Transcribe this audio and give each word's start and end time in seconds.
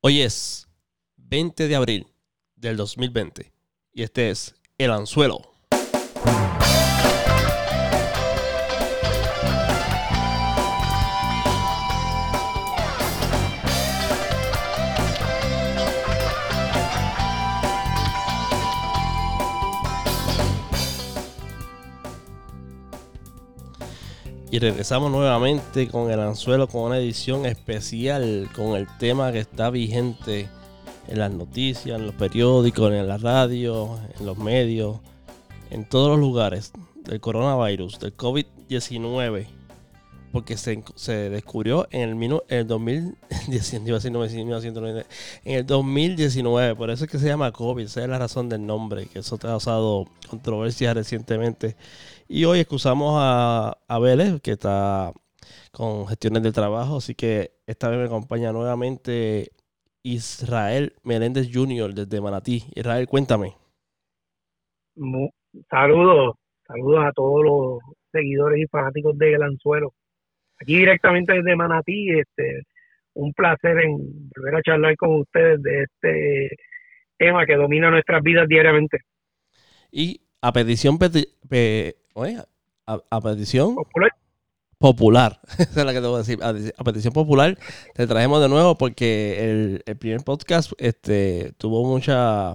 Hoy 0.00 0.20
es 0.20 0.68
20 1.16 1.66
de 1.66 1.74
abril 1.74 2.06
del 2.54 2.76
2020 2.76 3.52
y 3.92 4.04
este 4.04 4.30
es 4.30 4.54
El 4.78 4.92
Anzuelo. 4.92 5.57
Regresamos 24.60 25.12
nuevamente 25.12 25.86
con 25.86 26.10
el 26.10 26.18
anzuelo, 26.18 26.66
con 26.66 26.82
una 26.82 26.98
edición 26.98 27.46
especial, 27.46 28.48
con 28.56 28.76
el 28.76 28.88
tema 28.98 29.30
que 29.30 29.38
está 29.38 29.70
vigente 29.70 30.48
en 31.06 31.18
las 31.20 31.30
noticias, 31.30 31.96
en 31.96 32.06
los 32.06 32.14
periódicos, 32.16 32.92
en 32.92 33.06
la 33.06 33.18
radio, 33.18 33.98
en 34.18 34.26
los 34.26 34.36
medios, 34.36 34.98
en 35.70 35.88
todos 35.88 36.10
los 36.10 36.18
lugares 36.18 36.72
del 37.04 37.20
coronavirus, 37.20 38.00
del 38.00 38.16
COVID-19. 38.16 39.57
Porque 40.32 40.56
se, 40.56 41.30
descubrió 41.30 41.88
en 41.90 42.22
el, 42.22 42.40
el 42.48 42.66
2019, 42.66 45.06
en 45.44 45.54
el 45.54 45.66
2019, 45.66 46.74
por 46.76 46.90
eso 46.90 47.04
es 47.04 47.10
que 47.10 47.18
se 47.18 47.26
llama 47.26 47.50
COVID, 47.50 47.84
esa 47.84 48.02
es 48.02 48.08
la 48.08 48.18
razón 48.18 48.48
del 48.48 48.66
nombre, 48.66 49.06
que 49.06 49.20
eso 49.20 49.36
ha 49.36 49.38
causado 49.38 50.06
controversia 50.28 50.92
recientemente 50.92 51.76
y 52.28 52.44
hoy 52.44 52.60
excusamos 52.60 53.14
a, 53.16 53.78
a 53.88 53.98
Vélez, 53.98 54.40
que 54.42 54.52
está 54.52 55.12
con 55.72 56.06
gestiones 56.06 56.42
de 56.42 56.52
trabajo, 56.52 56.98
así 56.98 57.14
que 57.14 57.52
esta 57.66 57.88
vez 57.88 57.98
me 57.98 58.04
acompaña 58.04 58.52
nuevamente 58.52 59.50
Israel 60.02 60.92
Meléndez 61.02 61.48
Jr. 61.52 61.94
desde 61.94 62.20
Manatí. 62.20 62.64
Israel, 62.74 63.08
cuéntame. 63.08 63.54
Saludos, 65.70 66.34
saludos 66.66 67.04
a 67.06 67.12
todos 67.12 67.42
los 67.42 67.78
seguidores 68.12 68.62
y 68.62 68.66
fanáticos 68.66 69.16
de 69.16 69.36
Anzuelo. 69.36 69.94
Aquí 70.60 70.76
directamente 70.78 71.34
desde 71.34 71.56
Manatí, 71.56 72.10
este, 72.10 72.62
un 73.14 73.32
placer 73.32 73.78
en 73.78 74.30
volver 74.36 74.56
a 74.56 74.62
charlar 74.62 74.96
con 74.96 75.20
ustedes 75.20 75.62
de 75.62 75.82
este 75.82 76.56
tema 77.16 77.46
que 77.46 77.56
domina 77.56 77.90
nuestras 77.90 78.22
vidas 78.22 78.48
diariamente. 78.48 78.98
Y 79.90 80.20
a 80.40 80.52
petición 80.52 80.98
a, 82.86 83.20
petición 83.20 83.76
popular. 84.78 85.40
Esa 85.58 85.80
es 85.80 85.86
la 85.86 85.92
que 85.92 86.00
te 86.00 86.06
voy 86.06 86.16
a 86.16 86.18
decir. 86.18 86.38
A, 86.42 86.84
petición 86.84 87.12
popular 87.12 87.58
te 87.94 88.06
trajemos 88.06 88.40
de 88.40 88.48
nuevo 88.48 88.76
porque 88.76 89.80
el, 89.84 89.96
primer 89.96 90.20
podcast 90.24 90.72
este, 90.78 91.52
tuvo 91.58 91.84
mucha... 91.86 92.54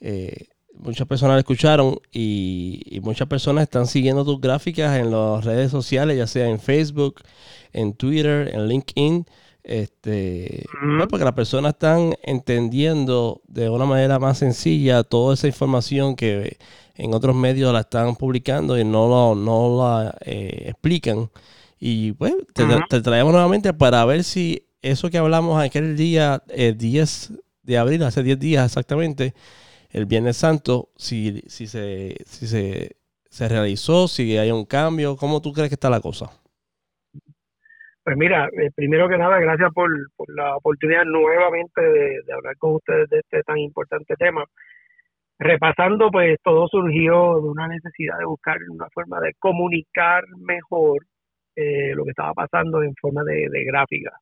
Eh, 0.00 0.46
muchas 0.78 1.06
personas 1.06 1.34
lo 1.34 1.40
escucharon 1.40 1.98
y, 2.12 3.00
muchas 3.02 3.28
personas 3.28 3.64
están 3.64 3.86
siguiendo 3.86 4.24
tus 4.24 4.40
gráficas 4.40 4.98
en 4.98 5.10
las 5.10 5.44
redes 5.44 5.70
sociales, 5.70 6.16
ya 6.16 6.26
sea 6.26 6.48
en 6.48 6.60
Facebook, 6.60 7.22
en 7.72 7.94
Twitter, 7.94 8.54
en 8.54 8.68
LinkedIn. 8.68 9.26
Este, 9.64 10.64
pues, 10.96 11.08
porque 11.08 11.24
las 11.26 11.34
personas 11.34 11.74
están 11.74 12.14
entendiendo 12.22 13.42
de 13.46 13.68
una 13.68 13.84
manera 13.84 14.18
más 14.18 14.38
sencilla 14.38 15.02
toda 15.02 15.34
esa 15.34 15.46
información 15.46 16.16
que 16.16 16.56
en 16.94 17.14
otros 17.14 17.36
medios 17.36 17.72
la 17.72 17.80
están 17.80 18.16
publicando 18.16 18.78
y 18.78 18.84
no, 18.84 19.08
lo, 19.08 19.34
no 19.34 19.76
la 19.78 20.16
eh, 20.24 20.64
explican. 20.68 21.30
Y 21.78 22.12
pues 22.12 22.34
te, 22.54 23.00
traemos 23.00 23.32
nuevamente 23.32 23.72
para 23.72 24.04
ver 24.04 24.24
si 24.24 24.66
eso 24.82 25.10
que 25.10 25.18
hablamos 25.18 25.62
aquel 25.62 25.96
día, 25.96 26.42
el 26.48 26.76
10 26.76 27.32
de 27.62 27.78
abril, 27.78 28.02
hace 28.02 28.22
10 28.22 28.38
días 28.38 28.66
exactamente, 28.66 29.34
el 29.90 30.06
Viernes 30.06 30.36
Santo, 30.36 30.88
si, 30.96 31.40
si, 31.46 31.66
se, 31.66 32.16
si 32.24 32.46
se, 32.46 32.96
se 33.28 33.48
realizó, 33.48 34.08
si 34.08 34.36
hay 34.36 34.50
un 34.50 34.64
cambio, 34.64 35.16
¿cómo 35.16 35.40
tú 35.40 35.52
crees 35.52 35.68
que 35.68 35.74
está 35.74 35.90
la 35.90 36.00
cosa? 36.00 36.26
Pues 38.04 38.16
mira, 38.16 38.48
eh, 38.48 38.70
primero 38.74 39.08
que 39.08 39.18
nada, 39.18 39.38
gracias 39.38 39.70
por, 39.74 39.90
la 40.28 40.56
oportunidad 40.56 41.04
nuevamente 41.04 41.80
de, 41.80 42.22
de, 42.24 42.32
hablar 42.32 42.56
con 42.56 42.76
ustedes 42.76 43.08
de 43.10 43.18
este 43.18 43.42
tan 43.42 43.58
importante 43.58 44.14
tema 44.16 44.44
repasando, 45.38 46.10
pues 46.10 46.38
todo 46.42 46.66
surgió 46.68 47.40
de 47.40 47.48
una 47.48 47.68
necesidad 47.68 48.18
de 48.18 48.24
buscar 48.24 48.56
una 48.70 48.88
forma 48.90 49.20
de 49.20 49.34
comunicar 49.38 50.24
mejor 50.36 51.06
eh, 51.54 51.94
lo 51.94 52.04
que 52.04 52.10
estaba 52.10 52.34
pasando 52.34 52.82
en 52.82 52.94
forma 53.00 53.22
de, 53.24 53.48
gráfica. 53.64 54.12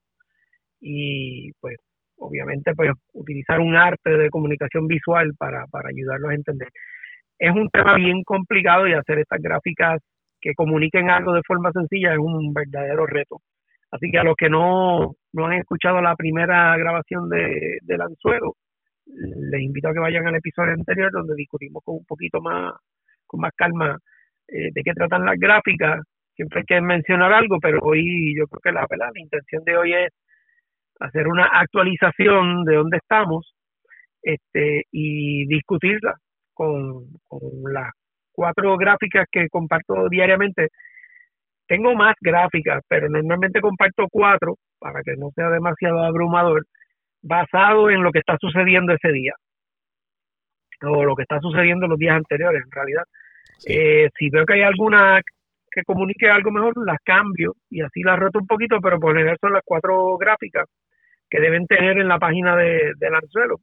Y 0.81 1.53
pues 1.61 1.77
obviamente 2.19 2.75
pues 2.75 2.91
utilizar 3.13 3.61
un 3.61 3.77
arte 3.77 4.11
de 4.11 4.31
comunicación 4.31 4.87
visual 4.87 5.33
para, 5.39 5.67
para 5.67 5.89
ayudarlos 5.89 6.31
a 6.31 6.35
entender. 6.35 6.69
Es 7.39 7.51
un 7.51 7.69
tema 7.71 7.97
bien 7.97 8.23
complicado 8.25 8.87
y 8.89 8.95
hacer 8.95 9.19
estas 9.19 9.41
gráficas 9.41 10.01
que 10.41 10.55
comuniquen 10.55 11.11
algo 11.11 11.33
de 11.33 11.43
forma 11.47 11.73
sencilla 11.73 12.13
es 12.13 12.19
un 12.19 12.53
verdadero 12.53 13.07
reto. 13.07 13.41
Así 13.91 14.11
que 14.11 14.19
a 14.19 14.25
los 14.25 14.35
que 14.37 14.49
no, 14.49 15.13
no 15.33 15.47
han 15.47 15.55
escuchado 15.55 16.01
la 16.01 16.17
primera 16.17 16.77
grabación 16.77 17.29
de, 17.29 17.79
del 17.83 18.01
anzuelo, 18.01 18.55
les 19.07 19.61
invito 19.61 19.89
a 19.89 19.93
que 19.93 20.01
vayan 20.01 20.27
al 20.27 20.35
episodio 20.35 20.73
anterior 20.73 21.13
donde 21.13 21.35
discutimos 21.35 21.83
con 21.85 21.97
un 21.97 22.05
poquito 22.05 22.41
más, 22.41 22.75
con 23.27 23.41
más 23.41 23.53
calma 23.55 23.97
eh, 24.49 24.71
de 24.73 24.83
qué 24.83 24.93
tratan 24.93 25.25
las 25.25 25.39
gráficas. 25.39 26.01
Siempre 26.35 26.61
hay 26.61 26.65
que 26.67 26.81
mencionar 26.81 27.33
algo, 27.33 27.59
pero 27.61 27.79
hoy 27.83 28.37
yo 28.37 28.47
creo 28.47 28.61
que 28.61 28.73
la, 28.73 28.87
la 28.97 29.11
intención 29.15 29.65
de 29.65 29.77
hoy 29.77 29.95
es 29.95 30.11
hacer 31.01 31.29
una 31.29 31.47
actualización 31.47 32.65
de 32.65 32.77
dónde 32.77 32.99
estamos 32.99 33.55
este, 34.23 34.85
y 34.91 35.47
discutirla 35.47 36.15
con, 36.55 37.07
con 37.29 37.41
las 37.73 37.93
cuatro 38.33 38.77
gráficas 38.77 39.27
que 39.31 39.49
comparto 39.49 40.09
diariamente. 40.09 40.69
Tengo 41.67 41.95
más 41.95 42.15
gráficas, 42.21 42.83
pero 42.89 43.09
normalmente 43.09 43.61
comparto 43.61 44.07
cuatro 44.11 44.57
para 44.79 45.03
que 45.03 45.17
no 45.17 45.31
sea 45.35 45.49
demasiado 45.51 46.01
abrumador 46.01 46.65
basado 47.23 47.91
en 47.91 48.03
lo 48.03 48.13
que 48.13 48.21
está 48.21 48.37
sucediendo 48.41 48.93
ese 48.93 49.13
día 49.13 49.35
o 50.83 51.05
lo 51.05 51.17
que 51.17 51.23
está 51.23 51.41
sucediendo 51.41 51.89
los 51.89 51.99
días 51.99 52.17
anteriores 52.17 52.63
en 52.63 52.71
realidad. 52.71 53.03
Eh, 53.67 54.11
si 54.19 54.29
veo 54.31 54.45
que 54.45 54.55
hay 54.55 54.63
alguna 54.63 55.21
que 55.71 55.83
comunique 55.85 56.29
algo 56.29 56.51
mejor, 56.51 56.75
las 56.87 56.99
cambio 57.03 57.55
y 57.71 57.81
así 57.81 58.03
las 58.03 58.19
roto 58.19 58.39
un 58.39 58.47
poquito, 58.47 58.81
pero 58.81 59.01
por 59.01 59.17
ejemplo 59.17 59.37
son 59.41 59.53
las 59.55 59.63
cuatro 59.65 60.17
gráficas 60.19 60.67
que 61.29 61.41
deben 61.41 61.67
tener 61.67 61.99
en 61.99 62.09
la 62.09 62.19
página 62.19 62.57
de, 62.57 62.93
del 62.99 63.15
anzuelo 63.15 63.61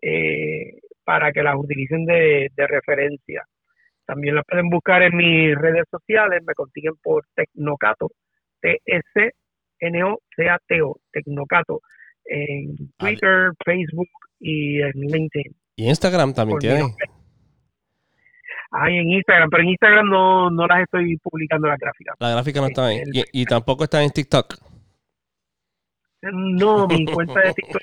eh, 0.00 0.80
para 1.04 1.32
que 1.32 1.42
las 1.42 1.56
utilicen 1.56 2.04
de, 2.04 2.50
de 2.54 2.66
referencia. 2.66 3.44
También 4.04 4.34
las 4.34 4.44
pueden 4.44 4.68
buscar 4.68 5.02
en 5.02 5.16
mis 5.16 5.56
redes 5.56 5.84
sociales, 5.90 6.42
me 6.46 6.54
consiguen 6.54 6.94
por 7.02 7.24
Tecnocato, 7.34 8.10
T-S-N-O-C-A-T-O, 8.60 9.30
Tecnocato 11.12 11.80
en 12.24 12.76
Twitter, 12.96 13.50
Facebook 13.64 14.08
y 14.40 14.80
en 14.80 14.92
LinkedIn. 14.92 15.56
Y 15.76 15.88
Instagram 15.88 16.34
también 16.34 16.58
tiene. 16.58 16.82
Hay 18.72 18.96
en 18.96 19.08
Instagram, 19.10 19.50
pero 19.50 19.62
en 19.62 19.68
Instagram 19.70 20.08
no, 20.08 20.50
no 20.50 20.66
las 20.66 20.82
estoy 20.82 21.18
publicando 21.18 21.68
las 21.68 21.78
gráficas. 21.78 22.16
La 22.18 22.30
gráfica 22.30 22.60
no 22.60 22.66
está 22.68 22.86
ahí. 22.86 23.02
Y, 23.32 23.44
tampoco 23.44 23.84
está 23.84 24.02
en 24.02 24.10
TikTok. 24.10 24.54
No, 26.22 26.86
mi 26.86 27.04
cuenta 27.06 27.40
de 27.40 27.52
TikTok 27.52 27.82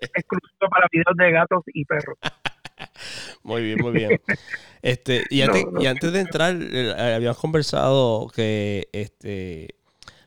es 0.00 0.10
exclusiva 0.14 0.68
para 0.68 0.88
videos 0.90 1.16
de 1.16 1.30
gatos 1.30 1.62
y 1.66 1.84
perros. 1.84 2.18
Muy 3.42 3.62
bien, 3.62 3.78
muy 3.80 3.92
bien. 3.92 4.20
Este, 4.82 5.24
y 5.30 5.42
antes, 5.42 5.64
y 5.80 5.86
antes 5.86 6.12
de 6.12 6.20
entrar, 6.20 6.56
eh, 6.60 7.14
habíamos 7.14 7.38
conversado 7.38 8.28
que 8.28 8.88
este 8.92 9.76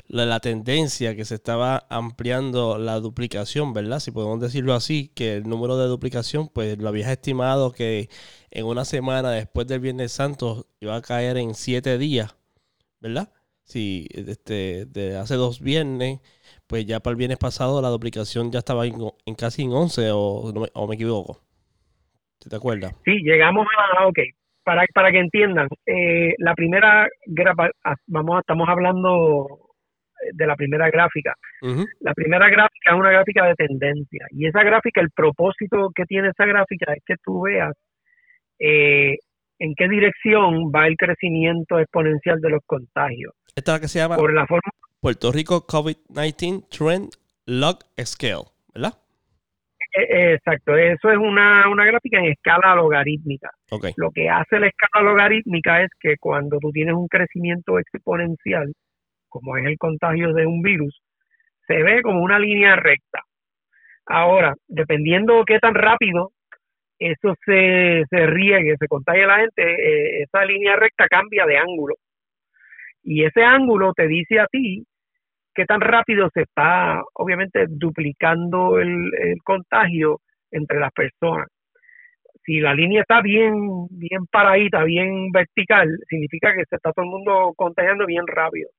la, 0.10 0.40
tendencia 0.40 1.16
que 1.16 1.24
se 1.26 1.36
estaba 1.36 1.86
ampliando 1.90 2.78
la 2.78 3.00
duplicación, 3.00 3.74
¿verdad? 3.74 4.00
Si 4.00 4.12
podemos 4.12 4.40
decirlo 4.40 4.74
así, 4.74 5.10
que 5.10 5.36
el 5.36 5.44
número 5.48 5.78
de 5.78 5.88
duplicación, 5.88 6.50
pues 6.50 6.78
lo 6.80 6.90
habías 6.90 7.10
estimado 7.10 7.72
que 7.72 8.10
en 8.52 8.66
una 8.66 8.86
semana 8.86 9.32
después 9.32 9.68
del 9.68 9.80
Viernes 9.80 10.12
Santo 10.12 10.68
iba 10.80 10.96
a 10.96 11.02
caer 11.02 11.38
en 11.38 11.54
siete 11.54 11.98
días, 11.98 12.36
¿verdad? 13.00 13.32
Si 13.64 14.08
este, 14.12 14.88
de 14.88 15.16
hace 15.18 15.36
dos 15.36 15.62
viernes, 15.62 16.20
pues 16.68 16.86
ya 16.86 17.00
para 17.00 17.12
el 17.12 17.18
viernes 17.18 17.38
pasado 17.38 17.82
la 17.82 17.90
duplicación 17.90 18.52
ya 18.52 18.60
estaba 18.60 18.86
en, 18.86 18.96
casi 19.38 19.64
en 19.64 19.72
11 19.72 20.12
o, 20.12 20.54
o, 20.74 20.88
me 20.88 20.96
equivoco. 20.96 21.42
¿Te 22.48 22.56
acuerdas? 22.56 22.94
Sí, 23.04 23.20
llegamos 23.24 23.68
a, 23.78 24.08
ok, 24.08 24.20
para, 24.64 24.86
para 24.94 25.12
que 25.12 25.20
entiendan, 25.20 25.68
eh, 25.86 26.34
la 26.38 26.54
primera, 26.54 27.08
ah, 27.84 27.96
vamos, 28.08 28.40
estamos 28.40 28.70
hablando 28.70 29.70
de 30.34 30.48
la 30.48 30.56
primera 30.56 30.90
gráfica. 30.90 31.34
La 32.00 32.14
primera 32.14 32.50
gráfica 32.50 32.92
es 32.92 33.00
una 33.00 33.12
gráfica 33.12 33.46
de 33.46 33.56
tendencia 33.56 34.26
y 34.32 34.48
esa 34.48 34.64
gráfica, 34.64 35.02
el 35.02 35.12
propósito 35.12 35.90
que 35.94 36.06
tiene 36.06 36.30
esa 36.30 36.46
gráfica 36.46 36.94
es 36.94 37.04
que 37.06 37.16
tú 37.24 37.42
veas 37.42 37.74
eh, 38.60 39.18
en 39.60 39.74
qué 39.76 39.88
dirección 39.90 40.72
va 40.74 40.88
el 40.88 40.96
crecimiento 40.96 41.80
exponencial 41.80 42.40
de 42.40 42.50
los 42.50 42.62
contagios. 42.66 43.34
Esta 43.56 43.74
es 43.74 43.78
la 43.78 43.82
que 43.82 43.88
se 43.88 44.00
llama 44.00 44.16
Por 44.16 44.34
la 44.34 44.48
forma, 44.48 44.69
Puerto 45.02 45.32
Rico 45.32 45.66
COVID-19 45.66 46.68
Trend 46.70 47.10
Log 47.46 47.80
Scale, 48.04 48.46
¿verdad? 48.74 48.94
eh, 49.96 50.34
exacto, 50.34 50.76
eso 50.76 51.10
es 51.10 51.18
una, 51.18 51.70
una 51.70 51.86
gráfica 51.86 52.20
en 52.20 52.26
escala 52.26 52.76
logarítmica. 52.76 53.50
Lo 53.96 54.12
que 54.12 54.30
hace 54.30 54.60
la 54.60 54.68
escala 54.68 55.10
logarítmica 55.10 55.84
es 55.84 55.90
que 56.00 56.16
cuando 56.20 56.60
tú 56.60 56.72
tienes 56.72 56.96
un 56.96 57.08
crecimiento 57.08 57.80
exponencial, 57.80 58.74
como 59.30 59.58
es 59.58 59.66
el 59.66 59.78
contagio 59.78 60.34
de 60.34 60.46
un 60.46 60.62
virus, 60.62 61.02
se 61.66 61.82
ve 61.82 62.02
como 62.02 62.22
una 62.22 62.38
línea 62.38 62.76
recta. 62.76 63.22
Ahora, 64.06 64.54
dependiendo 64.68 65.44
qué 65.46 65.60
tan 65.60 65.76
rápido 65.76 66.32
eso 66.98 67.34
se, 67.46 68.04
se 68.10 68.28
riegue, 68.28 68.76
se 68.78 68.88
contagie 68.88 69.24
a 69.24 69.28
la 69.28 69.38
gente, 69.38 69.64
eh, 69.64 70.24
esa 70.24 70.44
línea 70.44 70.76
recta 70.76 71.08
cambia 71.08 71.46
de 71.46 71.58
ángulo. 71.58 71.96
Y 73.04 73.24
ese 73.24 73.44
ángulo 73.44 73.94
te 73.94 74.08
dice 74.08 74.40
a 74.40 74.48
ti 74.48 74.84
qué 75.54 75.66
tan 75.66 75.82
rápido 75.82 76.30
se 76.34 76.44
está, 76.44 77.02
obviamente, 77.14 77.66
duplicando 77.70 78.80
el, 78.80 79.12
contagio 79.44 80.20
entre 80.52 80.80
las 80.80 80.92
personas. 80.94 81.48
Si 82.46 82.60
la 82.60 82.74
línea 82.74 83.02
está 83.02 83.22
bien, 83.22 83.88
bien 83.92 84.26
paradita, 84.32 84.84
bien 84.84 85.32
vertical, 85.32 85.90
significa 86.08 86.54
que 86.56 86.66
se 86.70 86.78
está 86.78 86.92
todo 86.92 87.06
el 87.06 87.12
mundo 87.12 87.54
contagiando 87.56 88.06
bien 88.06 88.26
rápido 88.28 88.70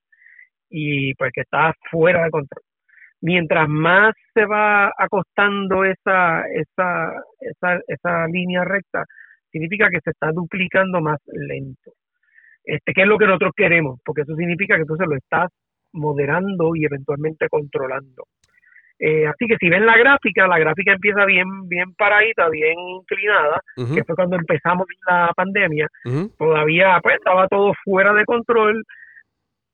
y 0.70 1.14
pues 1.14 1.32
que 1.32 1.43
está 1.43 1.75
fuera 1.90 2.25
de 2.25 2.31
control. 2.31 2.62
Mientras 3.22 3.69
más 3.69 4.14
se 4.34 4.46
va 4.46 4.93
acostando 4.96 5.84
esa, 5.84 6.44
esa, 6.49 7.12
esa, 7.40 7.81
esa 7.87 8.26
línea 8.28 8.64
recta, 8.64 9.05
significa 9.52 9.90
que 9.90 10.00
se 10.02 10.11
está 10.11 10.32
duplicando 10.32 11.00
más 11.00 11.19
lento. 11.26 11.93
Este, 12.70 12.93
¿Qué 12.93 13.02
es 13.02 13.08
lo 13.08 13.19
que 13.19 13.26
nosotros 13.26 13.50
queremos? 13.56 13.99
Porque 14.05 14.22
eso 14.22 14.37
significa 14.37 14.76
que 14.76 14.82
entonces 14.82 15.08
lo 15.08 15.17
estás 15.17 15.50
moderando 15.93 16.76
y 16.76 16.84
eventualmente 16.84 17.49
controlando. 17.49 18.22
Eh, 18.96 19.26
así 19.26 19.46
que 19.46 19.56
si 19.58 19.69
ven 19.69 19.84
la 19.87 19.96
gráfica, 19.96 20.46
la 20.46 20.58
gráfica 20.58 20.93
empieza 20.93 21.25
bien, 21.25 21.69
bien 21.69 21.94
paradita, 21.94 22.49
bien 22.49 22.78
inclinada, 22.78 23.61
que 23.75 24.05
fue 24.05 24.14
cuando 24.14 24.37
empezamos 24.37 24.87
la 25.08 25.32
pandemia. 25.34 25.88
Todavía 26.38 27.00
pues, 27.02 27.17
estaba 27.17 27.49
todo 27.49 27.72
fuera 27.82 28.12
de 28.12 28.25
control. 28.25 28.84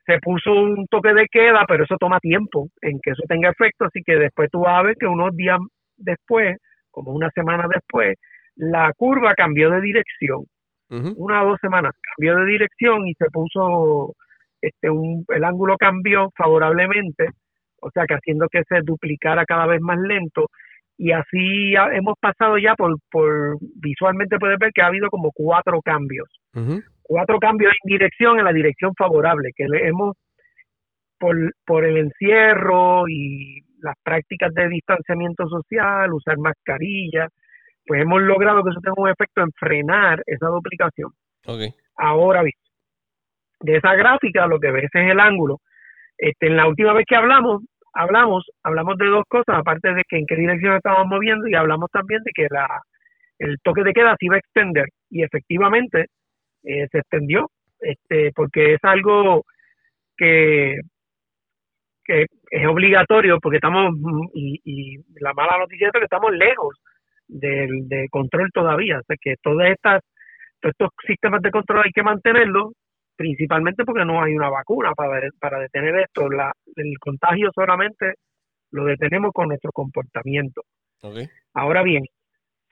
Se 0.07 0.19
puso 0.21 0.55
un 0.55 0.87
toque 0.87 1.13
de 1.13 1.27
queda, 1.31 1.67
pero 1.69 1.85
eso 1.85 1.97
toma 1.99 2.19
tiempo 2.21 2.69
en 2.81 2.99
que 3.03 3.11
eso 3.11 3.25
tenga 3.29 3.51
efecto. 3.51 3.85
Así 3.85 4.01
que 4.07 4.17
después 4.17 4.49
tú 4.51 4.61
vas 4.61 4.79
a 4.79 4.83
ver 4.83 4.97
que 4.99 5.07
unos 5.07 5.37
días 5.37 5.59
después, 5.99 6.57
como 6.91 7.13
una 7.13 7.29
semana 7.35 7.67
después, 7.69 8.17
la 8.55 8.91
curva 8.97 9.35
cambió 9.35 9.69
de 9.69 9.83
dirección. 9.83 10.47
Una 10.89 11.43
o 11.43 11.51
dos 11.51 11.59
semanas. 11.61 11.95
Cambió 12.17 12.37
de 12.37 12.47
dirección 12.47 13.07
y 13.09 13.15
se 13.15 13.27
puso 13.33 14.15
este, 14.61 14.89
el 14.89 15.45
ángulo 15.45 15.77
cambió 15.77 16.31
favorablemente, 16.37 17.31
o 17.81 17.91
sea 17.91 18.05
que 18.07 18.15
haciendo 18.15 18.49
que 18.49 18.63
se 18.69 18.81
duplicara 18.83 19.45
cada 19.45 19.67
vez 19.67 19.81
más 19.81 19.99
lento. 19.99 20.47
Y 20.99 21.13
así 21.13 21.75
hemos 21.93 22.15
pasado 22.19 22.57
ya 22.57 22.75
por, 22.75 22.97
por 23.11 23.59
visualmente 23.77 24.39
puedes 24.39 24.59
ver 24.59 24.71
que 24.75 24.81
ha 24.81 24.87
habido 24.87 25.09
como 25.11 25.31
cuatro 25.33 25.83
cambios, 25.83 26.29
cuatro 27.03 27.39
cambios 27.39 27.75
en 27.85 27.93
dirección, 27.93 28.39
en 28.39 28.47
la 28.47 28.53
dirección 28.53 28.95
favorable, 28.97 29.51
que 29.55 29.69
le 29.69 29.89
hemos 29.89 30.17
por, 31.19 31.37
por 31.67 31.85
el 31.85 31.99
encierro 31.99 33.09
y 33.09 33.61
las 33.83 33.95
prácticas 34.03 34.55
de 34.55 34.69
distanciamiento 34.69 35.47
social, 35.49 36.13
usar 36.15 36.39
mascarilla, 36.39 37.29
pues 37.87 38.03
hemos 38.03 38.21
logrado 38.23 38.63
que 38.65 38.71
eso 38.71 38.81
tenga 38.81 39.01
un 39.01 39.09
efecto 39.09 39.43
en 39.43 39.53
frenar 39.53 40.23
esa 40.27 40.49
duplicación. 40.49 41.13
Ahora 41.97 42.43
bien, 42.43 42.55
de 43.61 43.77
esa 43.77 43.95
gráfica 43.95 44.47
lo 44.47 44.59
que 44.59 44.71
ves 44.71 44.91
es 44.93 45.11
el 45.11 45.21
ángulo. 45.21 45.61
Este, 46.19 46.49
en 46.49 46.57
la 46.57 46.67
última 46.67 46.93
vez 46.93 47.05
que 47.07 47.17
hablamos, 47.17 47.63
hablamos, 47.93 48.45
hablamos 48.63 48.97
de 48.99 49.07
dos 49.07 49.25
cosas, 49.29 49.57
aparte 49.59 49.95
de 49.95 50.03
que 50.09 50.19
en 50.19 50.27
qué 50.27 50.37
dirección 50.37 50.75
estábamos 50.75 51.09
moviendo 51.09 51.47
y 51.47 51.55
hablamos 51.55 51.91
también 51.91 52.23
de 52.25 52.33
que 52.35 52.47
la, 52.51 52.83
el 53.39 53.59
toque 53.63 53.83
de 53.83 53.93
queda 53.93 54.17
se 54.19 54.27
iba 54.27 54.37
a 54.37 54.39
extender 54.39 54.87
y 55.11 55.23
efectivamente 55.23 56.07
eh, 56.65 56.89
se 56.91 56.99
extendió, 56.99 57.51
este, 57.81 58.33
porque 58.35 58.75
es 58.75 58.81
algo 58.83 59.45
que, 60.17 60.81
que 62.05 62.27
es 62.51 62.67
obligatorio 62.67 63.39
porque 63.41 63.57
estamos, 63.57 63.95
y, 64.35 64.61
y 64.65 64.97
la 65.21 65.33
mala 65.35 65.59
noticia 65.59 65.89
es 65.89 65.93
que 65.93 66.05
estamos 66.05 66.33
lejos 66.33 66.75
del 67.29 67.89
de 67.89 68.09
control 68.11 68.51
todavía, 68.53 68.99
o 68.99 69.03
sea 69.03 69.17
que 69.21 69.35
todas 69.43 69.71
estas, 69.71 70.03
todos 70.61 70.73
estos 70.73 70.91
sistemas 71.07 71.43
de 71.43 71.51
control 71.51 71.83
hay 71.85 71.93
que 71.93 72.03
mantenerlos 72.03 72.73
principalmente 73.17 73.85
porque 73.85 74.05
no 74.05 74.23
hay 74.23 74.35
una 74.35 74.51
vacuna 74.51 74.93
para, 74.93 75.21
para 75.41 75.59
detener 75.59 75.97
esto. 76.01 76.29
La, 76.29 76.53
el 76.77 76.99
contagio 77.01 77.51
solamente 77.55 78.15
lo 78.73 78.85
detenemos 78.85 79.33
con 79.33 79.49
nuestro 79.49 79.73
comportamiento. 79.73 80.63
Ahora 81.55 81.83
bien, 81.83 82.05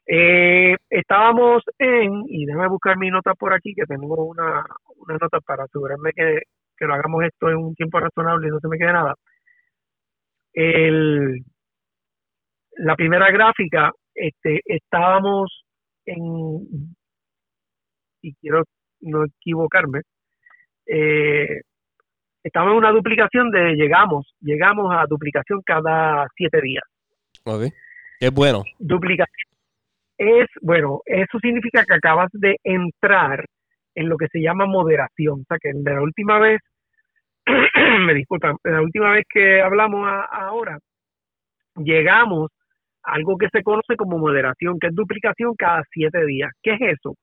eh, 0.06 0.76
estábamos 0.90 1.62
en, 1.78 2.24
y 2.28 2.44
déjame 2.44 2.68
buscar 2.68 2.98
mi 2.98 3.10
nota 3.10 3.34
por 3.34 3.54
aquí, 3.54 3.74
que 3.74 3.86
tengo 3.86 4.26
una, 4.26 4.64
una 4.96 5.16
nota 5.20 5.40
para 5.40 5.64
asegurarme 5.64 6.12
que, 6.12 6.42
que 6.76 6.84
lo 6.84 6.94
hagamos 6.94 7.24
esto 7.24 7.48
en 7.48 7.56
un 7.56 7.74
tiempo 7.74 8.00
razonable 8.00 8.48
y 8.48 8.50
no 8.50 8.60
se 8.60 8.68
me 8.68 8.76
quede 8.76 8.92
nada. 8.92 9.14
El, 10.52 11.42
la 12.76 12.96
primera 12.96 13.30
gráfica, 13.30 13.92
este, 14.14 14.60
estábamos 14.64 15.64
en, 16.06 16.94
y 18.22 18.34
quiero 18.34 18.64
no 19.00 19.24
equivocarme, 19.24 20.00
eh, 20.86 21.60
estamos 22.42 22.72
en 22.72 22.78
una 22.78 22.92
duplicación 22.92 23.50
de 23.50 23.74
llegamos, 23.74 24.34
llegamos 24.40 24.94
a 24.94 25.06
duplicación 25.06 25.62
cada 25.64 26.26
siete 26.36 26.60
días. 26.60 26.84
Ok, 27.44 27.64
es 28.20 28.30
bueno. 28.30 28.62
Duplicación 28.78 29.54
es, 30.18 30.46
bueno, 30.60 31.00
eso 31.06 31.38
significa 31.40 31.84
que 31.84 31.94
acabas 31.94 32.30
de 32.32 32.56
entrar 32.62 33.44
en 33.94 34.08
lo 34.08 34.16
que 34.16 34.28
se 34.28 34.40
llama 34.40 34.66
moderación. 34.66 35.40
O 35.40 35.44
sea, 35.48 35.58
que 35.60 35.70
de 35.72 35.94
la 35.94 36.02
última 36.02 36.38
vez, 36.38 36.60
me 38.06 38.14
disculpan, 38.14 38.56
la 38.64 38.82
última 38.82 39.12
vez 39.12 39.24
que 39.28 39.60
hablamos 39.60 40.08
ahora, 40.30 40.78
llegamos 41.76 42.50
a 42.50 42.63
algo 43.04 43.36
que 43.36 43.48
se 43.52 43.62
conoce 43.62 43.96
como 43.96 44.18
moderación, 44.18 44.78
que 44.78 44.88
es 44.88 44.94
duplicación 44.94 45.54
cada 45.56 45.82
siete 45.92 46.24
días. 46.24 46.50
¿Qué 46.62 46.74
es 46.74 46.98
eso? 46.98 47.14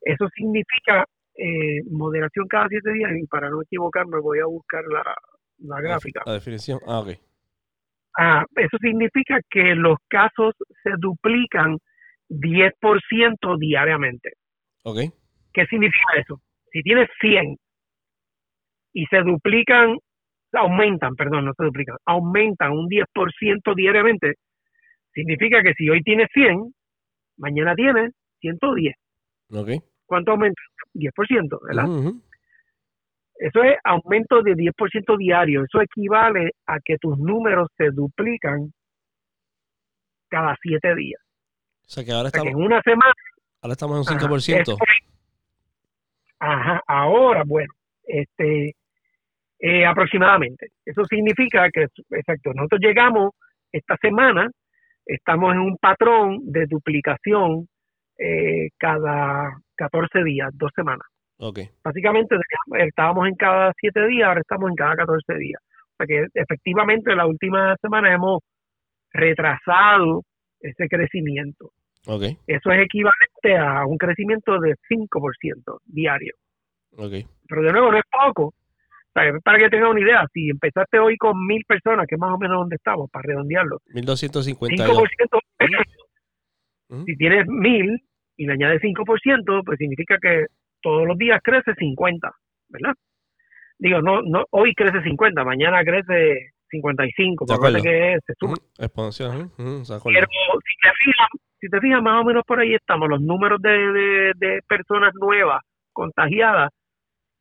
Eso 0.00 0.28
significa 0.34 1.04
eh, 1.36 1.82
moderación 1.90 2.46
cada 2.48 2.68
siete 2.68 2.92
días 2.92 3.12
y 3.16 3.26
para 3.26 3.50
no 3.50 3.62
equivocarme 3.62 4.20
voy 4.20 4.40
a 4.40 4.46
buscar 4.46 4.82
la, 4.88 5.80
gráfica. 5.80 6.22
La 6.26 6.34
definición, 6.34 6.80
ah, 6.86 7.00
ok. 7.00 7.08
Ah, 8.18 8.44
eso 8.56 8.76
significa 8.80 9.38
que 9.48 9.74
los 9.74 9.98
casos 10.08 10.54
se 10.82 10.90
duplican 10.98 11.78
10% 12.30 13.58
diariamente. 13.58 14.32
Ok. 14.84 14.98
¿Qué 15.52 15.66
significa 15.66 16.14
eso? 16.18 16.40
Si 16.72 16.82
tienes 16.82 17.08
100 17.20 17.56
y 18.94 19.06
se 19.06 19.18
duplican, 19.18 19.96
aumentan, 20.52 21.14
perdón, 21.14 21.44
no 21.44 21.52
se 21.56 21.64
duplican, 21.64 21.96
aumentan 22.06 22.72
un 22.72 22.88
10% 22.88 23.74
diariamente, 23.74 24.34
significa 25.18 25.62
que 25.62 25.74
si 25.74 25.88
hoy 25.90 26.02
tienes 26.02 26.28
100, 26.32 26.72
mañana 27.38 27.74
tienes 27.74 28.12
110. 28.40 28.94
Ok. 29.50 29.70
¿Cuánto 30.06 30.32
aumenta? 30.32 30.60
10%, 30.94 31.58
¿verdad? 31.66 32.12
Eso 33.34 33.62
es 33.62 33.76
aumento 33.84 34.42
de 34.42 34.54
10% 34.54 35.16
diario. 35.18 35.64
Eso 35.64 35.80
equivale 35.80 36.52
a 36.66 36.78
que 36.80 36.96
tus 36.98 37.18
números 37.18 37.68
se 37.76 37.90
duplican 37.90 38.72
cada 40.28 40.56
7 40.60 40.94
días. 40.94 41.20
O 41.86 41.90
sea 41.90 42.04
que 42.04 42.12
ahora 42.12 42.28
estamos, 42.28 42.52
en 42.52 42.56
una 42.56 42.80
semana. 42.82 43.14
Ahora 43.62 43.72
estamos 43.72 44.10
en 44.10 44.14
un 44.14 44.20
5%. 44.20 44.76
Ajá, 46.40 46.82
ahora, 46.86 47.42
bueno, 47.44 47.72
este, 48.04 48.74
eh, 49.58 49.86
aproximadamente. 49.86 50.68
Eso 50.84 51.04
significa 51.04 51.68
que, 51.72 51.86
exacto, 52.10 52.52
nosotros 52.54 52.80
llegamos 52.80 53.32
esta 53.72 53.96
semana, 53.96 54.50
estamos 55.08 55.54
en 55.54 55.60
un 55.60 55.76
patrón 55.78 56.40
de 56.44 56.66
duplicación 56.66 57.66
eh, 58.18 58.68
cada 58.78 59.58
14 59.76 60.22
días, 60.22 60.50
dos 60.54 60.70
semanas. 60.76 61.06
Okay. 61.38 61.68
Básicamente 61.82 62.36
estábamos 62.78 63.28
en 63.28 63.34
cada 63.34 63.72
7 63.80 64.06
días, 64.08 64.28
ahora 64.28 64.40
estamos 64.40 64.70
en 64.70 64.76
cada 64.76 64.96
14 64.96 65.34
días. 65.34 65.60
O 65.92 65.96
sea 65.96 66.06
que 66.06 66.26
efectivamente 66.34 67.14
la 67.14 67.26
última 67.26 67.76
semana 67.80 68.12
hemos 68.12 68.40
retrasado 69.12 70.22
ese 70.60 70.88
crecimiento. 70.88 71.70
Okay. 72.06 72.36
Eso 72.46 72.70
es 72.70 72.84
equivalente 72.84 73.56
a 73.56 73.86
un 73.86 73.96
crecimiento 73.96 74.58
de 74.60 74.74
5% 74.88 75.78
diario. 75.86 76.34
Okay. 76.96 77.24
Pero 77.48 77.62
de 77.62 77.72
nuevo 77.72 77.92
no 77.92 77.98
es 77.98 78.04
poco. 78.10 78.52
Para 79.12 79.58
que 79.58 79.68
tengan 79.68 79.90
una 79.90 80.00
idea, 80.00 80.26
si 80.32 80.48
empezaste 80.48 80.98
hoy 80.98 81.16
con 81.16 81.44
mil 81.46 81.64
personas, 81.64 82.06
que 82.06 82.14
es 82.14 82.20
más 82.20 82.32
o 82.32 82.38
menos 82.38 82.58
donde 82.58 82.76
estamos, 82.76 83.10
para 83.10 83.26
redondearlo. 83.26 83.78
1252. 83.94 84.96
5%, 86.88 87.04
si 87.04 87.16
tienes 87.16 87.46
mil, 87.48 88.00
y 88.38 88.46
le 88.46 88.52
añade 88.52 88.80
5%, 88.80 89.64
pues 89.64 89.78
significa 89.78 90.16
que 90.22 90.46
todos 90.80 91.06
los 91.06 91.18
días 91.18 91.40
crece 91.42 91.74
50, 91.74 92.30
¿verdad? 92.68 92.94
Digo, 93.78 94.00
no, 94.00 94.22
no 94.22 94.44
hoy 94.50 94.74
crece 94.74 95.02
50, 95.02 95.44
mañana 95.44 95.82
crece 95.84 96.52
55, 96.70 97.46
porque 97.46 97.82
que 97.82 98.18
se 98.24 98.34
suma. 98.38 98.54
Exponencial, 98.78 99.50
Pero 99.56 99.96
si 99.96 100.74
te 100.82 100.90
fijas, 101.04 101.28
si 101.60 101.68
te 101.68 101.80
fijas, 101.80 102.02
más 102.02 102.22
o 102.22 102.24
menos 102.24 102.44
por 102.46 102.60
ahí 102.60 102.74
estamos. 102.74 103.08
Los 103.08 103.20
números 103.20 103.60
de, 103.60 104.32
de, 104.36 104.60
personas 104.68 105.12
nuevas 105.14 105.62
contagiadas 105.92 106.70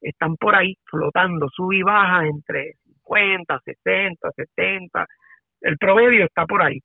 están 0.01 0.36
por 0.38 0.56
ahí 0.56 0.75
flotando, 0.86 1.48
sub 1.50 1.72
y 1.74 1.82
baja 1.82 2.25
entre 2.25 2.75
50, 3.04 3.60
60, 3.63 4.32
70. 4.36 5.06
El 5.62 5.77
promedio 5.77 6.25
está 6.25 6.46
por 6.46 6.62
ahí. 6.62 6.80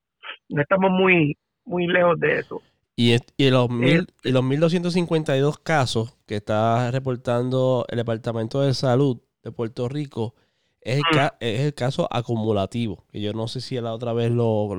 No 0.49 0.62
estamos 0.62 0.90
muy, 0.90 1.37
muy 1.64 1.87
lejos 1.87 2.19
de 2.21 2.38
eso. 2.38 2.62
Y, 2.97 3.16
y, 3.37 3.50
los, 3.50 3.71
mil, 3.71 4.07
y 4.23 4.31
los 4.33 4.45
1.252 4.45 5.62
casos 5.62 6.19
que 6.26 6.37
está 6.37 6.90
reportando 6.90 7.87
el 7.88 7.97
Departamento 7.97 8.61
de 8.61 8.75
Salud 8.75 9.21
de 9.42 9.50
Puerto 9.50 9.88
Rico 9.88 10.35
es 10.83 10.97
el, 10.97 11.02
mm. 11.02 11.28
es 11.40 11.61
el 11.61 11.75
caso 11.75 12.07
acumulativo, 12.11 13.04
que 13.11 13.21
yo 13.21 13.33
no 13.33 13.49
sé 13.49 13.61
si 13.61 13.81
la 13.81 13.95
otra 13.95 14.12
vez 14.12 14.31
lo, 14.31 14.75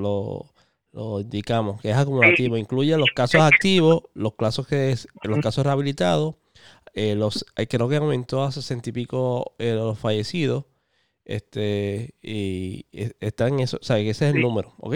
lo, 0.94 1.20
indicamos, 1.20 1.82
que 1.82 1.90
es 1.90 1.98
acumulativo, 1.98 2.56
incluye 2.58 2.96
los 2.98 3.10
casos 3.16 3.42
activos, 3.42 4.04
los 4.14 4.36
casos 4.36 4.68
que 4.68 4.96
los 5.24 5.40
casos 5.40 5.66
rehabilitados, 5.66 6.36
eh, 6.94 7.16
los 7.16 7.46
creo 7.70 7.90
que 7.90 7.98
aumentó 7.98 8.44
a 8.44 8.52
sesenta 8.52 8.90
y 8.90 8.94
pico 8.94 9.56
eh, 9.60 9.74
los 9.74 10.00
fallecidos, 10.00 10.66
este 11.26 12.16
y, 12.22 12.86
está 13.20 13.48
en 13.48 13.60
eso, 13.60 13.78
o 13.82 13.84
sea, 13.84 13.98
ese 14.00 14.30
es 14.30 14.36
el 14.36 14.42
número, 14.42 14.74
¿ok? 14.78 14.96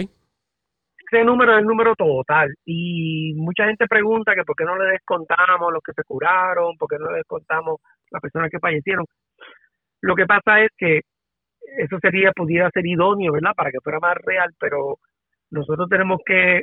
ese 1.10 1.24
número 1.24 1.54
es 1.54 1.60
el 1.60 1.66
número 1.66 1.94
total 1.96 2.54
y 2.64 3.32
mucha 3.36 3.66
gente 3.66 3.86
pregunta 3.86 4.34
que 4.34 4.44
por 4.44 4.56
qué 4.56 4.64
no 4.64 4.76
le 4.76 4.92
descontamos 4.92 5.72
los 5.72 5.82
que 5.82 5.92
se 5.92 6.04
curaron, 6.04 6.76
por 6.76 6.88
qué 6.88 6.98
no 6.98 7.10
le 7.10 7.18
descontamos 7.18 7.80
las 8.10 8.20
personas 8.20 8.50
que 8.50 8.58
fallecieron. 8.58 9.06
Lo 10.02 10.14
que 10.14 10.26
pasa 10.26 10.62
es 10.62 10.70
que 10.76 11.00
eso 11.78 11.98
sería 12.00 12.32
pudiera 12.32 12.70
ser 12.70 12.86
idóneo, 12.86 13.32
¿verdad? 13.32 13.52
Para 13.56 13.70
que 13.70 13.80
fuera 13.82 13.98
más 14.00 14.16
real, 14.24 14.50
pero 14.58 14.98
nosotros 15.50 15.88
tenemos 15.88 16.20
que 16.24 16.62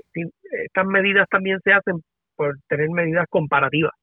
estas 0.66 0.86
medidas 0.86 1.28
también 1.30 1.60
se 1.64 1.74
hacen 1.74 2.02
por 2.36 2.56
tener 2.68 2.90
medidas 2.90 3.26
comparativas. 3.30 3.94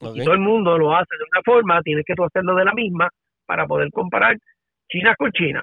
Si 0.00 0.24
todo 0.24 0.34
el 0.34 0.40
mundo 0.40 0.78
lo 0.78 0.94
hace 0.94 1.14
de 1.16 1.24
una 1.30 1.42
forma, 1.44 1.82
tienes 1.82 2.04
que 2.06 2.14
tú 2.14 2.24
hacerlo 2.24 2.54
de 2.54 2.64
la 2.64 2.72
misma 2.72 3.08
para 3.46 3.66
poder 3.66 3.90
comparar 3.92 4.36
China 4.88 5.14
con 5.16 5.30
China 5.32 5.62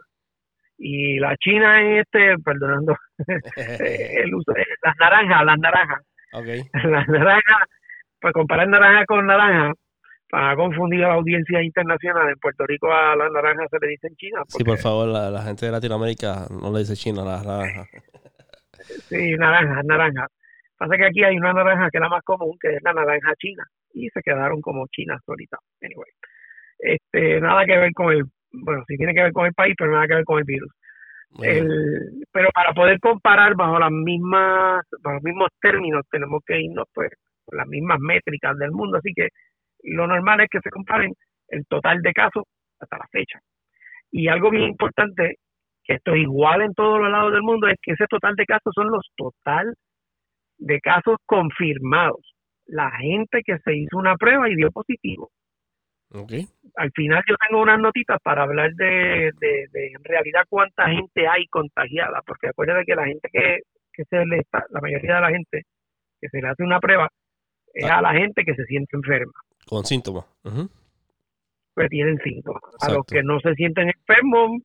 y 0.78 1.20
la 1.20 1.36
China 1.38 1.82
es 1.82 2.06
este, 2.06 2.38
perdonando 2.44 2.96
el 3.56 4.34
uso, 4.34 4.54
las 4.84 4.96
naranjas, 5.00 5.46
las 5.46 5.58
naranjas. 5.60 6.04
Okay. 6.34 6.62
Las 6.74 7.08
naranjas, 7.08 7.70
pues 8.20 8.34
comparar 8.34 8.68
naranja 8.68 9.06
con 9.06 9.26
naranja, 9.26 9.72
para 10.30 10.58
confundir 10.58 11.06
a 11.06 11.08
la 11.08 11.14
audiencia 11.14 11.64
internacional, 11.64 12.28
en 12.28 12.36
Puerto 12.36 12.66
Rico 12.68 12.92
a 12.92 13.16
las 13.16 13.32
naranjas 13.32 13.68
se 13.72 13.80
le 13.80 13.88
dicen 13.88 14.14
China. 14.18 14.44
Sí, 14.50 14.62
por 14.66 14.78
favor, 14.78 15.08
la, 15.08 15.42
gente 15.44 15.66
de 15.66 15.72
Latinoamérica 15.72 16.48
no 16.50 16.74
le 16.74 16.80
dice 16.80 16.96
China 16.96 17.22
a 17.22 17.26
las 17.26 17.46
naranjas. 17.46 17.88
sí, 19.08 19.36
naranjas, 19.38 19.86
naranjas. 19.86 20.28
Pasa 20.78 20.96
que 20.98 21.06
aquí 21.06 21.24
hay 21.24 21.38
una 21.38 21.54
naranja 21.54 21.90
que 21.92 21.98
es 21.98 22.02
la 22.02 22.10
más 22.10 22.24
común, 22.24 22.58
que 22.62 22.76
es 22.76 22.84
la 22.84 22.94
naranja 22.94 23.34
china, 23.38 23.64
y 23.94 24.10
se 24.10 24.22
quedaron 24.22 24.62
como 24.62 24.88
chinas 24.88 25.22
ahorita. 25.28 25.58
Anyway, 25.82 26.12
este, 26.80 27.42
nada 27.42 27.66
que 27.66 27.78
ver 27.78 27.92
con 27.94 28.12
el 28.12 28.24
bueno, 28.52 28.84
sí 28.88 28.98
tiene 28.98 29.14
que 29.14 29.24
ver 29.24 29.34
con 29.34 29.46
el 29.46 29.54
país, 29.54 29.76
pero 29.78 29.92
nada 29.92 30.08
que 30.08 30.16
ver 30.16 30.26
con 30.26 30.40
el 30.40 30.46
virus. 30.46 30.72
El, 31.42 32.26
pero 32.32 32.50
para 32.54 32.74
poder 32.74 33.00
comparar 33.00 33.54
bajo 33.56 33.78
las 33.80 33.92
mismas, 33.92 34.84
bajo 35.02 35.16
los 35.16 35.24
mismos 35.24 35.50
términos, 35.62 36.04
tenemos 36.10 36.42
que 36.46 36.60
irnos 36.60 36.86
pues 36.94 37.12
con 37.46 37.58
las 37.58 37.68
mismas 37.68 38.00
métricas 38.00 38.58
del 38.58 38.72
mundo. 38.72 38.98
Así 38.98 39.12
que 39.14 39.30
lo 39.84 40.08
normal 40.08 40.42
es 40.42 40.50
que 40.50 40.62
se 40.62 40.70
comparen 40.70 41.14
el 41.50 41.66
total 41.68 42.02
de 42.02 42.14
casos 42.14 42.44
hasta 42.80 42.98
la 42.98 43.08
fecha. 43.12 43.40
Y 44.12 44.30
algo 44.30 44.50
bien 44.50 44.70
importante, 44.70 45.36
que 45.84 45.96
esto 45.96 46.14
es 46.14 46.22
igual 46.22 46.62
en 46.62 46.74
todos 46.74 47.00
los 47.00 47.12
lados 47.12 47.34
del 47.34 47.44
mundo, 47.44 47.68
es 47.68 47.78
que 47.82 47.92
ese 47.92 48.06
total 48.10 48.36
de 48.36 48.46
casos 48.46 48.74
son 48.74 48.88
los 48.90 49.06
total 49.16 49.74
de 50.58 50.80
casos 50.80 51.18
confirmados. 51.26 52.34
La 52.66 52.92
gente 52.92 53.42
que 53.46 53.58
se 53.60 53.76
hizo 53.76 53.98
una 53.98 54.16
prueba 54.16 54.50
y 54.50 54.56
dio 54.56 54.72
positivo. 54.72 55.30
Al 56.76 56.92
final 56.92 57.24
yo 57.28 57.36
tengo 57.36 57.62
unas 57.62 57.80
notitas 57.80 58.20
para 58.24 58.44
hablar 58.44 58.74
de, 58.76 59.32
de, 59.40 59.68
en 59.74 60.04
realidad 60.04 60.44
cuánta 60.50 60.90
gente 60.90 61.28
hay 61.28 61.46
contagiada, 61.48 62.22
porque 62.26 62.48
acuérdate 62.48 62.86
que 62.86 62.96
la 62.96 63.06
gente 63.06 63.30
que, 63.32 63.60
que 63.92 64.04
se 64.06 64.26
le 64.26 64.38
está, 64.38 64.66
la 64.70 64.80
mayoría 64.80 65.16
de 65.16 65.22
la 65.22 65.30
gente 65.30 65.64
que 66.20 66.30
se 66.30 66.42
le 66.42 66.48
hace 66.48 66.64
una 66.64 66.80
prueba 66.80 67.10
es 67.74 67.86
ah. 67.86 67.98
a 67.98 68.02
la 68.02 68.14
gente 68.14 68.44
que 68.44 68.56
se 68.56 68.66
siente 68.66 68.96
enferma. 68.96 69.34
Con 69.66 69.84
síntomas. 69.86 70.26
Pues 71.74 71.90
tienen 71.90 72.18
síntomas. 72.20 72.62
A 72.80 72.92
los 72.92 73.06
que 73.06 73.22
no 73.22 73.40
se 73.40 73.54
sienten 73.56 73.90
enfermos, 73.90 74.62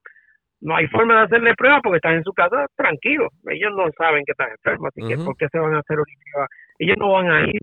no 0.63 0.77
hay 0.77 0.87
forma 0.87 1.17
de 1.17 1.23
hacerle 1.23 1.55
prueba 1.57 1.81
porque 1.83 1.97
están 1.97 2.15
en 2.15 2.25
su 2.25 2.33
casa 2.33 2.67
tranquilos. 2.77 3.29
Ellos 3.51 3.73
no 3.77 3.85
saben 3.99 4.25
que 4.25 4.33
están 4.33 4.51
enfermos, 4.51 4.89
así 4.89 5.07
que 5.07 5.17
¿por 5.23 5.37
qué 5.37 5.49
se 5.51 5.59
van 5.59 5.75
a 5.75 5.81
hacer 5.81 5.99
una 5.99 6.15
prueba? 6.23 6.49
Ellos 6.79 6.97
no 6.99 7.13
van 7.13 7.31
a 7.31 7.41
ir 7.47 7.63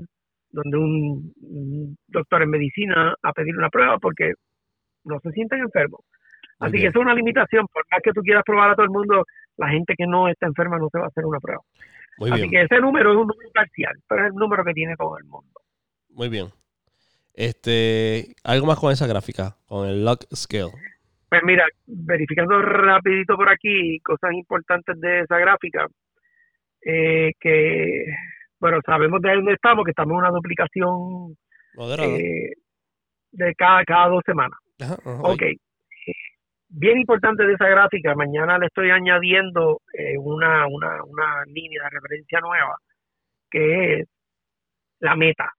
donde 0.52 0.78
un, 0.78 1.98
doctor 2.08 2.42
en 2.42 2.50
medicina 2.50 3.14
a 3.22 3.34
pedir 3.34 3.56
una 3.58 3.70
prueba 3.70 3.98
porque 4.00 4.34
no 5.06 5.20
se 5.22 5.32
sienten 5.32 5.62
enfermos. 5.62 6.02
Así 6.60 6.78
que 6.78 6.88
es 6.88 6.96
una 6.96 7.14
limitación, 7.14 7.68
por 7.72 7.86
más 7.90 8.02
que 8.04 8.12
tú 8.12 8.22
quieras 8.22 8.44
probar 8.46 8.72
a 8.72 8.76
todo 8.76 8.84
el 8.84 8.92
mundo, 8.92 9.24
la 9.56 9.70
gente 9.70 9.94
que 9.98 10.06
no 10.06 10.28
está 10.28 10.46
enferma 10.46 10.78
no 10.78 10.90
se 10.92 11.00
va 11.00 11.06
a 11.06 11.08
hacer 11.08 11.26
una 11.26 11.40
prueba. 11.40 11.62
Así 12.32 12.50
que 12.50 12.64
ese 12.64 12.80
número 12.82 13.12
es 13.12 13.18
un 13.18 13.28
número 13.28 13.50
parcial, 13.54 13.96
pero 14.10 14.26
es 14.26 14.34
el 14.34 14.36
número 14.36 14.66
que 14.66 14.74
tiene 14.74 14.96
todo 14.98 15.18
el 15.18 15.24
mundo. 15.24 15.62
Muy 16.10 16.28
bien. 16.28 16.48
Este, 17.34 18.36
algo 18.44 18.68
más 18.68 18.78
con 18.78 18.92
esa 18.92 19.08
gráfica, 19.08 19.56
con 19.68 19.88
el 19.88 20.04
log 20.04 20.20
scale. 20.36 20.74
Pues 21.30 21.44
mira, 21.44 21.68
verificando 21.86 22.60
rapidito 22.62 23.36
por 23.36 23.50
aquí 23.50 24.00
cosas 24.00 24.32
importantes 24.34 25.00
de 25.00 25.22
esa 25.22 25.38
gráfica, 25.38 25.88
eh, 26.84 27.34
que 27.40 28.06
bueno, 28.60 28.80
sabemos 28.86 29.22
de 29.22 29.36
dónde 29.36 29.54
estamos, 29.54 29.86
que 29.86 29.92
estamos 29.92 30.14
en 30.14 30.18
una 30.18 30.32
duplicación 30.32 31.38
eh, 32.00 32.54
de 33.32 33.56
cada, 33.56 33.84
cada 33.86 34.08
dos 34.08 34.24
semanas. 34.26 34.60
ok. 35.06 35.44
Bien 36.72 37.00
importante 37.00 37.46
de 37.46 37.54
esa 37.54 37.68
gráfica, 37.68 38.14
mañana 38.14 38.60
le 38.60 38.68
estoy 38.68 38.92
añadiendo 38.92 39.82
eh, 39.94 40.18
una, 40.20 40.68
una, 40.68 41.04
una 41.04 41.44
línea 41.48 41.84
de 41.84 41.90
referencia 41.90 42.40
nueva, 42.42 42.76
que 43.50 44.02
es 44.02 44.08
la 45.00 45.16
meta. 45.16 45.52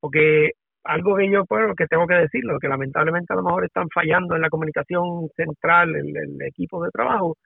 Porque 0.00 0.52
algo 0.84 1.16
que 1.16 1.30
yo, 1.30 1.44
bueno, 1.48 1.74
que 1.74 1.86
tengo 1.86 2.06
que 2.06 2.14
decirlo, 2.14 2.58
que 2.58 2.68
lamentablemente 2.68 3.32
a 3.32 3.36
lo 3.36 3.42
mejor 3.42 3.64
están 3.64 3.88
fallando 3.92 4.34
en 4.34 4.42
la 4.42 4.48
comunicación 4.48 5.28
central, 5.36 5.94
el, 5.94 6.16
el 6.16 6.42
equipo 6.46 6.82
de 6.82 6.90
trabajo, 6.90 7.36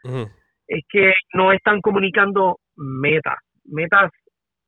es 0.67 0.85
que 0.89 1.15
no 1.35 1.53
están 1.53 1.81
comunicando 1.81 2.59
metas, 2.77 3.39
metas 3.65 4.11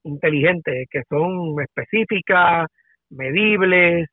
inteligentes, 0.04 0.86
que 0.90 1.02
son 1.08 1.60
específicas, 1.60 2.66
medibles, 3.10 4.08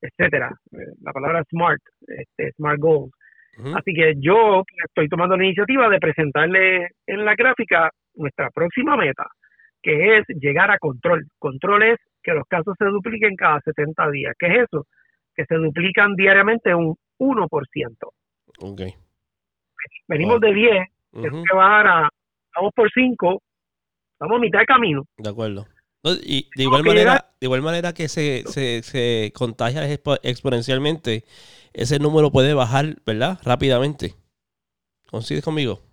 etcétera. 0.00 0.50
Eh, 0.72 0.92
la 1.02 1.12
palabra 1.12 1.42
smart, 1.50 1.80
este, 2.06 2.52
smart 2.52 2.78
goals. 2.78 3.12
Así 3.74 3.92
que 3.92 4.14
yo 4.20 4.62
estoy 4.86 5.08
tomando 5.08 5.36
la 5.36 5.44
iniciativa 5.44 5.88
de 5.88 5.98
presentarle 5.98 6.90
en 7.04 7.24
la 7.24 7.34
gráfica 7.34 7.90
nuestra 8.14 8.50
próxima 8.50 8.96
meta, 8.96 9.26
que 9.82 10.18
es 10.18 10.24
llegar 10.28 10.70
a 10.70 10.78
control. 10.78 11.24
Control 11.40 11.82
es 11.82 11.98
que 12.28 12.34
los 12.34 12.46
casos 12.46 12.74
se 12.78 12.84
dupliquen 12.84 13.36
cada 13.36 13.60
70 13.60 14.10
días. 14.10 14.34
¿Qué 14.38 14.46
es 14.46 14.64
eso? 14.64 14.86
Que 15.34 15.44
se 15.46 15.54
duplican 15.54 16.14
diariamente 16.14 16.74
un 16.74 16.94
1%. 17.18 17.48
Okay. 18.60 18.94
Venimos 20.06 20.40
de 20.40 20.52
10, 20.52 20.72
uh 21.12 21.20
-huh. 21.20 21.44
que 21.48 21.56
bajar 21.56 21.86
a, 21.86 22.08
2 22.60 22.72
por 22.74 22.90
5, 22.92 23.42
Estamos 24.12 24.36
a 24.36 24.40
mitad 24.40 24.58
de 24.58 24.66
camino. 24.66 25.04
De 25.16 25.30
acuerdo. 25.30 25.66
y 26.24 26.50
de 26.56 26.62
igual, 26.64 26.82
manera, 26.82 27.30
de 27.40 27.46
igual 27.46 27.62
manera 27.62 27.92
que 27.92 28.08
se, 28.08 28.42
se, 28.46 28.82
se 28.82 29.32
contagia 29.32 29.84
exponencialmente, 30.22 31.24
ese 31.72 32.00
número 32.00 32.32
puede 32.32 32.52
bajar, 32.52 32.96
¿verdad? 33.06 33.38
Rápidamente. 33.44 34.14
¿Coincides 35.08 35.44
conmigo? 35.44 35.87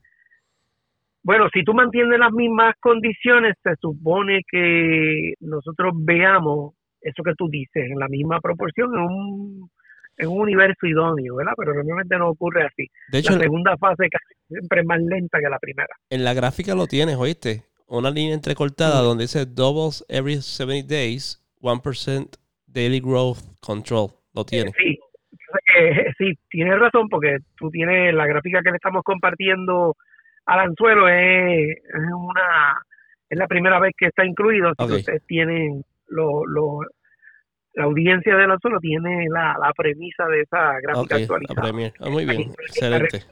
Bueno, 1.25 1.49
si 1.51 1.63
tú 1.63 1.73
mantienes 1.73 2.19
las 2.19 2.31
mismas 2.31 2.75
condiciones, 2.79 3.55
se 3.63 3.75
supone 3.81 4.41
que 4.49 5.33
nosotros 5.39 5.93
veamos 5.95 6.75
eso 7.01 7.23
que 7.23 7.33
tú 7.35 7.49
dices 7.49 7.89
en 7.91 7.99
la 7.99 8.07
misma 8.07 8.39
proporción 8.39 8.93
en 8.93 9.01
un, 9.01 9.69
en 10.17 10.27
un 10.27 10.39
universo 10.41 10.85
idóneo, 10.85 11.35
¿verdad? 11.35 11.53
Pero 11.57 11.73
realmente 11.73 12.17
no 12.17 12.29
ocurre 12.29 12.63
así. 12.63 12.87
De 13.11 13.19
hecho, 13.19 13.33
la 13.33 13.39
segunda 13.39 13.75
fase 13.77 14.07
siempre 14.47 14.81
es 14.81 14.85
más 14.85 15.01
lenta 15.01 15.39
que 15.39 15.49
la 15.49 15.59
primera. 15.59 15.93
En 16.11 16.23
la 16.23 16.33
gráfica 16.35 16.75
lo 16.75 16.85
tienes, 16.85 17.15
¿oíste? 17.15 17.63
una 17.87 18.09
línea 18.09 18.33
entrecortada 18.33 19.01
donde 19.01 19.23
dice 19.23 19.45
doubles 19.45 20.03
every 20.09 20.41
70 20.41 20.87
days, 20.87 21.41
1% 21.61 22.37
daily 22.67 22.99
growth 22.99 23.39
control. 23.61 24.09
Lo 24.33 24.45
tiene. 24.45 24.71
Sí, 24.77 24.97
eh, 25.79 26.11
sí, 26.17 26.33
tienes 26.49 26.79
razón 26.79 27.07
porque 27.09 27.37
tú 27.57 27.69
tienes 27.69 28.13
la 28.13 28.27
gráfica 28.27 28.61
que 28.61 28.71
le 28.71 28.75
estamos 28.75 29.03
compartiendo 29.03 29.95
al 30.45 30.59
anzuelo 30.59 31.07
es, 31.07 31.77
una 31.93 32.81
es 33.29 33.37
la 33.37 33.47
primera 33.47 33.79
vez 33.79 33.93
que 33.97 34.07
está 34.07 34.25
incluido. 34.25 34.71
Ustedes 34.77 35.25
tienen 35.25 35.83
lo, 36.07 36.45
lo, 36.45 36.79
la 37.73 37.85
audiencia 37.85 38.35
del 38.35 38.51
anzuelo 38.51 38.79
tiene 38.79 39.27
la, 39.29 39.55
la 39.59 39.73
premisa 39.73 40.25
de 40.27 40.41
esa 40.41 40.79
gráfica 40.81 41.15
actualizada. 41.15 41.91
Ah, 41.99 42.09
muy 42.09 42.25
bien, 42.25 42.51
excelente. 42.67 43.23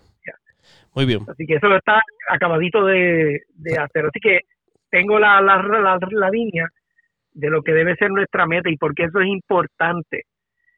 Muy 0.96 1.06
bien. 1.06 1.22
Así 1.28 1.46
que 1.46 1.56
eso 1.56 1.76
está 1.76 2.02
acabadito 2.30 2.86
de, 2.86 3.42
hacer. 3.80 4.06
Así 4.06 4.20
que 4.22 4.42
tengo 4.92 5.18
la, 5.20 5.42
la, 5.42 5.58
la, 6.12 6.30
línea 6.30 6.68
de 7.32 7.50
lo 7.50 7.64
que 7.64 7.74
debe 7.74 7.96
ser 7.96 8.12
nuestra 8.12 8.46
meta 8.46 8.70
y 8.70 8.78
por 8.78 8.94
qué 8.94 9.06
eso 9.06 9.20
es 9.20 9.28
importante. 9.28 10.26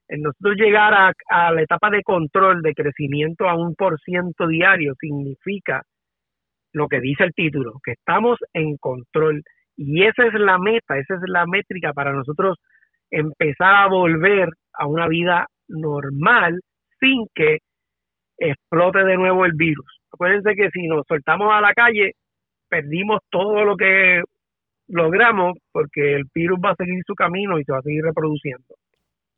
En 0.07 0.21
nosotros 0.21 0.55
llegar 0.55 0.93
a, 0.93 1.11
a 1.29 1.51
la 1.51 1.61
etapa 1.61 1.89
de 1.89 2.01
control 2.03 2.61
de 2.61 2.73
crecimiento 2.73 3.49
a 3.49 3.55
un 3.55 3.75
por 3.75 3.99
ciento 3.99 4.47
diario 4.47 4.93
significa 5.01 5.83
lo 6.75 6.89
que 6.89 6.99
dice 6.99 7.23
el 7.23 7.33
título, 7.33 7.79
que 7.83 7.93
estamos 7.93 8.37
en 8.53 8.75
control. 8.77 9.41
Y 9.77 10.03
esa 10.03 10.25
es 10.25 10.33
la 10.33 10.57
meta, 10.57 10.97
esa 10.97 11.15
es 11.15 11.21
la 11.27 11.45
métrica 11.45 11.93
para 11.93 12.11
nosotros 12.11 12.57
empezar 13.09 13.75
a 13.75 13.87
volver 13.87 14.49
a 14.73 14.85
una 14.85 15.07
vida 15.07 15.47
normal 15.69 16.59
sin 16.99 17.27
que 17.33 17.59
explote 18.37 19.05
de 19.05 19.15
nuevo 19.15 19.45
el 19.45 19.53
virus. 19.53 20.01
Acuérdense 20.11 20.53
que 20.55 20.69
si 20.71 20.85
nos 20.87 21.05
soltamos 21.07 21.49
a 21.53 21.61
la 21.61 21.73
calle, 21.73 22.11
perdimos 22.67 23.21
todo 23.29 23.63
lo 23.63 23.77
que 23.77 24.21
logramos 24.87 25.57
porque 25.71 26.15
el 26.15 26.25
virus 26.33 26.59
va 26.63 26.71
a 26.71 26.75
seguir 26.75 27.01
su 27.07 27.15
camino 27.15 27.57
y 27.57 27.63
se 27.63 27.71
va 27.71 27.79
a 27.79 27.83
seguir 27.83 28.03
reproduciendo. 28.03 28.75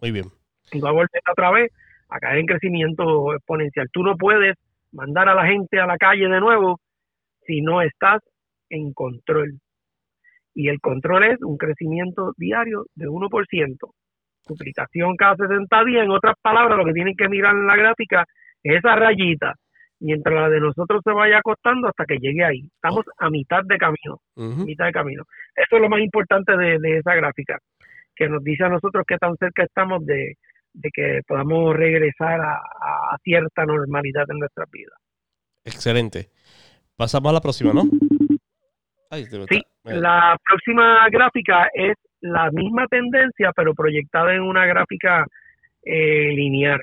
Muy 0.01 0.11
bien. 0.11 0.25
Y 0.71 0.79
va 0.79 0.89
a 0.89 0.93
volver 0.93 1.21
otra 1.31 1.51
vez 1.51 1.71
a 2.09 2.17
caer 2.17 2.39
en 2.39 2.47
crecimiento 2.47 3.35
exponencial. 3.35 3.87
Tú 3.91 4.01
no 4.01 4.17
puedes 4.17 4.55
mandar 4.91 5.29
a 5.29 5.35
la 5.35 5.45
gente 5.45 5.79
a 5.79 5.85
la 5.85 5.97
calle 5.97 6.27
de 6.27 6.39
nuevo 6.39 6.79
si 7.47 7.61
no 7.61 7.81
estás 7.81 8.21
en 8.69 8.93
control. 8.93 9.59
Y 10.53 10.69
el 10.69 10.79
control 10.79 11.23
es 11.23 11.41
un 11.41 11.57
crecimiento 11.57 12.33
diario 12.37 12.85
de 12.93 13.07
1%. 13.07 13.77
Duplicación 14.47 15.15
cada 15.15 15.35
60 15.35 15.85
días. 15.85 16.05
En 16.05 16.11
otras 16.11 16.35
palabras, 16.41 16.77
lo 16.77 16.85
que 16.85 16.93
tienen 16.93 17.15
que 17.15 17.27
mirar 17.27 17.55
en 17.55 17.65
la 17.65 17.75
gráfica 17.75 18.25
es 18.63 18.77
esa 18.77 18.95
rayita 18.95 19.55
mientras 19.99 20.35
la 20.35 20.49
de 20.49 20.59
nosotros 20.59 21.01
se 21.03 21.11
vaya 21.11 21.39
acostando 21.39 21.87
hasta 21.87 22.05
que 22.05 22.17
llegue 22.17 22.43
ahí. 22.43 22.69
Estamos 22.75 23.05
a 23.17 23.29
mitad 23.29 23.61
de 23.63 23.77
camino, 23.77 24.19
mitad 24.35 24.85
de 24.85 24.91
camino. 24.91 25.23
Eso 25.55 25.75
es 25.75 25.81
lo 25.81 25.89
más 25.89 26.01
importante 26.01 26.55
de, 26.55 26.97
esa 26.97 27.15
gráfica, 27.15 27.57
que 28.15 28.29
nos 28.29 28.43
dice 28.43 28.63
a 28.63 28.69
nosotros 28.69 29.03
qué 29.07 29.17
tan 29.17 29.35
cerca 29.37 29.63
estamos 29.63 30.05
de, 30.05 30.35
que 30.93 31.21
podamos 31.27 31.75
regresar 31.75 32.39
a, 32.41 33.17
cierta 33.23 33.65
normalidad 33.65 34.25
en 34.29 34.39
nuestras 34.39 34.69
vidas. 34.71 34.97
Excelente. 35.65 36.29
Pasamos 36.97 37.29
a 37.29 37.33
la 37.33 37.41
próxima, 37.41 37.73
¿no? 37.73 37.83
sí, 39.47 39.61
la 39.83 40.37
próxima 40.43 41.07
gráfica 41.09 41.69
es 41.73 41.95
la 42.21 42.49
misma 42.51 42.87
tendencia, 42.87 43.51
pero 43.55 43.73
proyectada 43.75 44.33
en 44.33 44.41
una 44.41 44.65
gráfica 44.65 45.25
eh, 45.83 46.33
lineal. 46.33 46.81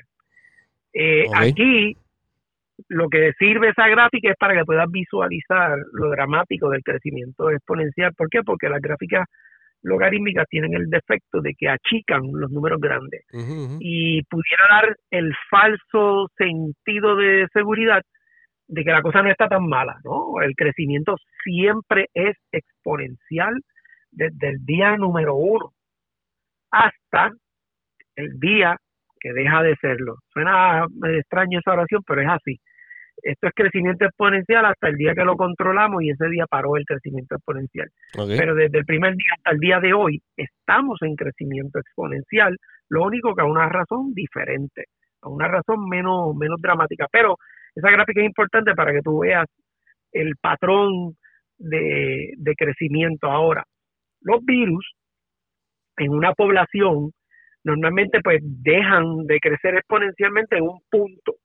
Eh, 0.93 1.25
Aquí 1.35 1.97
lo 2.87 3.09
que 3.09 3.33
sirve 3.37 3.69
esa 3.69 3.87
gráfica 3.89 4.31
es 4.31 4.37
para 4.37 4.53
que 4.53 4.63
puedas 4.63 4.89
visualizar 4.89 5.77
lo 5.91 6.09
dramático 6.09 6.69
del 6.69 6.81
crecimiento 6.81 7.49
exponencial. 7.49 8.13
¿Por 8.15 8.29
qué? 8.29 8.41
Porque 8.41 8.69
las 8.69 8.81
gráficas 8.81 9.27
logarítmicas 9.81 10.47
tienen 10.49 10.73
el 10.73 10.89
defecto 10.89 11.41
de 11.41 11.53
que 11.53 11.69
achican 11.69 12.21
los 12.33 12.49
números 12.49 12.79
grandes 12.81 13.23
y 13.79 14.23
pudiera 14.23 14.63
dar 14.69 14.97
el 15.11 15.33
falso 15.49 16.27
sentido 16.37 17.15
de 17.15 17.47
seguridad 17.53 18.01
de 18.67 18.83
que 18.83 18.91
la 18.91 19.01
cosa 19.01 19.21
no 19.21 19.29
está 19.29 19.47
tan 19.47 19.67
mala, 19.67 19.97
¿no? 20.03 20.41
El 20.41 20.55
crecimiento 20.55 21.15
siempre 21.43 22.07
es 22.13 22.35
exponencial 22.51 23.53
desde 24.11 24.49
el 24.49 24.65
día 24.65 24.97
número 24.97 25.35
uno 25.35 25.71
hasta 26.71 27.31
el 28.15 28.39
día 28.39 28.77
que 29.19 29.33
deja 29.33 29.61
de 29.61 29.75
serlo. 29.77 30.17
Suena 30.31 30.85
extraño 31.17 31.59
esa 31.59 31.73
oración, 31.73 32.01
pero 32.05 32.21
es 32.21 32.27
así. 32.29 32.59
Esto 33.21 33.47
es 33.47 33.53
crecimiento 33.55 34.05
exponencial 34.05 34.65
hasta 34.65 34.89
el 34.89 34.95
día 34.95 35.15
que 35.15 35.23
lo 35.23 35.35
controlamos 35.35 36.03
y 36.03 36.09
ese 36.09 36.27
día 36.27 36.45
paró 36.47 36.75
el 36.75 36.85
crecimiento 36.85 37.35
exponencial. 37.35 37.89
Pero 38.13 38.55
desde 38.55 38.77
el 38.77 38.85
primer 38.85 39.15
día 39.15 39.33
hasta 39.37 39.51
el 39.51 39.59
día 39.59 39.79
de 39.79 39.93
hoy 39.93 40.21
estamos 40.35 41.01
en 41.01 41.15
crecimiento 41.15 41.79
exponencial, 41.79 42.57
lo 42.89 43.03
único 43.03 43.33
que 43.33 43.41
a 43.41 43.45
una 43.45 43.69
razón 43.69 44.13
diferente, 44.13 44.85
a 45.21 45.29
una 45.29 45.47
razón 45.47 45.87
menos, 45.89 46.35
menos 46.35 46.61
dramática. 46.61 47.07
Pero 47.11 47.37
esa 47.75 47.91
gráfica 47.91 48.21
es 48.21 48.27
importante 48.27 48.73
para 48.73 48.93
que 48.93 49.01
tú 49.01 49.19
veas 49.19 49.45
el 50.11 50.35
patrón 50.37 51.15
de, 51.57 52.53
crecimiento 52.57 53.27
ahora. 53.29 53.63
Los 54.21 54.43
virus 54.43 54.93
en 55.97 56.11
una 56.11 56.33
población 56.33 57.11
normalmente 57.63 58.19
pues 58.23 58.41
dejan 58.41 59.25
de 59.25 59.39
crecer 59.39 59.75
exponencialmente 59.75 60.57
en 60.57 60.63
un 60.63 60.79
punto 60.89 61.35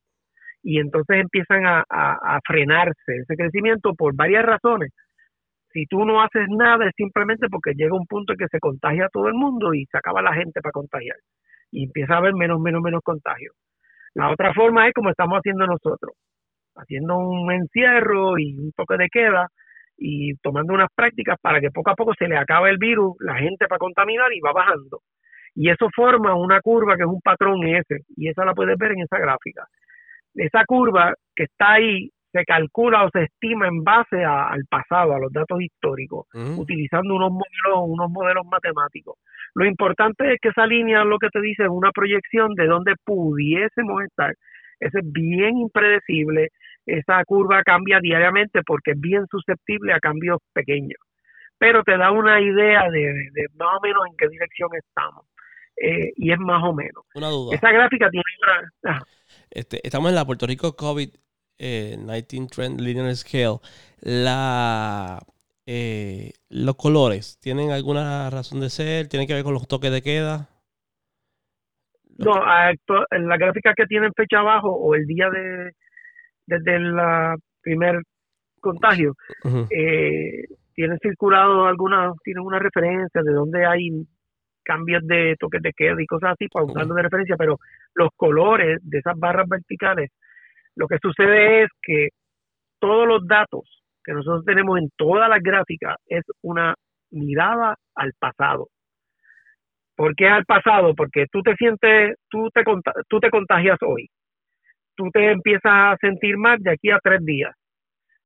y 0.62 0.78
entonces 0.78 1.18
empiezan 1.20 1.64
a, 1.64 2.40
frenarse 2.46 3.16
ese 3.22 3.36
crecimiento 3.36 3.94
por 3.94 4.14
varias 4.14 4.44
razones. 4.44 4.90
Si 5.72 5.86
tú 5.86 6.04
no 6.04 6.22
haces 6.22 6.48
nada 6.48 6.86
es 6.86 6.92
simplemente 6.96 7.48
porque 7.48 7.74
llega 7.74 7.94
un 7.94 8.06
punto 8.06 8.32
en 8.32 8.38
que 8.38 8.48
se 8.48 8.58
contagia 8.58 9.06
a 9.06 9.08
todo 9.08 9.28
el 9.28 9.34
mundo 9.34 9.72
y 9.72 9.86
se 9.86 9.98
acaba 9.98 10.20
la 10.20 10.34
gente 10.34 10.60
para 10.60 10.72
contagiar 10.72 11.16
y 11.70 11.84
empieza 11.84 12.14
a 12.14 12.18
haber 12.18 12.34
menos, 12.34 12.60
menos, 12.60 12.82
menos 12.82 13.00
contagios. 13.02 13.54
La 14.14 14.30
otra 14.30 14.52
forma 14.52 14.88
es 14.88 14.94
como 14.94 15.10
estamos 15.10 15.38
haciendo 15.38 15.66
nosotros, 15.66 16.14
haciendo 16.76 17.16
un 17.18 17.50
encierro 17.52 18.38
y 18.38 18.56
un 18.58 18.72
toque 18.72 18.96
de 18.96 19.08
queda 19.08 19.48
y 19.96 20.34
tomando 20.38 20.72
unas 20.72 20.88
prácticas 20.94 21.38
para 21.40 21.60
que 21.60 21.70
poco 21.70 21.90
a 21.90 21.94
poco 21.94 22.12
se 22.18 22.26
le 22.26 22.36
acabe 22.36 22.70
el 22.70 22.78
virus, 22.78 23.16
la 23.20 23.36
gente 23.36 23.66
para 23.68 23.78
contaminar 23.78 24.32
y 24.32 24.40
va 24.40 24.52
bajando. 24.52 25.00
Y 25.54 25.68
eso 25.70 25.88
forma 25.94 26.34
una 26.34 26.60
curva 26.60 26.96
que 26.96 27.02
es 27.02 27.08
un 27.08 27.20
patrón 27.20 27.62
S, 27.64 27.98
y 28.16 28.28
esa 28.28 28.44
la 28.44 28.54
puedes 28.54 28.78
ver 28.78 28.92
en 28.92 29.02
esa 29.02 29.18
gráfica. 29.18 29.66
Esa 30.34 30.64
curva 30.64 31.12
que 31.34 31.44
está 31.44 31.72
ahí 31.72 32.10
se 32.32 32.44
calcula 32.44 33.04
o 33.04 33.10
se 33.10 33.24
estima 33.24 33.66
en 33.66 33.82
base 33.82 34.24
al 34.24 34.64
pasado, 34.68 35.14
a 35.14 35.18
los 35.18 35.32
datos 35.32 35.60
históricos, 35.60 36.26
utilizando 36.56 37.14
unos 37.14 37.30
modelos, 37.30 37.88
unos 37.88 38.10
modelos 38.10 38.46
matemáticos. 38.46 39.16
Lo 39.54 39.64
importante 39.64 40.34
es 40.34 40.40
que 40.40 40.50
esa 40.50 40.66
línea 40.66 41.04
lo 41.04 41.18
que 41.18 41.28
te 41.28 41.40
dice 41.40 41.64
es 41.64 41.68
una 41.68 41.90
proyección 41.90 42.54
de 42.54 42.66
dónde 42.66 42.94
pudiésemos 43.04 44.04
estar. 44.04 44.34
Ese 44.78 45.00
es 45.00 45.12
bien 45.12 45.58
impredecible, 45.58 46.48
esa 46.86 47.22
curva 47.24 47.62
cambia 47.62 47.98
diariamente 48.00 48.62
porque 48.64 48.92
es 48.92 49.00
bien 49.00 49.26
susceptible 49.30 49.92
a 49.92 50.00
cambios 50.00 50.38
pequeños, 50.52 50.98
pero 51.58 51.82
te 51.82 51.98
da 51.98 52.10
una 52.12 52.40
idea 52.40 52.88
de 52.90 53.46
más 53.58 53.76
o 53.78 53.80
menos 53.82 54.02
en 54.08 54.16
qué 54.16 54.28
dirección 54.28 54.70
estamos. 54.74 55.26
Eh, 55.80 56.12
y 56.16 56.30
es 56.30 56.38
más 56.38 56.62
o 56.62 56.74
menos. 56.74 57.04
Una 57.14 57.28
duda. 57.28 57.56
Esa 57.56 57.72
gráfica 57.72 58.10
tiene 58.10 58.24
una... 58.82 59.02
Este, 59.50 59.80
estamos 59.82 60.10
en 60.10 60.14
la 60.14 60.26
Puerto 60.26 60.46
Rico 60.46 60.76
COVID-19 60.76 61.29
eh, 61.60 62.48
Trend 62.50 62.80
Linear 62.80 63.14
Scale. 63.14 63.58
La, 64.00 65.20
eh, 65.66 66.32
¿Los 66.48 66.76
colores 66.76 67.38
tienen 67.40 67.70
alguna 67.70 68.30
razón 68.30 68.60
de 68.60 68.70
ser? 68.70 69.08
¿Tienen 69.08 69.28
que 69.28 69.34
ver 69.34 69.44
con 69.44 69.54
los 69.54 69.68
toques 69.68 69.92
de 69.92 70.02
queda? 70.02 70.48
No, 72.18 72.34
en 73.10 73.28
la 73.28 73.36
gráfica 73.36 73.72
que 73.74 73.86
tienen 73.86 74.12
fecha 74.14 74.40
abajo 74.40 74.70
o 74.70 74.94
el 74.94 75.06
día 75.06 75.30
de 75.30 75.72
desde 76.46 76.76
el 76.76 76.94
primer 77.62 78.02
contagio, 78.60 79.14
tienen 80.74 80.98
circulado 81.00 81.66
algunas, 81.66 82.14
tienen 82.24 82.44
una 82.44 82.58
referencia 82.58 83.22
de 83.22 83.32
dónde 83.32 83.64
hay 83.66 83.90
cambios 84.62 85.06
de 85.06 85.36
toques 85.38 85.62
de 85.62 85.72
queda 85.72 86.00
y 86.00 86.06
cosas 86.06 86.32
así, 86.32 86.48
para 86.48 86.64
usarlo 86.64 86.94
de 86.94 87.02
referencia, 87.02 87.36
pero 87.36 87.58
los 87.94 88.08
colores 88.16 88.78
de 88.82 88.98
esas 88.98 89.18
barras 89.18 89.48
verticales, 89.48 90.10
lo 90.76 90.86
que 90.86 90.98
sucede 91.00 91.64
es 91.64 91.68
que 91.82 92.08
todos 92.78 93.06
los 93.06 93.26
datos 93.26 93.82
que 94.04 94.12
nosotros 94.12 94.44
tenemos 94.44 94.78
en 94.78 94.88
todas 94.96 95.28
las 95.28 95.40
gráficas 95.40 95.96
es 96.06 96.22
una 96.42 96.74
mirada 97.10 97.76
al 97.94 98.12
pasado. 98.18 98.68
¿Por 99.96 100.14
qué 100.14 100.28
al 100.28 100.44
pasado? 100.46 100.94
Porque 100.94 101.26
tú 101.30 101.42
te 101.42 101.54
sientes, 101.56 102.16
tú 102.30 102.48
te, 102.54 102.62
tú 103.08 103.20
te 103.20 103.30
contagias 103.30 103.78
hoy. 103.82 104.08
Tú 104.96 105.10
te 105.12 105.30
empiezas 105.30 105.72
a 105.72 105.96
sentir 106.00 106.36
mal 106.38 106.58
de 106.60 106.70
aquí 106.72 106.90
a 106.90 106.98
tres 107.02 107.24
días. 107.24 107.54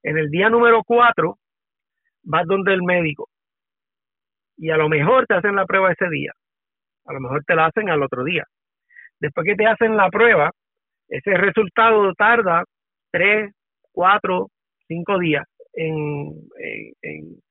En 0.03 0.19
el 0.19 0.31
día 0.31 0.49
número 0.51 0.83
cuatro 0.85 1.39
vas 2.23 2.47
donde 2.47 2.73
el 2.75 2.83
médico 2.83 3.29
y 4.57 4.71
a 4.71 4.77
lo 4.77 4.89
mejor 4.89 5.27
te 5.27 5.35
hacen 5.35 5.57
la 5.57 5.67
prueba 5.67 5.93
ese 5.93 6.09
día, 6.09 6.33
a 7.07 7.13
lo 7.13 7.21
mejor 7.21 7.45
te 7.45 7.55
la 7.55 7.67
hacen 7.67 7.91
al 7.91 8.03
otro 8.03 8.25
día. 8.25 8.45
Después 9.21 9.47
que 9.47 9.57
te 9.57 9.67
hacen 9.67 9.97
la 9.97 10.09
prueba, 10.11 10.51
ese 11.09 11.35
resultado 11.37 12.13
tarda 12.15 12.65
tres, 13.11 13.53
cuatro, 13.93 14.49
cinco 14.89 15.19
días 15.19 15.45
en, 15.73 16.33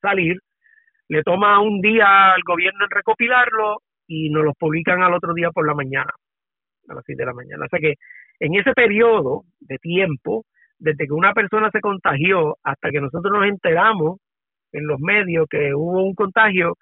salir, 0.02 0.38
le 1.10 1.24
toma 1.24 1.62
un 1.62 1.82
día 1.82 2.34
al 2.34 2.42
gobierno 2.46 2.86
en 2.86 2.92
recopilarlo 2.92 3.78
y 4.08 4.30
nos 4.30 4.44
lo 4.44 4.54
publican 4.54 5.02
al 5.04 5.14
otro 5.14 5.34
día 5.34 5.52
por 5.52 5.68
la 5.68 5.74
mañana, 5.74 6.12
a 6.90 6.94
las 6.94 7.04
seis 7.06 7.18
de 7.18 7.26
la 7.26 7.34
mañana. 7.34 7.66
O 7.66 7.70
sea 7.70 7.80
que 7.80 7.96
en 8.40 8.56
ese 8.56 8.74
periodo 8.74 9.44
de 9.60 9.78
tiempo, 9.78 10.46
desde 10.80 11.06
que 11.06 11.14
una 11.14 11.34
persona 11.34 11.70
se 11.72 11.82
contagió 11.82 12.58
hasta 12.64 12.90
que 12.90 13.02
nosotros 13.02 13.32
nos 13.32 13.48
enteramos 13.48 14.20
en 14.72 14.88
los 14.88 15.00
medios 15.00 15.48
que 15.50 15.74
hubo 15.74 16.04
un 16.04 16.16
contagio, 16.16 16.76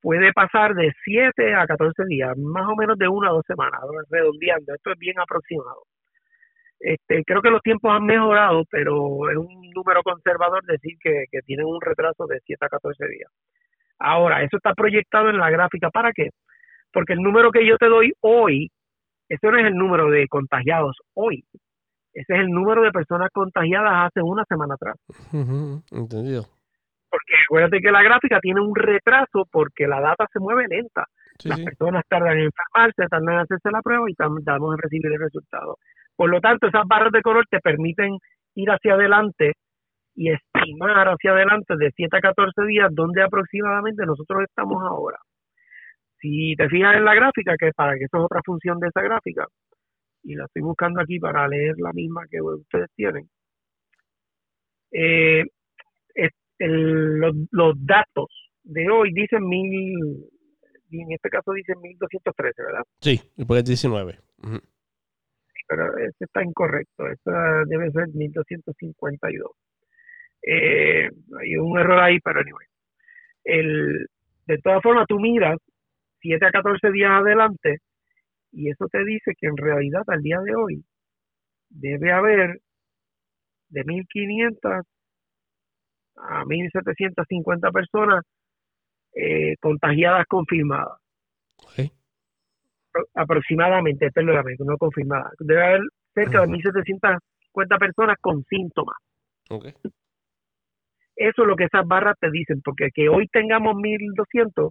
puede 0.00 0.32
pasar 0.32 0.74
de 0.74 0.92
7 1.04 1.54
a 1.54 1.66
14 1.66 2.04
días, 2.06 2.36
más 2.36 2.66
o 2.68 2.76
menos 2.76 2.98
de 2.98 3.08
una 3.08 3.28
a 3.28 3.32
dos 3.32 3.44
semanas, 3.46 3.80
redondeando, 4.10 4.74
esto 4.74 4.92
es 4.92 4.98
bien 4.98 5.18
aproximado. 5.18 5.82
Este, 6.84 7.24
creo 7.24 7.40
que 7.40 7.48
los 7.48 7.62
tiempos 7.62 7.90
han 7.90 8.04
mejorado, 8.04 8.64
pero 8.70 9.30
es 9.30 9.38
un 9.38 9.70
número 9.74 10.02
conservador 10.02 10.62
decir 10.66 10.98
que, 11.02 11.24
que 11.32 11.40
tienen 11.40 11.64
un 11.64 11.80
retraso 11.80 12.26
de 12.26 12.40
7 12.44 12.62
a 12.62 12.68
14 12.68 13.08
días. 13.08 13.32
Ahora, 13.98 14.42
eso 14.42 14.58
está 14.58 14.74
proyectado 14.74 15.30
en 15.30 15.38
la 15.38 15.48
gráfica. 15.48 15.88
¿Para 15.88 16.12
qué? 16.12 16.28
Porque 16.92 17.14
el 17.14 17.20
número 17.20 17.50
que 17.52 17.66
yo 17.66 17.78
te 17.78 17.86
doy 17.86 18.12
hoy, 18.20 18.70
ese 19.30 19.46
no 19.50 19.56
es 19.56 19.64
el 19.64 19.74
número 19.74 20.10
de 20.10 20.28
contagiados 20.28 20.98
hoy. 21.14 21.42
Ese 22.12 22.34
es 22.34 22.40
el 22.40 22.50
número 22.50 22.82
de 22.82 22.92
personas 22.92 23.30
contagiadas 23.32 24.06
hace 24.06 24.20
una 24.20 24.44
semana 24.44 24.74
atrás. 24.74 24.96
entendido. 25.90 26.42
Porque 27.08 27.32
acuérdate 27.46 27.80
que 27.80 27.92
la 27.92 28.02
gráfica 28.02 28.40
tiene 28.40 28.60
un 28.60 28.74
retraso 28.74 29.48
porque 29.50 29.86
la 29.86 30.02
data 30.02 30.26
se 30.30 30.38
mueve 30.38 30.66
lenta. 30.68 31.06
Las 31.44 31.60
personas 31.60 32.04
tardan 32.08 32.36
en 32.36 32.50
enfermarse, 32.50 33.08
tardan 33.08 33.36
en 33.36 33.40
hacerse 33.40 33.70
la 33.70 33.80
prueba 33.80 34.04
y 34.08 34.14
tardamos 34.14 34.74
en 34.74 34.82
recibir 34.82 35.06
el 35.06 35.18
resultado. 35.18 35.78
Por 36.16 36.30
lo 36.30 36.40
tanto, 36.40 36.66
esas 36.66 36.86
barras 36.86 37.12
de 37.12 37.22
color 37.22 37.44
te 37.50 37.60
permiten 37.60 38.18
ir 38.54 38.70
hacia 38.70 38.94
adelante 38.94 39.52
y 40.14 40.30
estimar 40.30 41.08
hacia 41.08 41.32
adelante 41.32 41.74
de 41.76 41.90
7 41.94 42.16
a 42.16 42.20
14 42.20 42.64
días 42.66 42.88
donde 42.92 43.22
aproximadamente 43.22 44.06
nosotros 44.06 44.44
estamos 44.44 44.82
ahora. 44.82 45.18
Si 46.20 46.54
te 46.56 46.68
fijas 46.68 46.96
en 46.96 47.04
la 47.04 47.14
gráfica, 47.14 47.56
que 47.58 47.70
para 47.74 47.94
que 47.94 48.04
eso 48.04 48.18
es 48.18 48.24
otra 48.24 48.40
función 48.44 48.78
de 48.78 48.88
esa 48.88 49.02
gráfica, 49.02 49.46
y 50.22 50.36
la 50.36 50.44
estoy 50.44 50.62
buscando 50.62 51.00
aquí 51.00 51.18
para 51.18 51.46
leer 51.48 51.74
la 51.78 51.92
misma 51.92 52.22
que 52.30 52.40
ustedes 52.40 52.88
tienen, 52.94 53.28
eh, 54.92 55.44
los, 56.58 57.74
datos 57.84 58.28
de 58.62 58.88
hoy 58.88 59.12
dicen 59.12 59.46
mil, 59.46 59.98
en 60.90 61.12
este 61.12 61.28
caso 61.28 61.52
dicen 61.52 61.80
1213, 61.80 62.62
¿verdad? 62.62 62.82
Sí, 63.00 63.20
porque 63.46 63.58
es 63.58 63.64
19 63.64 64.18
pero 65.66 65.96
ese 65.98 66.24
está 66.24 66.42
incorrecto, 66.42 67.06
esa 67.08 67.64
debe 67.66 67.90
ser 67.90 68.08
1252. 68.08 69.50
Eh, 70.42 71.08
hay 71.40 71.56
un 71.56 71.78
error 71.78 71.98
ahí, 72.00 72.18
pero 72.20 72.40
anyway. 72.40 72.66
El, 73.44 74.06
de 74.46 74.58
todas 74.58 74.82
formas, 74.82 75.06
tú 75.08 75.18
miras 75.18 75.58
7 76.20 76.46
a 76.46 76.50
14 76.50 76.90
días 76.92 77.10
adelante 77.10 77.78
y 78.52 78.70
eso 78.70 78.86
te 78.88 79.04
dice 79.04 79.32
que 79.38 79.46
en 79.46 79.56
realidad 79.56 80.02
al 80.06 80.22
día 80.22 80.40
de 80.40 80.54
hoy 80.54 80.84
debe 81.70 82.12
haber 82.12 82.60
de 83.68 83.84
1500 83.84 84.86
a 86.16 86.44
1750 86.44 87.70
personas 87.72 88.24
eh, 89.14 89.56
contagiadas 89.60 90.26
confirmadas 90.26 91.03
aproximadamente, 93.14 94.10
perdóname, 94.10 94.54
no 94.58 94.76
confirmada, 94.76 95.30
debe 95.38 95.64
haber 95.64 95.80
cerca 96.14 96.40
de 96.42 96.48
1.750 96.48 97.78
personas 97.78 98.16
con 98.20 98.44
síntomas. 98.44 98.96
Eso 101.16 101.42
es 101.42 101.48
lo 101.48 101.56
que 101.56 101.64
esas 101.64 101.86
barras 101.86 102.16
te 102.20 102.30
dicen, 102.30 102.60
porque 102.62 102.90
que 102.92 103.08
hoy 103.08 103.28
tengamos 103.28 103.76
1.200 103.76 104.70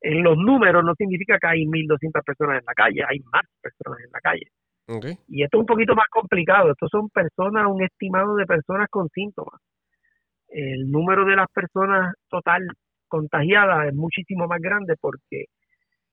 en 0.00 0.22
los 0.22 0.36
números 0.36 0.84
no 0.84 0.94
significa 0.94 1.38
que 1.38 1.46
hay 1.46 1.64
1.200 1.64 2.22
personas 2.24 2.60
en 2.60 2.64
la 2.66 2.74
calle, 2.74 3.02
hay 3.08 3.18
más 3.32 3.42
personas 3.60 4.00
en 4.04 4.10
la 4.12 4.20
calle. 4.20 4.46
Y 5.28 5.42
esto 5.42 5.58
es 5.58 5.60
un 5.60 5.66
poquito 5.66 5.94
más 5.94 6.06
complicado, 6.10 6.70
estos 6.70 6.88
son 6.90 7.10
personas, 7.10 7.66
un 7.66 7.82
estimado 7.82 8.36
de 8.36 8.46
personas 8.46 8.88
con 8.88 9.08
síntomas. 9.10 9.60
El 10.48 10.90
número 10.90 11.26
de 11.26 11.36
las 11.36 11.48
personas 11.52 12.14
total 12.28 12.66
contagiadas 13.06 13.88
es 13.88 13.94
muchísimo 13.94 14.46
más 14.46 14.60
grande 14.60 14.94
porque 14.98 15.46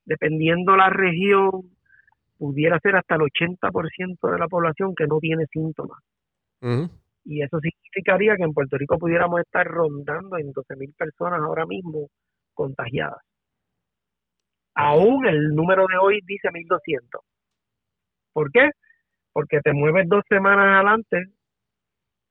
dependiendo 0.05 0.75
la 0.75 0.89
región, 0.89 1.51
pudiera 2.37 2.79
ser 2.79 2.95
hasta 2.95 3.15
el 3.15 3.21
80% 3.21 4.31
de 4.31 4.39
la 4.39 4.47
población 4.47 4.93
que 4.95 5.07
no 5.07 5.19
tiene 5.19 5.45
síntomas. 5.47 6.01
Y 7.25 7.41
eso 7.41 7.59
significaría 7.59 8.35
que 8.35 8.43
en 8.43 8.53
Puerto 8.53 8.77
Rico 8.77 8.97
pudiéramos 8.97 9.41
estar 9.41 9.65
rondando 9.67 10.37
en 10.37 10.53
12.000 10.53 10.95
personas 10.95 11.41
ahora 11.41 11.65
mismo 11.65 12.07
contagiadas. 12.53 13.21
Aún 14.75 15.25
el 15.25 15.55
número 15.55 15.85
de 15.87 15.97
hoy 15.97 16.21
dice 16.25 16.49
1.200. 16.49 17.21
¿Por 18.33 18.51
qué? 18.51 18.71
Porque 19.31 19.59
te 19.61 19.73
mueves 19.73 20.07
dos 20.07 20.23
semanas 20.27 20.65
adelante 20.75 21.31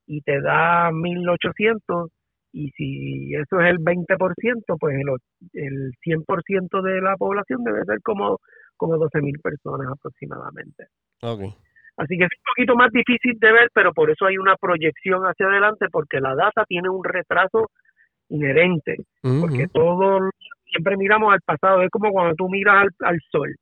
y 0.05 0.21
te 0.21 0.39
da 0.39 0.91
1.800 0.91 2.09
y 2.55 2.69
si 2.71 3.35
eso 3.35 3.59
es 3.59 3.69
el 3.69 3.79
20%, 3.79 4.77
pues 4.79 4.95
el, 4.95 5.61
el 5.61 5.91
100% 6.05 6.81
de 6.81 7.01
la 7.01 7.17
población 7.17 7.65
debe 7.65 7.83
ser 7.83 7.99
como, 8.01 8.39
como 8.77 8.95
12.000 8.95 9.41
personas 9.41 9.87
aproximadamente. 9.91 10.85
Así 11.97 12.17
que 12.17 12.23
es 12.23 12.29
un 12.31 12.55
poquito 12.55 12.75
más 12.77 12.91
difícil 12.91 13.37
de 13.39 13.51
ver, 13.51 13.69
pero 13.73 13.91
por 13.93 14.09
eso 14.09 14.25
hay 14.25 14.37
una 14.37 14.55
proyección 14.55 15.23
hacia 15.23 15.47
adelante, 15.47 15.87
porque 15.91 16.21
la 16.21 16.33
data 16.33 16.63
tiene 16.65 16.87
un 16.87 17.03
retraso 17.03 17.69
inherente, 18.29 18.97
porque 19.21 19.67
todo, 19.67 20.29
siempre 20.63 20.95
miramos 20.95 21.33
al 21.33 21.41
pasado, 21.41 21.81
es 21.81 21.89
como 21.89 22.11
cuando 22.11 22.35
tú 22.35 22.47
miras 22.47 22.87
al, 23.01 23.19
sol, 23.31 23.53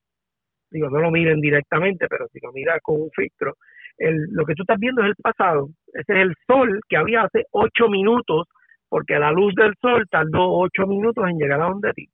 digo, 0.69 0.89
no 0.89 0.99
lo 0.99 1.09
miren 1.09 1.41
directamente, 1.41 2.05
pero 2.07 2.27
si 2.31 2.39
lo 2.41 2.51
miras 2.53 2.79
con 2.83 3.01
un 3.01 3.09
filtro, 3.11 3.55
el, 3.97 4.27
lo 4.31 4.45
que 4.45 4.53
tú 4.53 4.63
estás 4.63 4.79
viendo 4.79 5.01
es 5.01 5.09
el 5.09 5.15
pasado, 5.15 5.69
ese 5.93 6.13
es 6.13 6.19
el 6.19 6.35
sol 6.47 6.79
que 6.87 6.97
había 6.97 7.23
hace 7.23 7.45
ocho 7.51 7.87
minutos 7.89 8.47
porque 8.93 9.17
la 9.17 9.31
luz 9.31 9.55
del 9.55 9.73
sol 9.81 10.05
tardó 10.07 10.51
ocho 10.51 10.85
minutos 10.85 11.27
en 11.27 11.39
llegar 11.39 11.59
a 11.59 11.69
donde 11.69 11.93
ti. 11.93 12.07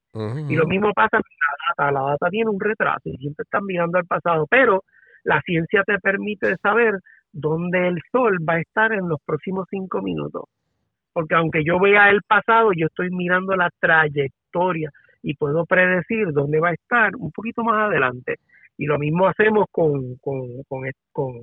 Y 0.47 0.55
lo 0.55 0.65
mismo 0.65 0.93
pasa 0.93 1.17
con 1.17 1.19
la 1.19 1.85
data. 1.85 1.91
La 1.91 2.11
data 2.11 2.29
tiene 2.29 2.49
un 2.49 2.57
retraso 2.57 3.01
y 3.03 3.17
siempre 3.17 3.43
están 3.43 3.65
mirando 3.65 3.97
al 3.97 4.05
pasado, 4.05 4.47
pero 4.49 4.85
la 5.25 5.41
ciencia 5.41 5.83
te 5.83 5.99
permite 5.99 6.55
saber 6.63 6.93
dónde 7.33 7.89
el 7.89 7.97
sol 8.13 8.37
va 8.47 8.53
a 8.53 8.61
estar 8.61 8.93
en 8.93 9.09
los 9.09 9.19
próximos 9.25 9.67
cinco 9.69 10.01
minutos. 10.01 10.43
Porque 11.11 11.35
aunque 11.35 11.65
yo 11.65 11.81
vea 11.81 12.11
el 12.11 12.21
pasado, 12.25 12.71
yo 12.73 12.85
estoy 12.85 13.09
mirando 13.09 13.57
la 13.57 13.69
trayectoria 13.81 14.89
y 15.21 15.33
puedo 15.33 15.65
predecir 15.65 16.31
dónde 16.31 16.61
va 16.61 16.69
a 16.69 16.75
estar 16.75 17.13
un 17.17 17.33
poquito 17.33 17.61
más 17.61 17.89
adelante. 17.89 18.35
Y 18.77 18.85
lo 18.85 18.97
mismo 18.97 19.27
hacemos 19.27 19.65
con, 19.69 20.15
con, 20.21 20.63
con, 20.69 20.83
con 21.11 21.33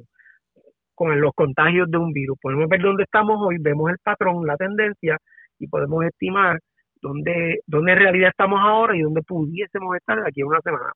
con 0.96 1.20
los 1.20 1.32
contagios 1.34 1.88
de 1.88 1.98
un 1.98 2.12
virus. 2.12 2.36
Podemos 2.40 2.68
ver 2.68 2.80
dónde 2.80 3.04
estamos 3.04 3.38
hoy, 3.40 3.58
vemos 3.60 3.90
el 3.90 3.98
patrón, 3.98 4.44
la 4.44 4.56
tendencia 4.56 5.18
y 5.58 5.68
podemos 5.68 6.04
estimar 6.04 6.58
dónde, 7.00 7.60
dónde 7.66 7.92
en 7.92 7.98
realidad 7.98 8.30
estamos 8.30 8.58
ahora 8.60 8.96
y 8.96 9.02
dónde 9.02 9.22
pudiésemos 9.22 9.94
estar 9.94 10.20
de 10.20 10.28
aquí 10.28 10.40
a 10.40 10.46
una 10.46 10.60
semana. 10.62 10.92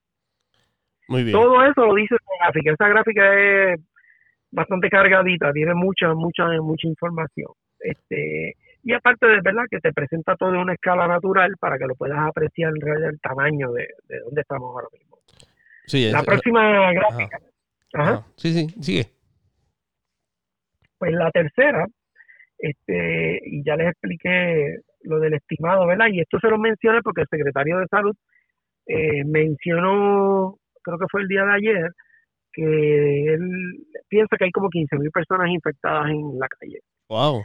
Muy 1.09 1.25
bien. 1.25 1.33
Todo 1.33 1.63
eso 1.65 1.87
lo 1.87 1.95
dice 1.95 2.15
esa 2.15 2.45
gráfica. 2.45 2.73
Esa 2.73 2.89
gráfica 2.89 3.35
es 3.35 3.81
bastante 4.51 4.89
cargadita, 4.89 5.53
tiene 5.53 5.75
mucha, 5.75 6.15
mucha, 6.15 6.47
mucha 6.61 6.89
información. 6.89 7.53
Este, 7.79 8.55
y 8.83 8.93
aparte 8.93 9.27
de 9.27 9.41
verdad 9.43 9.65
que 9.71 9.79
te 9.79 9.93
presenta 9.93 10.37
todo 10.37 10.55
en 10.55 10.61
una 10.61 10.75
escala 10.75 11.07
natural 11.07 11.55
para 11.61 11.79
que 11.79 11.87
lo 11.87 11.95
puedas 11.95 12.19
apreciar 12.19 12.73
en 12.75 12.81
realidad 12.81 13.11
el 13.11 13.21
tamaño 13.21 13.73
de, 13.73 13.89
de 14.09 14.21
dónde 14.21 14.41
estamos 14.41 14.75
ahora 14.75 14.89
mismo. 14.93 15.19
Sí, 15.87 16.11
la 16.11 16.23
próxima 16.23 16.93
gráfica. 16.93 17.39
Ajá. 17.93 18.25
Sí, 18.37 18.53
sí, 18.53 18.69
sigue. 18.81 19.20
Pues 21.01 21.13
la 21.15 21.31
tercera, 21.31 21.87
este, 22.59 23.41
y 23.43 23.65
ya 23.65 23.75
les 23.75 23.89
expliqué 23.89 24.77
lo 25.05 25.19
del 25.19 25.33
estimado, 25.33 25.87
¿verdad? 25.87 26.09
Y 26.13 26.21
esto 26.21 26.39
se 26.39 26.49
lo 26.49 26.59
mencioné 26.59 27.01
porque 27.03 27.23
el 27.23 27.29
secretario 27.31 27.79
de 27.79 27.87
Salud 27.87 28.15
eh, 28.87 29.25
mencionó, 29.25 30.57
creo 30.83 30.99
que 30.99 31.07
fue 31.11 31.23
el 31.23 31.29
día 31.29 31.47
de 31.47 31.55
ayer, 31.55 31.91
que 32.53 33.33
él 33.33 33.41
piensa 34.11 34.37
que 34.37 34.45
hay 34.45 34.51
como 34.51 34.69
15.000 34.69 35.11
personas 35.11 35.49
infectadas 35.49 36.11
en 36.11 36.39
la 36.39 36.49
calle. 36.49 36.81
¡Wow! 37.09 37.45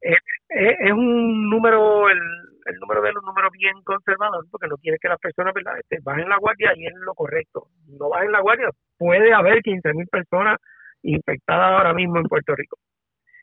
Es, 0.00 0.92
un 0.92 1.50
número, 1.50 2.08
el, 2.08 2.20
número 2.78 3.02
de 3.02 3.12
los 3.12 3.24
números 3.24 3.50
bien 3.58 3.74
conservador, 3.82 4.44
porque 4.52 4.68
no 4.68 4.76
quiere 4.76 4.98
que 5.00 5.08
las 5.08 5.18
personas, 5.18 5.52
¿verdad?, 5.52 5.80
este, 5.80 5.98
bajen 6.00 6.28
la 6.28 6.38
guardia 6.38 6.70
y 6.76 6.86
es 6.86 6.92
lo 6.94 7.12
correcto. 7.14 7.66
No 7.98 8.08
bajen 8.10 8.30
la 8.30 8.40
guardia, 8.40 8.70
puede 8.98 9.34
haber 9.34 9.62
15.000 9.64 10.08
personas 10.10 10.58
infectadas 11.04 11.78
ahora 11.78 11.94
mismo 11.94 12.18
en 12.18 12.24
Puerto 12.24 12.54
Rico. 12.54 12.76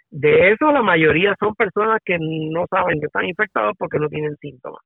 De 0.09 0.51
eso 0.51 0.71
la 0.71 0.81
mayoría 0.81 1.35
son 1.39 1.55
personas 1.55 1.99
que 2.03 2.17
no 2.19 2.65
saben 2.69 2.99
que 2.99 3.05
están 3.05 3.25
infectados 3.25 3.75
porque 3.77 3.97
no 3.97 4.09
tienen 4.09 4.35
síntomas. 4.37 4.81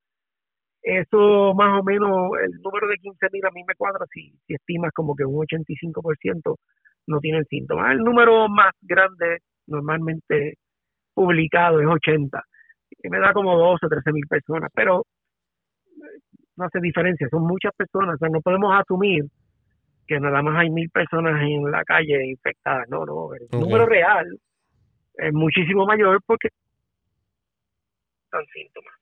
Eso 0.83 1.53
más 1.55 1.81
o 1.81 1.83
menos, 1.83 2.29
el 2.43 2.61
número 2.61 2.87
de 2.87 2.95
15.000 2.97 3.47
a 3.47 3.51
mí 3.51 3.63
me 3.67 3.73
cuadra 3.75 4.05
si, 4.13 4.31
si 4.45 4.53
estimas 4.53 4.91
como 4.93 5.15
que 5.15 5.25
un 5.25 5.35
85% 5.35 6.55
no 7.07 7.19
tienen 7.19 7.43
síntomas. 7.45 7.91
El 7.91 7.99
número 7.99 8.47
más 8.49 8.71
grande 8.81 9.39
normalmente 9.65 10.55
publicado 11.15 11.79
es 11.81 11.87
80, 11.87 12.39
que 13.01 13.09
me 13.09 13.19
da 13.19 13.33
como 13.33 13.57
12 13.57 13.85
o 13.85 13.89
13 13.89 14.11
mil 14.11 14.27
personas, 14.27 14.69
pero 14.75 15.03
no 16.57 16.65
hace 16.65 16.79
diferencia, 16.79 17.27
son 17.29 17.43
muchas 17.47 17.73
personas, 17.75 18.15
o 18.15 18.17
sea, 18.17 18.29
no 18.29 18.41
podemos 18.41 18.71
asumir 18.73 19.23
que 20.07 20.19
nada 20.19 20.41
más 20.41 20.59
hay 20.59 20.69
mil 20.69 20.89
personas 20.89 21.41
en 21.41 21.71
la 21.71 21.83
calle 21.83 22.25
infectadas. 22.25 22.87
No, 22.89 23.05
no, 23.05 23.33
el 23.33 23.47
número 23.51 23.85
real 23.85 24.25
es 25.17 25.33
muchísimo 25.33 25.85
mayor 25.85 26.19
porque 26.25 26.49
están 28.25 28.45
síntomas. 28.53 28.93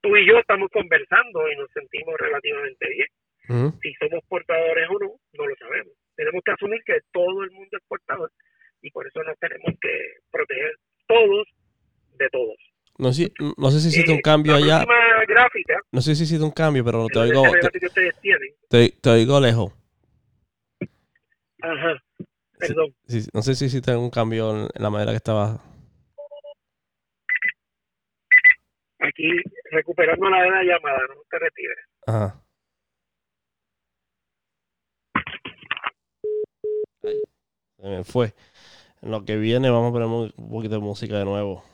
Tú 0.00 0.16
y 0.16 0.26
yo 0.26 0.38
estamos 0.38 0.68
conversando 0.72 1.50
y 1.50 1.56
nos 1.56 1.70
sentimos 1.72 2.14
relativamente 2.18 2.88
bien. 2.88 3.08
Si 3.82 3.92
somos 3.94 4.24
portadores 4.28 4.88
o 4.88 4.98
no, 4.98 5.12
no 5.34 5.46
lo 5.46 5.54
sabemos. 5.56 5.92
Tenemos 6.16 6.42
que 6.44 6.52
asumir 6.52 6.80
que 6.84 6.98
todo 7.12 7.42
el 7.42 7.50
mundo 7.50 7.76
es 7.76 7.84
portador, 7.88 8.30
y 8.82 8.90
por 8.90 9.06
eso 9.06 9.22
nos 9.22 9.38
tenemos 9.38 9.74
que 9.80 9.90
proteger 10.30 10.72
todos 11.06 11.48
de 12.18 12.28
todos. 12.30 12.56
No 12.98 13.12
sé, 13.12 13.32
no 13.56 13.70
sé 13.70 13.80
si 13.80 13.88
hiciste 13.88 14.12
un 14.12 14.18
eh, 14.18 14.22
cambio 14.22 14.54
allá. 14.54 14.84
Gráfica, 15.26 15.78
no 15.90 16.00
sé 16.00 16.14
si 16.14 16.24
hiciste 16.24 16.44
un 16.44 16.50
cambio, 16.50 16.84
pero 16.84 17.06
te 17.06 17.18
oigo. 17.18 17.42
Te, 18.68 18.90
te, 19.00 19.10
oigo 19.10 19.40
lejos. 19.40 19.72
Ajá. 21.62 22.02
Perdón. 22.58 22.94
no 23.32 23.42
sé 23.42 23.54
si 23.54 23.64
hiciste 23.66 23.96
un 23.96 24.10
cambio 24.10 24.66
en 24.72 24.82
la 24.82 24.90
manera 24.90 25.12
que 25.12 25.16
estaba. 25.16 25.60
Aquí 28.98 29.28
recuperando 29.70 30.28
la 30.28 30.62
llamada, 30.62 30.98
no 31.08 31.22
te 31.28 31.38
retires. 31.38 31.78
Ajá. 32.06 32.42
se 37.82 37.88
me 37.88 38.04
fue. 38.04 38.32
En 39.02 39.10
lo 39.10 39.24
que 39.24 39.36
viene 39.36 39.70
vamos 39.70 39.90
a 39.90 39.92
poner 39.92 40.06
un 40.36 40.50
poquito 40.50 40.76
de 40.76 40.80
música 40.80 41.18
de 41.18 41.24
nuevo. 41.24 41.64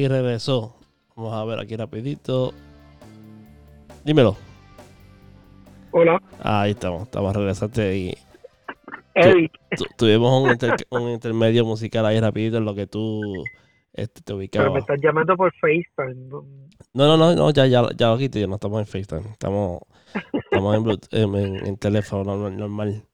Aquí 0.00 0.08
regresó. 0.08 0.74
Vamos 1.14 1.34
a 1.34 1.44
ver 1.44 1.58
aquí 1.58 1.76
rapidito. 1.76 2.54
Dímelo. 4.02 4.34
Hola. 5.90 6.18
ahí 6.42 6.70
estamos, 6.70 7.02
estamos 7.02 7.36
regresando 7.36 7.82
y 7.92 8.16
Hey. 9.14 9.50
tuvimos 9.98 10.42
un, 10.90 11.10
intermedio 11.10 11.66
musical 11.66 12.06
ahí 12.06 12.18
rapidito 12.18 12.56
en 12.56 12.64
lo 12.64 12.74
que 12.74 12.86
tú 12.86 13.20
este, 13.92 14.22
te 14.22 14.32
ubicabas. 14.32 14.68
Pero 14.68 14.72
me 14.72 14.80
estás 14.80 15.00
llamando 15.02 15.36
por 15.36 15.52
FaceTime. 15.56 16.30
No, 16.94 17.06
no, 17.06 17.18
no, 17.18 17.34
no 17.34 17.50
ya, 17.50 17.66
ya, 17.66 17.86
ya 17.94 18.08
lo 18.08 18.16
quité, 18.16 18.46
no 18.46 18.54
estamos 18.54 18.80
en 18.80 18.86
FaceTime, 18.86 19.32
estamos, 19.32 19.82
estamos 20.32 20.98
en, 21.10 21.66
en, 21.66 21.76
teléfono 21.76 22.48
normal. 22.48 23.04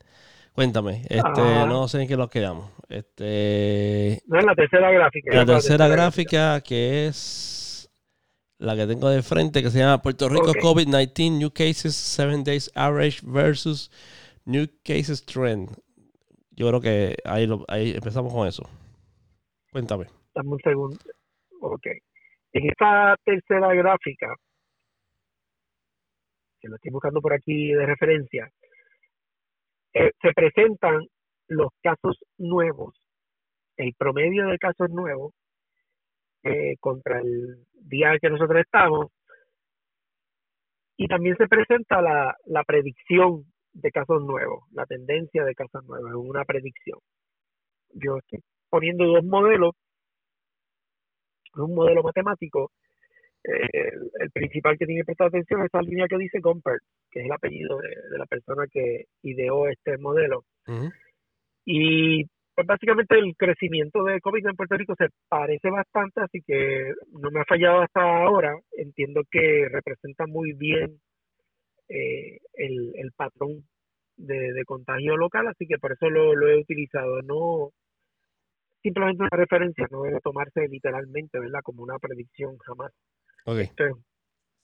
Cuéntame, 0.57 1.03
este, 1.03 1.42
ah. 1.42 1.66
no 1.69 1.87
sé 1.87 2.01
en 2.01 2.09
qué 2.09 2.16
lo 2.16 2.29
quedamos. 2.29 2.73
Este, 2.88 4.23
no, 4.27 4.40
en 4.40 4.47
la 4.47 4.55
tercera 4.55 4.90
gráfica. 4.90 5.35
La 5.35 5.45
tercera 5.45 5.87
gráfica 5.87 6.62
que 6.62 7.09
es 7.09 7.90
la 8.57 8.75
que 8.75 8.87
tengo 8.87 9.11
de 9.11 9.23
frente, 9.23 9.62
que 9.62 9.69
se 9.69 9.81
llama 9.81 10.01
Puerto 10.01 10.31
Rico 10.31 10.55
COVID-19 10.55 11.38
New 11.38 11.51
Cases 11.51 11.95
7 11.95 12.42
Days 12.42 12.73
Average 12.75 13.21
versus 13.27 13.90
New 14.47 14.66
Cases 14.83 15.27
Trend. 15.27 15.77
Yo 16.53 16.69
creo 16.69 16.81
que 16.81 17.16
ahí, 17.27 17.47
ahí 17.69 17.90
empezamos 17.90 18.33
con 18.33 18.49
eso. 18.49 18.62
Cuéntame. 19.71 20.07
Dame 20.35 20.49
un 20.53 20.61
segundo. 20.61 20.97
Ok. 21.61 21.87
En 22.55 22.71
esta 22.71 23.14
tercera 23.27 23.75
gráfica, 23.75 24.35
que 26.59 26.69
lo 26.69 26.77
estoy 26.77 26.92
buscando 26.92 27.21
por 27.21 27.35
aquí 27.35 27.75
de 27.75 27.85
referencia, 27.85 28.51
eh, 29.97 30.13
se 30.21 30.33
presentan 30.35 31.07
los 31.49 31.71
casos 31.83 32.19
nuevos, 32.37 32.95
el 33.79 33.95
promedio 33.95 34.47
de 34.49 34.59
casos 34.59 34.91
nuevos 34.91 35.33
eh, 36.43 36.77
contra 36.81 37.21
el 37.21 37.65
día 37.73 38.19
que 38.21 38.29
nosotros 38.29 38.61
estamos, 38.61 39.07
y 40.99 41.09
también 41.09 41.35
se 41.39 41.49
presenta 41.49 42.03
la, 42.03 42.37
la 42.45 42.63
predicción 42.65 43.45
de 43.73 43.91
casos 43.91 44.23
nuevos, 44.23 44.65
la 44.73 44.85
tendencia 44.85 45.45
de 45.45 45.55
casos 45.55 45.83
nuevos, 45.85 46.11
es 46.11 46.17
una 46.17 46.45
predicción. 46.45 46.99
Yo 47.95 48.19
estoy 48.19 48.41
poniendo 48.69 49.07
dos 49.07 49.25
modelos, 49.25 49.75
un 51.55 51.75
modelo 51.75 52.03
matemático 52.03 52.71
el, 53.47 54.31
principal 54.33 54.77
que 54.79 54.87
tiene 54.87 55.01
que 55.01 55.07
prestar 55.07 55.29
atención 55.29 55.61
es 55.61 55.67
esa 55.67 55.83
línea 55.83 56.07
que 56.09 56.19
dice 56.19 56.41
Gompert, 56.41 56.83
que 57.11 57.21
es 57.21 57.27
el 57.27 57.33
apellido 57.33 57.79
de, 57.79 58.19
la 58.19 58.27
persona 58.27 58.67
que 58.71 59.05
ideó 59.23 59.69
este 59.69 59.99
modelo. 59.99 60.45
Y 61.65 62.25
pues 62.55 62.67
básicamente 62.67 63.19
el 63.19 63.37
crecimiento 63.37 64.03
de 64.05 64.21
COVID 64.21 64.47
en 64.47 64.57
Puerto 64.57 64.77
Rico 64.77 64.95
se 64.97 65.09
parece 65.29 65.71
bastante, 65.71 66.23
así 66.23 66.41
que 66.47 66.93
no 67.13 67.31
me 67.31 67.41
ha 67.41 67.45
fallado 67.45 67.83
hasta 67.83 68.01
ahora. 68.01 68.59
Entiendo 68.73 69.23
que 69.31 69.69
representa 69.71 70.27
muy 70.27 70.53
bien 70.53 70.99
eh, 71.89 72.39
el, 72.55 73.13
patrón 73.17 73.63
de, 74.17 74.65
contagio 74.65 75.17
local, 75.17 75.47
así 75.49 75.67
que 75.67 75.79
por 75.79 75.93
eso 75.93 76.09
lo, 76.09 76.35
lo 76.35 76.49
he 76.49 76.59
utilizado. 76.59 77.21
No 77.23 77.71
simplemente 78.83 79.23
una 79.23 79.37
referencia, 79.37 79.87
no 79.91 80.03
debe 80.03 80.21
tomarse 80.21 80.69
literalmente, 80.69 81.39
¿verdad? 81.41 81.61
Como 81.63 81.83
una 81.83 81.99
predicción 81.99 82.57
jamás. 82.59 82.93
Este, 83.47 83.93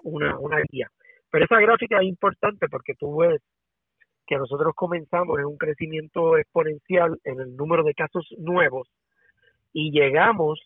una, 0.03 0.39
una 0.39 0.61
guía. 0.69 0.91
Pero 1.31 1.45
esa 1.45 1.61
gráfica 1.61 1.99
es 1.99 2.05
importante 2.05 2.69
porque 2.69 2.95
tú 2.95 3.17
ves 3.19 3.41
que 4.27 4.37
nosotros 4.37 4.75
comenzamos 4.75 5.39
en 5.39 5.47
un 5.47 5.57
crecimiento 5.57 6.37
exponencial 6.37 7.19
en 7.25 7.41
el 7.41 7.57
número 7.57 7.83
de 7.85 7.95
casos 7.95 8.27
nuevos 8.39 8.89
y 9.73 9.91
llegamos 9.91 10.61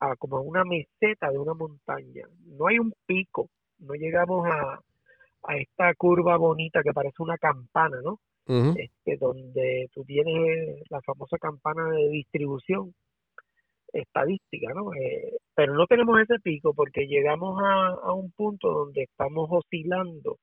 a 0.00 0.16
como 0.16 0.40
una 0.40 0.64
meseta 0.64 1.30
de 1.30 1.38
una 1.38 1.54
montaña. 1.54 2.26
No 2.46 2.68
hay 2.68 2.78
un 2.78 2.92
pico, 3.06 3.48
no 3.78 3.94
llegamos 3.94 4.46
a, 4.46 4.80
a 5.44 5.56
esta 5.56 5.94
curva 5.94 6.36
bonita 6.36 6.82
que 6.82 6.92
parece 6.92 7.22
una 7.22 7.38
campana, 7.38 7.98
¿no? 8.02 8.20
este, 8.76 9.16
donde 9.18 9.88
tú 9.94 10.04
tienes 10.04 10.82
la 10.90 11.00
famosa 11.02 11.38
campana 11.38 11.88
de 11.90 12.08
distribución 12.08 12.94
estadística, 13.92 14.72
¿no? 14.74 14.92
Eh, 14.94 15.38
pero 15.54 15.74
no 15.74 15.86
tenemos 15.86 16.20
ese 16.20 16.38
pico 16.40 16.74
porque 16.74 17.06
llegamos 17.06 17.60
a, 17.62 18.12
un 18.12 18.30
punto 18.32 18.70
donde 18.70 19.02
estamos 19.02 19.48
oscilando 19.50 20.38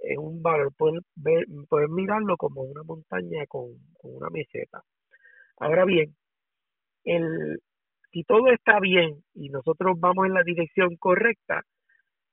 en 0.00 0.18
un 0.18 0.42
valor, 0.42 0.72
pueden, 0.76 1.00
ver, 1.16 1.46
mirarlo 1.88 2.36
como 2.36 2.62
una 2.62 2.82
montaña 2.82 3.46
con, 3.46 3.70
una 4.02 4.28
meseta. 4.30 4.82
Ahora 5.58 5.84
bien, 5.84 6.14
el, 7.04 7.60
si 8.12 8.22
todo 8.24 8.48
está 8.48 8.80
bien 8.80 9.22
y 9.34 9.48
nosotros 9.48 9.98
vamos 9.98 10.26
en 10.26 10.34
la 10.34 10.42
dirección 10.42 10.96
correcta, 10.96 11.62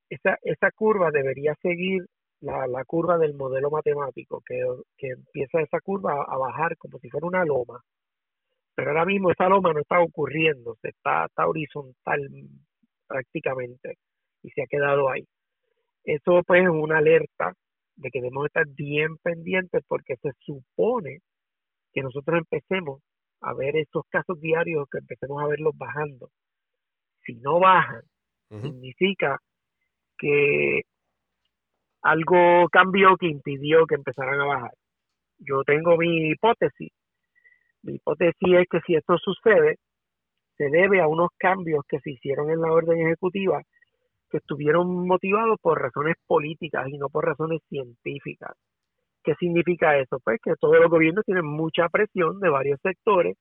esa, 0.10 0.38
esa 0.44 0.72
curva 0.72 1.12
debería 1.12 1.56
seguir 1.62 2.06
la, 2.42 2.68
la 2.68 2.84
curva 2.86 3.18
del 3.18 3.36
modelo 3.36 3.70
matemático, 3.70 4.42
que, 4.46 4.62
que 4.98 5.10
empieza 5.10 5.62
esa 5.62 5.80
curva 5.80 6.26
a 6.28 6.38
bajar 6.38 6.76
como 6.78 7.00
si 7.00 7.10
fuera 7.10 7.28
una 7.28 7.46
loma 7.46 7.82
pero 8.76 8.92
ahora 8.92 9.06
mismo 9.06 9.32
esa 9.32 9.50
loma 9.50 9.74
no 9.74 9.80
está 9.82 10.00
ocurriendo, 10.00 10.76
se 10.82 10.90
está, 10.90 11.26
está 11.26 11.48
horizontal 11.48 12.22
prácticamente 13.08 13.98
y 14.44 14.50
se 14.52 14.64
ha 14.64 14.68
quedado 14.68 15.10
ahí. 15.10 15.26
Eso 16.04 16.42
pues 16.46 16.64
es 16.64 16.70
una 16.70 16.98
alerta 16.98 17.54
de 17.96 18.10
que 18.10 18.20
debemos 18.20 18.46
estar 18.46 18.66
bien 18.68 19.18
pendientes 19.18 19.84
porque 19.88 20.16
se 20.22 20.32
supone 20.40 21.20
que 21.94 22.02
nosotros 22.02 22.40
empecemos 22.40 23.02
a 23.42 23.54
ver 23.54 23.76
estos 23.76 24.04
casos 24.10 24.40
diarios, 24.40 24.88
que 24.90 25.00
empecemos 25.00 25.44
a 25.44 25.48
verlos 25.48 25.78
bajando. 25.78 26.30
Si 27.26 27.36
no 27.36 27.60
bajan, 27.60 28.02
significa 28.50 29.38
que 30.18 30.82
algo 32.02 32.68
cambió 32.70 33.16
que 33.18 33.28
impidió 33.28 33.86
que 33.86 33.96
empezaran 33.96 34.40
a 34.42 34.46
bajar. 34.46 34.72
Yo 35.38 35.64
tengo 35.64 35.98
mi 35.98 36.32
hipótesis 36.32 36.92
mi 37.84 37.96
hipótesis 37.96 38.36
es 38.42 38.68
que 38.70 38.80
si 38.86 38.96
esto 38.96 39.18
sucede, 39.18 39.78
se 40.58 40.70
debe 40.70 41.02
a 41.02 41.08
unos 41.08 41.30
cambios 41.38 41.84
que 41.88 42.00
se 42.00 42.12
hicieron 42.12 42.52
en 42.52 42.62
la 42.62 42.72
orden 42.72 43.00
ejecutiva 43.00 43.62
que 44.30 44.38
estuvieron 44.38 45.08
motivados 45.08 45.60
por 45.62 45.82
razones 45.82 46.16
políticas 46.26 46.88
y 46.88 46.98
no 46.98 47.10
por 47.10 47.26
razones 47.26 47.62
científicas. 47.68 48.56
¿Qué 49.24 49.36
significa 49.36 49.98
eso? 49.98 50.20
Pues 50.24 50.40
que 50.42 50.54
todos 50.60 50.80
los 50.80 50.90
gobiernos 50.90 51.26
tienen 51.26 51.46
mucha 51.46 51.90
presión 51.90 52.40
de 52.40 52.50
varios 52.50 52.80
sectores 52.82 53.38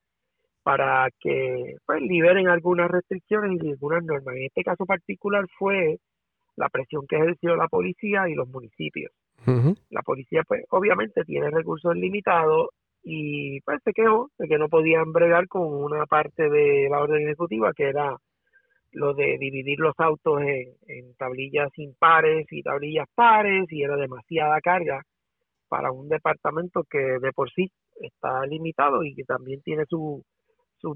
para 0.63 1.09
que 1.21 1.77
pues, 1.87 2.03
liberen 2.03 2.49
algunas 2.49 2.91
restricciones 2.91 3.63
y 3.63 3.71
algunas 3.71 4.05
normas. 4.05 4.37
En 4.37 4.45
este 4.45 4.63
caso 4.63 4.85
particular 4.85 5.47
fue 5.59 5.99
la 6.57 6.69
presión 6.69 7.07
que 7.07 7.17
ejerció 7.17 7.57
la 7.57 7.69
policía 7.69 8.29
y 8.29 8.35
los 8.35 8.49
municipios. 8.49 9.13
La 9.89 10.03
policía, 10.03 10.43
pues, 10.47 10.65
obviamente 10.69 11.25
tiene 11.25 11.49
recursos 11.51 11.97
limitados 11.97 12.69
y 13.03 13.61
pues 13.63 13.81
se 13.85 13.93
quejó 13.93 14.31
de 14.39 14.49
que 14.49 14.59
no 14.59 14.69
podían 14.69 15.13
bregar 15.13 15.49
con 15.49 15.63
una 15.63 16.07
parte 16.07 16.49
de 16.51 16.89
la 16.91 17.01
orden 17.01 17.23
ejecutiva 17.23 17.73
que 17.75 17.85
era 17.85 18.17
lo 18.93 19.15
de 19.15 19.39
dividir 19.39 19.79
los 19.79 19.95
autos 19.99 20.41
en, 20.43 21.15
tablillas 21.17 21.71
impares 21.77 22.47
y 22.51 22.63
tablillas 22.63 23.09
pares 23.15 23.67
y 23.71 23.83
era 23.83 23.97
demasiada 23.97 24.61
carga 24.61 25.03
para 25.69 25.93
un 25.93 26.09
departamento 26.09 26.83
que 26.91 26.99
de 26.99 27.33
por 27.33 27.51
sí 27.53 27.71
está 28.01 28.45
limitado 28.47 29.05
y 29.05 29.15
que 29.15 29.25
también 29.25 29.61
tiene 29.63 29.85
sus 29.89 30.23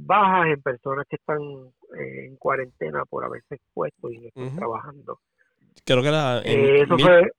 bajas 0.00 0.48
en 0.48 0.62
personas 0.62 1.06
que 1.08 1.16
están 1.16 1.38
eh, 1.96 2.26
en 2.26 2.36
cuarentena 2.36 3.04
por 3.04 3.24
haberse 3.24 3.54
expuesto 3.54 4.10
y 4.10 4.18
no 4.18 4.28
están 4.28 4.56
trabajando. 4.56 5.18
Creo 5.84 6.02
que 6.02 6.08
era 6.08 6.40
eh, 6.44 6.86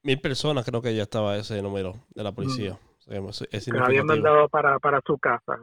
mil, 0.04 0.22
personas, 0.22 0.66
creo 0.66 0.82
que 0.82 0.96
ya 0.96 1.04
estaba 1.04 1.38
ese 1.38 1.62
número 1.62 1.94
de 2.14 2.24
la 2.24 2.32
policía. 2.32 2.78
Se 3.08 3.78
habían 3.78 4.06
mandado 4.06 4.50
para, 4.50 4.80
para 4.80 5.02
su 5.06 5.18
casa. 5.18 5.60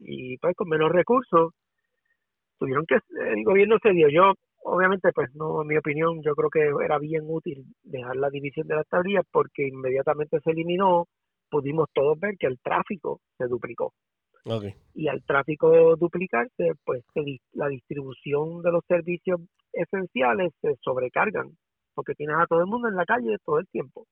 Y 0.00 0.36
pues 0.38 0.56
con 0.56 0.68
menos 0.68 0.90
recursos, 0.90 1.52
tuvieron 2.58 2.84
que, 2.86 2.96
el 2.96 3.44
gobierno 3.44 3.76
se 3.82 3.90
dio. 3.90 4.08
Yo, 4.08 4.32
obviamente, 4.64 5.10
pues 5.12 5.34
no, 5.34 5.62
en 5.62 5.68
mi 5.68 5.76
opinión, 5.76 6.22
yo 6.22 6.34
creo 6.34 6.50
que 6.50 6.84
era 6.84 6.98
bien 6.98 7.24
útil 7.26 7.64
dejar 7.82 8.16
la 8.16 8.30
división 8.30 8.66
de 8.66 8.76
las 8.76 8.88
tablillas 8.88 9.24
porque 9.30 9.66
inmediatamente 9.68 10.40
se 10.40 10.50
eliminó, 10.50 11.06
pudimos 11.50 11.88
todos 11.92 12.18
ver 12.18 12.36
que 12.38 12.46
el 12.46 12.58
tráfico 12.60 13.20
se 13.38 13.46
duplicó. 13.46 13.92
Y 14.94 15.06
al 15.06 15.22
tráfico 15.22 15.94
duplicarse, 15.96 16.72
pues 16.84 17.04
la 17.52 17.68
distribución 17.68 18.60
de 18.62 18.72
los 18.72 18.84
servicios 18.86 19.40
esenciales 19.72 20.52
se 20.60 20.74
sobrecargan 20.82 21.56
porque 21.94 22.14
tienes 22.14 22.36
a 22.38 22.46
todo 22.46 22.60
el 22.60 22.66
mundo 22.66 22.88
en 22.88 22.96
la 22.96 23.04
calle 23.04 23.36
todo 23.44 23.58
el 23.58 23.68
tiempo. 23.68 24.06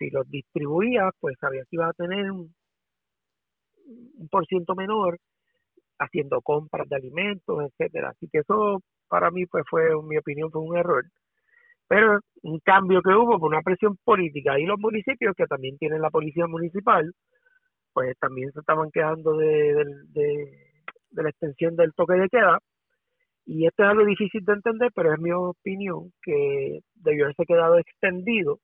Si 0.00 0.10
los 0.10 0.28
distribuías, 0.30 1.12
pues 1.20 1.36
sabías 1.38 1.66
que 1.68 1.76
ibas 1.76 1.90
a 1.90 1.92
tener 1.92 2.32
un, 2.32 2.54
por 4.30 4.46
ciento 4.46 4.74
menor 4.74 5.18
haciendo 5.98 6.40
compras 6.40 6.88
de 6.88 6.96
alimentos, 6.96 7.62
etcétera. 7.70 8.10
Así 8.10 8.28
que 8.32 8.38
eso 8.38 8.80
para 9.08 9.30
mí 9.30 9.46
pues 9.46 9.64
fue, 9.68 9.92
en 9.92 10.08
mi 10.08 10.16
opinión, 10.16 10.50
fue 10.50 10.62
un 10.62 10.76
error. 10.78 11.04
Pero 11.88 12.20
un 12.42 12.60
cambio 12.60 13.02
que 13.02 13.10
hubo 13.14 13.38
por 13.38 13.50
una 13.50 13.62
presión 13.62 13.96
política 14.04 14.58
y 14.58 14.64
los 14.64 14.78
municipios 14.78 15.34
que 15.36 15.46
también 15.46 15.76
tienen 15.78 16.00
la 16.02 16.10
policía 16.10 16.46
municipal, 16.46 17.12
pues 17.92 18.16
también 18.18 18.52
se 18.52 18.60
estaban 18.60 18.90
quedando 18.90 19.36
de, 19.36 19.84
de 20.14 21.22
la 21.22 21.30
extensión 21.30 21.76
del 21.76 21.92
toque 21.94 22.14
de 22.14 22.28
queda 22.28 22.58
y 23.46 23.66
esto 23.66 23.82
es 23.82 23.88
algo 23.88 24.04
difícil 24.04 24.44
de 24.44 24.52
entender, 24.52 24.92
pero 24.94 25.12
es 25.12 25.18
mi 25.20 25.32
opinión 25.32 26.12
que 26.22 26.80
debió 26.94 27.24
haberse 27.24 27.44
quedado 27.46 27.78
extendido 27.78 28.60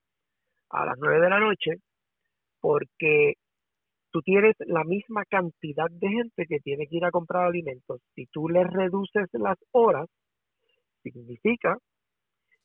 a 0.71 0.85
las 0.85 0.97
9 0.99 1.21
de 1.21 1.31
la 1.31 1.41
noche 1.41 1.77
porque 2.61 3.35
tú 4.11 4.23
tienes 4.23 4.55
la 4.61 4.85
misma 4.85 5.25
cantidad 5.25 5.87
de 5.91 6.09
gente 6.09 6.47
que 6.47 6.59
tiene 6.61 6.87
que 6.87 6.97
ir 6.97 7.05
a 7.05 7.11
comprar 7.11 7.45
alimentos. 7.47 8.01
Si 8.15 8.27
tú 8.27 8.49
le 8.49 8.65
reduces 8.65 9.29
las 9.33 9.59
horas, 9.73 10.07
significa 11.03 11.77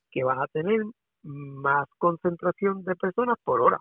que 0.09 0.23
vas 0.23 0.39
a 0.39 0.47
tener 0.47 0.79
más 1.23 1.87
concentración 1.97 2.83
de 2.83 2.95
personas 2.95 3.37
por 3.43 3.61
hora. 3.61 3.77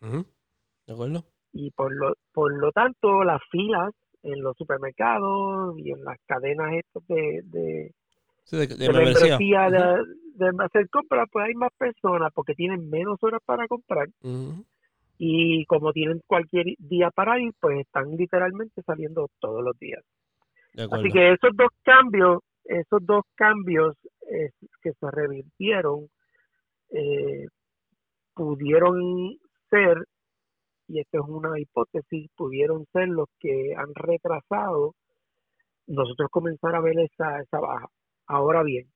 ¿De 0.00 0.92
acuerdo? 0.92 1.24
Y 1.52 1.70
por 1.72 1.94
lo, 1.94 2.14
por 2.32 2.56
lo 2.56 2.70
tanto, 2.72 3.24
las 3.24 3.40
filas 3.50 3.92
en 4.22 4.42
los 4.42 4.56
supermercados 4.56 5.78
y 5.78 5.92
en 5.92 6.04
las 6.04 6.18
cadenas 6.26 6.72
estos 6.74 7.06
de, 7.06 7.42
de, 7.44 7.94
de, 9.70 10.02
de, 10.34 10.64
hacer 10.64 10.88
compras, 10.90 11.28
pues 11.32 11.46
hay 11.46 11.54
más 11.54 11.72
personas 11.76 12.32
porque 12.34 12.54
tienen 12.54 12.88
menos 12.88 13.18
horas 13.22 13.40
para 13.44 13.66
comprar. 13.66 14.08
Y 15.18 15.64
como 15.66 15.92
tienen 15.92 16.20
cualquier 16.26 16.66
día 16.78 17.10
para 17.10 17.40
ir, 17.40 17.52
pues 17.60 17.80
están 17.80 18.16
literalmente 18.16 18.82
saliendo 18.82 19.28
todos 19.40 19.64
los 19.64 19.78
días. 19.78 20.04
Así 20.90 21.10
que 21.10 21.32
esos 21.32 21.56
dos 21.56 21.70
cambios, 21.82 22.40
esos 22.64 23.04
dos 23.04 23.24
cambios 23.34 23.96
eh, 24.30 24.50
que 24.82 24.92
se 24.92 25.10
revirtieron, 25.10 26.08
eh, 26.90 27.46
pudieron 28.34 29.38
ser 29.70 30.06
y 30.88 31.00
esto 31.00 31.18
es 31.18 31.28
una 31.28 31.58
hipótesis, 31.58 32.30
pudieron 32.36 32.86
ser 32.92 33.08
los 33.08 33.28
que 33.40 33.74
han 33.76 33.94
retrasado 33.94 34.94
nosotros 35.86 36.30
comenzar 36.30 36.74
a 36.74 36.80
ver 36.80 36.98
esa, 36.98 37.40
esa 37.40 37.60
baja. 37.60 37.88
Ahora 38.26 38.62
bien, 38.62 38.86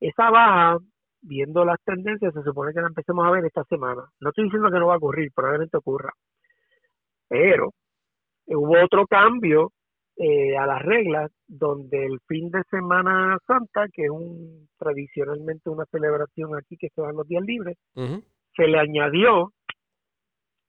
esa 0.00 0.30
baja, 0.30 0.78
viendo 1.22 1.64
las 1.64 1.82
tendencias, 1.84 2.34
se 2.34 2.42
supone 2.42 2.72
que 2.72 2.80
la 2.80 2.88
empecemos 2.88 3.26
a 3.26 3.30
ver 3.30 3.44
esta 3.44 3.64
semana. 3.64 4.02
No 4.20 4.28
estoy 4.30 4.44
diciendo 4.44 4.70
que 4.70 4.78
no 4.78 4.88
va 4.88 4.94
a 4.94 4.98
ocurrir, 4.98 5.32
probablemente 5.34 5.76
ocurra. 5.76 6.12
Pero 7.28 7.72
hubo 8.46 8.84
otro 8.84 9.06
cambio 9.06 9.72
eh, 10.16 10.56
a 10.56 10.66
las 10.66 10.82
reglas 10.82 11.32
donde 11.48 12.06
el 12.06 12.20
fin 12.28 12.50
de 12.50 12.62
Semana 12.70 13.38
Santa, 13.46 13.86
que 13.92 14.04
es 14.04 14.10
un 14.10 14.68
tradicionalmente 14.78 15.70
una 15.70 15.86
celebración 15.86 16.54
aquí 16.56 16.76
que 16.76 16.90
se 16.90 17.00
dan 17.00 17.16
los 17.16 17.26
días 17.26 17.42
libres, 17.44 17.76
se 18.56 18.66
le 18.68 18.78
añadió 18.78 19.52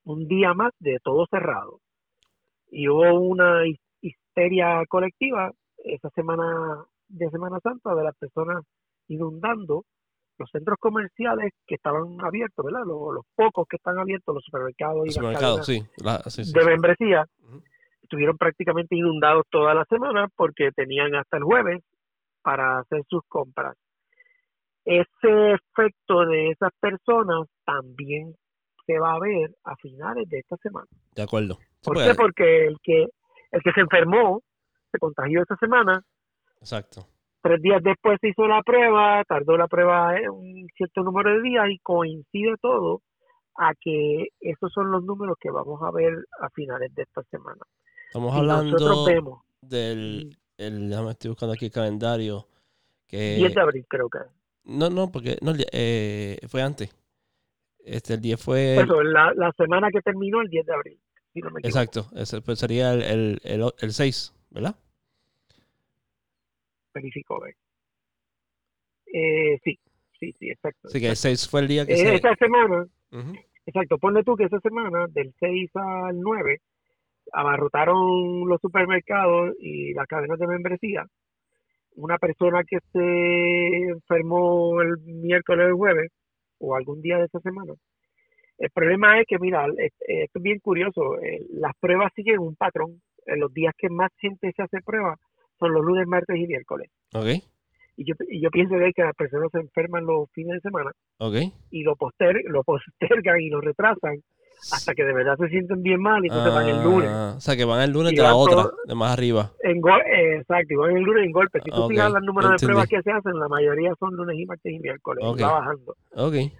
un 0.04 0.26
día 0.26 0.54
más 0.54 0.72
de 0.80 0.98
todo 1.02 1.26
cerrado. 1.30 1.80
Y 2.70 2.88
hubo 2.88 3.20
una 3.20 3.62
histeria 4.00 4.82
colectiva 4.88 5.52
esa 5.84 6.10
semana 6.10 6.84
de 7.08 7.30
Semana 7.30 7.58
Santa 7.60 7.94
de 7.94 8.04
las 8.04 8.16
personas 8.16 8.64
inundando 9.08 9.84
los 10.38 10.50
centros 10.50 10.76
comerciales 10.78 11.52
que 11.66 11.76
estaban 11.76 12.18
abiertos, 12.20 12.64
¿verdad? 12.64 12.82
Los, 12.84 13.24
pocos 13.34 13.66
que 13.68 13.76
están 13.76 13.98
abiertos, 13.98 14.34
los 14.34 14.44
supermercados 14.44 15.06
y 15.06 15.20
las 15.20 15.66
sí, 15.66 16.52
de 16.52 16.64
membresía, 16.64 17.24
estuvieron 18.02 18.36
prácticamente 18.36 18.96
inundados 18.96 19.44
toda 19.50 19.74
la 19.74 19.84
semana 19.86 20.28
porque 20.36 20.70
tenían 20.72 21.14
hasta 21.14 21.38
el 21.38 21.44
jueves 21.44 21.82
para 22.42 22.78
hacer 22.78 23.02
sus 23.08 23.22
compras. 23.28 23.76
Ese 24.84 25.52
efecto 25.52 26.26
de 26.26 26.50
esas 26.50 26.70
personas 26.80 27.48
también 27.64 28.34
se 28.86 28.98
va 28.98 29.14
a 29.14 29.18
ver 29.18 29.50
a 29.64 29.74
finales 29.76 30.28
de 30.28 30.38
esta 30.38 30.56
semana. 30.58 30.86
De 31.14 31.22
acuerdo. 31.22 31.58
¿Por 31.82 31.96
qué? 31.96 32.14
Porque 32.14 32.66
el 32.66 32.76
que, 32.82 33.06
el 33.50 33.62
que 33.62 33.72
se 33.72 33.80
enfermó, 33.80 34.42
se 34.92 34.98
contagió 34.98 35.42
esta 35.42 35.56
semana. 35.56 36.00
Exacto. 36.60 37.06
Tres 37.42 37.62
días 37.62 37.82
después 37.82 38.18
se 38.20 38.28
hizo 38.28 38.46
la 38.46 38.62
prueba, 38.62 39.22
tardó 39.24 39.56
la 39.56 39.68
prueba 39.68 40.14
un 40.32 40.66
cierto 40.76 41.02
número 41.02 41.30
de 41.34 41.42
días 41.42 41.66
y 41.70 41.78
coincide 41.78 42.56
todo 42.60 43.02
a 43.56 43.72
que 43.80 44.28
esos 44.40 44.72
son 44.72 44.90
los 44.90 45.04
números 45.04 45.36
que 45.40 45.50
vamos 45.50 45.80
a 45.82 45.90
ver 45.90 46.12
a 46.40 46.50
finales 46.50 46.94
de 46.94 47.02
esta 47.02 47.22
semana. 47.30 47.60
Estamos 48.08 48.34
hablando 48.34 49.04
vemos, 49.04 49.42
del, 49.60 50.36
el, 50.58 50.90
déjame 50.90 51.10
estoy 51.10 51.30
buscando 51.30 51.54
aquí 51.54 51.66
el 51.66 51.72
calendario. 51.72 52.46
Que, 53.06 53.36
10 53.36 53.54
de 53.54 53.60
abril 53.60 53.86
creo 53.88 54.08
que. 54.08 54.18
No, 54.64 54.90
no, 54.90 55.10
porque 55.12 55.38
no, 55.42 55.52
eh, 55.72 56.38
fue 56.48 56.62
antes. 56.62 56.90
Este, 57.78 58.14
el 58.14 58.20
10 58.20 58.42
fue... 58.42 58.86
la, 59.04 59.32
la, 59.36 59.52
semana 59.52 59.90
que 59.92 60.00
terminó 60.00 60.40
el 60.40 60.48
10 60.48 60.66
de 60.66 60.74
abril. 60.74 61.00
Exacto, 61.62 62.06
ese 62.16 62.40
pues 62.40 62.58
sería 62.58 62.94
el, 62.94 63.02
el, 63.02 63.40
el, 63.44 63.72
el 63.78 63.92
6, 63.92 64.34
¿verdad? 64.50 64.74
Verifico, 66.96 67.38
ver. 67.38 67.54
Eh, 69.12 69.58
sí, 69.62 69.78
sí, 70.18 70.32
sí, 70.32 70.48
exacto. 70.48 70.88
Así 70.88 70.98
que 70.98 71.10
el 71.10 71.16
6 71.16 71.46
fue 71.50 71.60
el 71.60 71.68
día 71.68 71.84
que 71.84 71.92
eh, 71.92 71.96
se... 71.96 72.14
Esa 72.14 72.34
semana, 72.36 72.86
exacto, 73.66 73.98
ponle 73.98 74.24
tú 74.24 74.34
que 74.34 74.44
esa 74.44 74.58
semana, 74.60 75.06
del 75.08 75.34
6 75.38 75.70
al 75.74 76.18
9, 76.18 76.58
abarrotaron 77.34 78.48
los 78.48 78.58
supermercados 78.62 79.54
y 79.60 79.92
las 79.92 80.06
cadenas 80.06 80.38
de 80.38 80.46
membresía. 80.46 81.04
Una 81.96 82.16
persona 82.16 82.64
que 82.64 82.78
se 82.92 83.90
enfermó 83.90 84.80
el 84.80 84.96
miércoles 85.00 85.66
o 85.66 85.68
el 85.68 85.74
jueves, 85.74 86.12
o 86.60 86.76
algún 86.76 87.02
día 87.02 87.18
de 87.18 87.26
esta 87.26 87.40
semana. 87.40 87.74
El 88.56 88.70
problema 88.70 89.20
es 89.20 89.26
que, 89.28 89.38
mira, 89.38 89.66
esto 89.76 90.38
es 90.38 90.42
bien 90.42 90.60
curioso, 90.60 91.20
eh, 91.20 91.44
las 91.50 91.76
pruebas 91.78 92.10
siguen 92.14 92.38
un 92.38 92.56
patrón. 92.56 93.02
En 93.26 93.40
los 93.40 93.52
días 93.52 93.74
que 93.76 93.90
más 93.90 94.10
gente 94.18 94.50
se 94.56 94.62
hace 94.62 94.80
pruebas 94.80 95.18
son 95.58 95.72
los 95.72 95.84
lunes, 95.84 96.06
martes 96.06 96.36
y 96.36 96.46
miércoles. 96.46 96.90
Okay. 97.12 97.42
Y 97.96 98.04
yo, 98.04 98.14
y 98.28 98.42
yo 98.42 98.50
pienso 98.50 98.74
que 98.94 99.02
las 99.02 99.14
personas 99.14 99.50
se 99.50 99.58
enferman 99.58 100.04
los 100.04 100.30
fines 100.32 100.54
de 100.54 100.60
semana 100.60 100.90
okay. 101.18 101.52
y 101.70 101.82
lo, 101.82 101.96
poster, 101.96 102.42
lo 102.44 102.62
postergan 102.62 103.40
y 103.40 103.48
lo 103.48 103.60
retrasan 103.60 104.20
hasta 104.72 104.94
que 104.94 105.04
de 105.04 105.12
verdad 105.12 105.36
se 105.38 105.48
sienten 105.48 105.82
bien 105.82 106.00
mal 106.00 106.24
y 106.24 106.28
entonces 106.28 106.54
van 106.54 106.68
el 106.68 106.82
lunes. 106.82 107.08
Ah, 107.10 107.34
o 107.36 107.40
sea, 107.40 107.56
que 107.56 107.64
van 107.64 107.82
el 107.82 107.90
lunes 107.90 108.14
de 108.14 108.22
la 108.22 108.34
otra, 108.34 108.70
de 108.84 108.94
más 108.94 109.12
arriba. 109.12 109.52
En 109.62 109.78
exacto, 109.78 110.74
y 110.74 110.76
van 110.76 110.96
el 110.96 111.02
lunes 111.02 111.24
en 111.24 111.32
golpe. 111.32 111.60
Si 111.64 111.70
tú 111.70 111.88
fijas 111.88 112.10
los 112.10 112.22
números 112.22 112.52
de 112.52 112.66
pruebas 112.66 112.88
que 112.88 113.02
se 113.02 113.10
hacen, 113.10 113.38
la 113.38 113.48
mayoría 113.48 113.92
son 113.98 114.14
lunes 114.14 114.38
y 114.38 114.46
martes 114.46 114.72
y 114.72 114.78
miércoles, 114.78 115.24
va 115.24 115.52
bajando. 115.52 115.94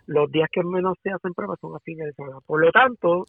Los 0.06 0.30
días 0.30 0.48
que 0.52 0.62
menos 0.62 0.96
se 1.02 1.10
hacen 1.10 1.32
pruebas 1.34 1.58
son 1.60 1.74
a 1.74 1.80
fines 1.80 2.06
de 2.06 2.12
semana. 2.12 2.38
Por 2.46 2.60
lo 2.60 2.70
tanto, 2.70 3.24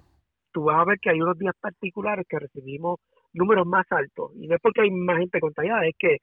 tú 0.52 0.64
vas 0.66 0.82
a 0.82 0.86
ver 0.86 1.00
que 1.00 1.10
hay 1.10 1.22
unos 1.22 1.38
días 1.38 1.56
particulares 1.60 2.26
que 2.28 2.40
recibimos 2.40 3.00
números 3.34 3.66
más 3.68 3.86
altos. 3.92 4.32
Y 4.36 4.48
no 4.48 4.56
es 4.56 4.62
porque 4.62 4.82
hay 4.82 4.92
más 4.92 5.18
gente 5.20 5.40
contagiada, 5.40 5.86
es 5.88 5.96
que 5.98 6.18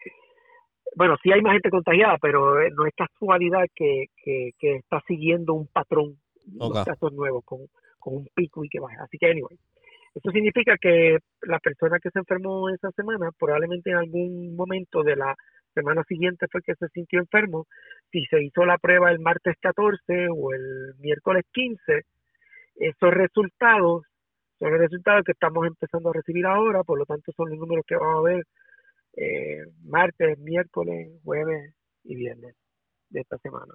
bueno, 0.97 1.17
sí 1.23 1.33
hay 1.33 1.41
más 1.43 1.55
gente 1.55 1.71
contagiada, 1.71 2.19
pero 2.21 2.61
eh, 2.61 2.71
no 2.77 2.87
es 2.87 2.95
casualidad 2.95 3.65
que, 3.75 4.07
que, 4.23 4.53
está 4.61 5.01
siguiendo 5.07 5.55
un 5.55 5.67
patrón, 5.67 6.17
los 6.55 6.85
casos 6.85 7.13
nuevos, 7.13 7.45
con, 7.45 7.61
con 7.99 8.17
un 8.17 8.29
pico 8.35 8.65
y 8.65 8.69
que 8.69 8.81
baja. 8.81 9.03
Así 9.03 9.19
que, 9.19 9.27
anyway, 9.27 9.57
eso 10.15 10.31
significa 10.31 10.77
que 10.81 11.19
la 11.43 11.59
persona 11.59 11.99
que 11.99 12.11
se 12.11 12.21
enfermó 12.21 12.69
esa 12.69 12.91
semana, 12.93 13.31
probablemente 13.39 13.91
en 13.91 13.97
algún 13.97 14.55
momento 14.55 15.03
de 15.03 15.17
la 15.17 15.35
semana 15.75 16.05
siguiente 16.05 16.47
fue 16.51 16.63
que 16.63 16.75
se 16.77 16.89
sintió 16.89 17.19
enfermo. 17.19 17.67
Si 18.13 18.25
se 18.27 18.43
hizo 18.43 18.65
la 18.65 18.79
prueba 18.79 19.11
el 19.11 19.19
martes 19.19 19.57
14 19.61 20.29
o 20.31 20.53
el 20.53 20.95
miércoles 21.01 21.45
15, 21.53 22.03
esos 22.77 23.11
resultados 23.11 24.03
son 24.65 24.73
los 24.73 24.81
resultados 24.81 25.25
que 25.25 25.33
estamos 25.33 25.67
empezando 25.67 26.09
a 26.09 26.15
recibir 26.15 26.47
ahora, 26.47 26.83
por 26.85 26.99
lo 26.99 27.05
tanto 27.05 27.33
son 27.33 27.51
los 27.51 27.59
números 27.59 27.85
que 27.87 27.97
vamos 27.97 28.21
a 28.21 28.33
ver 28.33 28.45
eh, 29.15 29.63
martes, 29.85 30.39
miércoles, 30.39 31.21
jueves 31.23 31.75
y 32.03 32.15
viernes 32.15 32.57
de 33.11 33.21
esta 33.21 33.37
semana. 33.39 33.75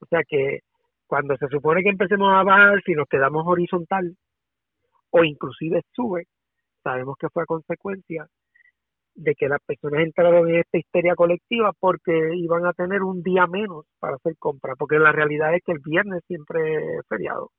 O 0.00 0.06
sea 0.06 0.22
que 0.26 0.60
cuando 1.06 1.36
se 1.36 1.46
supone 1.48 1.82
que 1.82 1.90
empecemos 1.90 2.32
a 2.32 2.42
bajar, 2.42 2.82
si 2.86 2.94
nos 2.94 3.06
quedamos 3.06 3.46
horizontal 3.46 4.16
o 5.10 5.24
inclusive 5.24 5.82
sube, 5.92 6.24
sabemos 6.82 7.16
que 7.20 7.28
fue 7.28 7.42
a 7.42 7.46
consecuencia 7.46 8.26
de 9.16 9.34
que 9.34 9.46
las 9.46 9.60
personas 9.66 10.04
entraron 10.04 10.48
en 10.48 10.60
esta 10.60 10.78
histeria 10.78 11.14
colectiva 11.14 11.72
porque 11.78 12.30
iban 12.34 12.64
a 12.64 12.72
tener 12.72 13.02
un 13.02 13.22
día 13.22 13.46
menos 13.46 13.84
para 14.00 14.16
hacer 14.16 14.36
compras, 14.38 14.76
porque 14.78 14.98
la 14.98 15.12
realidad 15.12 15.54
es 15.54 15.62
que 15.62 15.72
el 15.72 15.80
viernes 15.80 16.22
siempre 16.26 16.96
es 16.96 17.06
feriado 17.08 17.50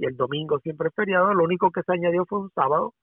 y 0.00 0.06
el 0.06 0.16
domingo 0.16 0.58
siempre 0.60 0.88
es 0.88 0.94
feriado, 0.94 1.34
lo 1.34 1.44
único 1.44 1.70
que 1.70 1.82
se 1.82 1.92
añadió 1.92 2.24
fue 2.24 2.40
un 2.40 2.50
sábado, 2.50 2.94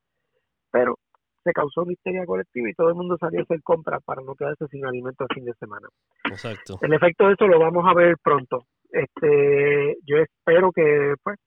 pero 0.71 0.97
se 1.43 1.53
causó 1.53 1.83
una 1.83 1.93
histeria 1.93 2.25
colectiva 2.25 2.69
y 2.69 2.73
todo 2.73 2.89
el 2.89 2.95
mundo 2.95 3.17
salió 3.19 3.39
a 3.39 3.43
hacer 3.43 3.61
compras 3.61 4.01
para 4.03 4.23
no 4.23 4.33
quedarse 4.33 4.65
sin 4.67 4.83
alimento 4.83 5.23
el 5.29 5.35
fin 5.35 5.45
de 5.45 5.53
semana. 5.53 5.87
Exacto. 6.25 6.79
El 6.81 6.93
efecto 6.93 7.27
de 7.27 7.33
eso 7.33 7.47
lo 7.47 7.59
vamos 7.59 7.85
a 7.87 7.93
ver 7.93 8.15
pronto. 8.21 8.63
Este, 8.89 9.95
yo 10.05 10.17
espero 10.17 10.71
que 10.71 11.13
pues 11.23 11.37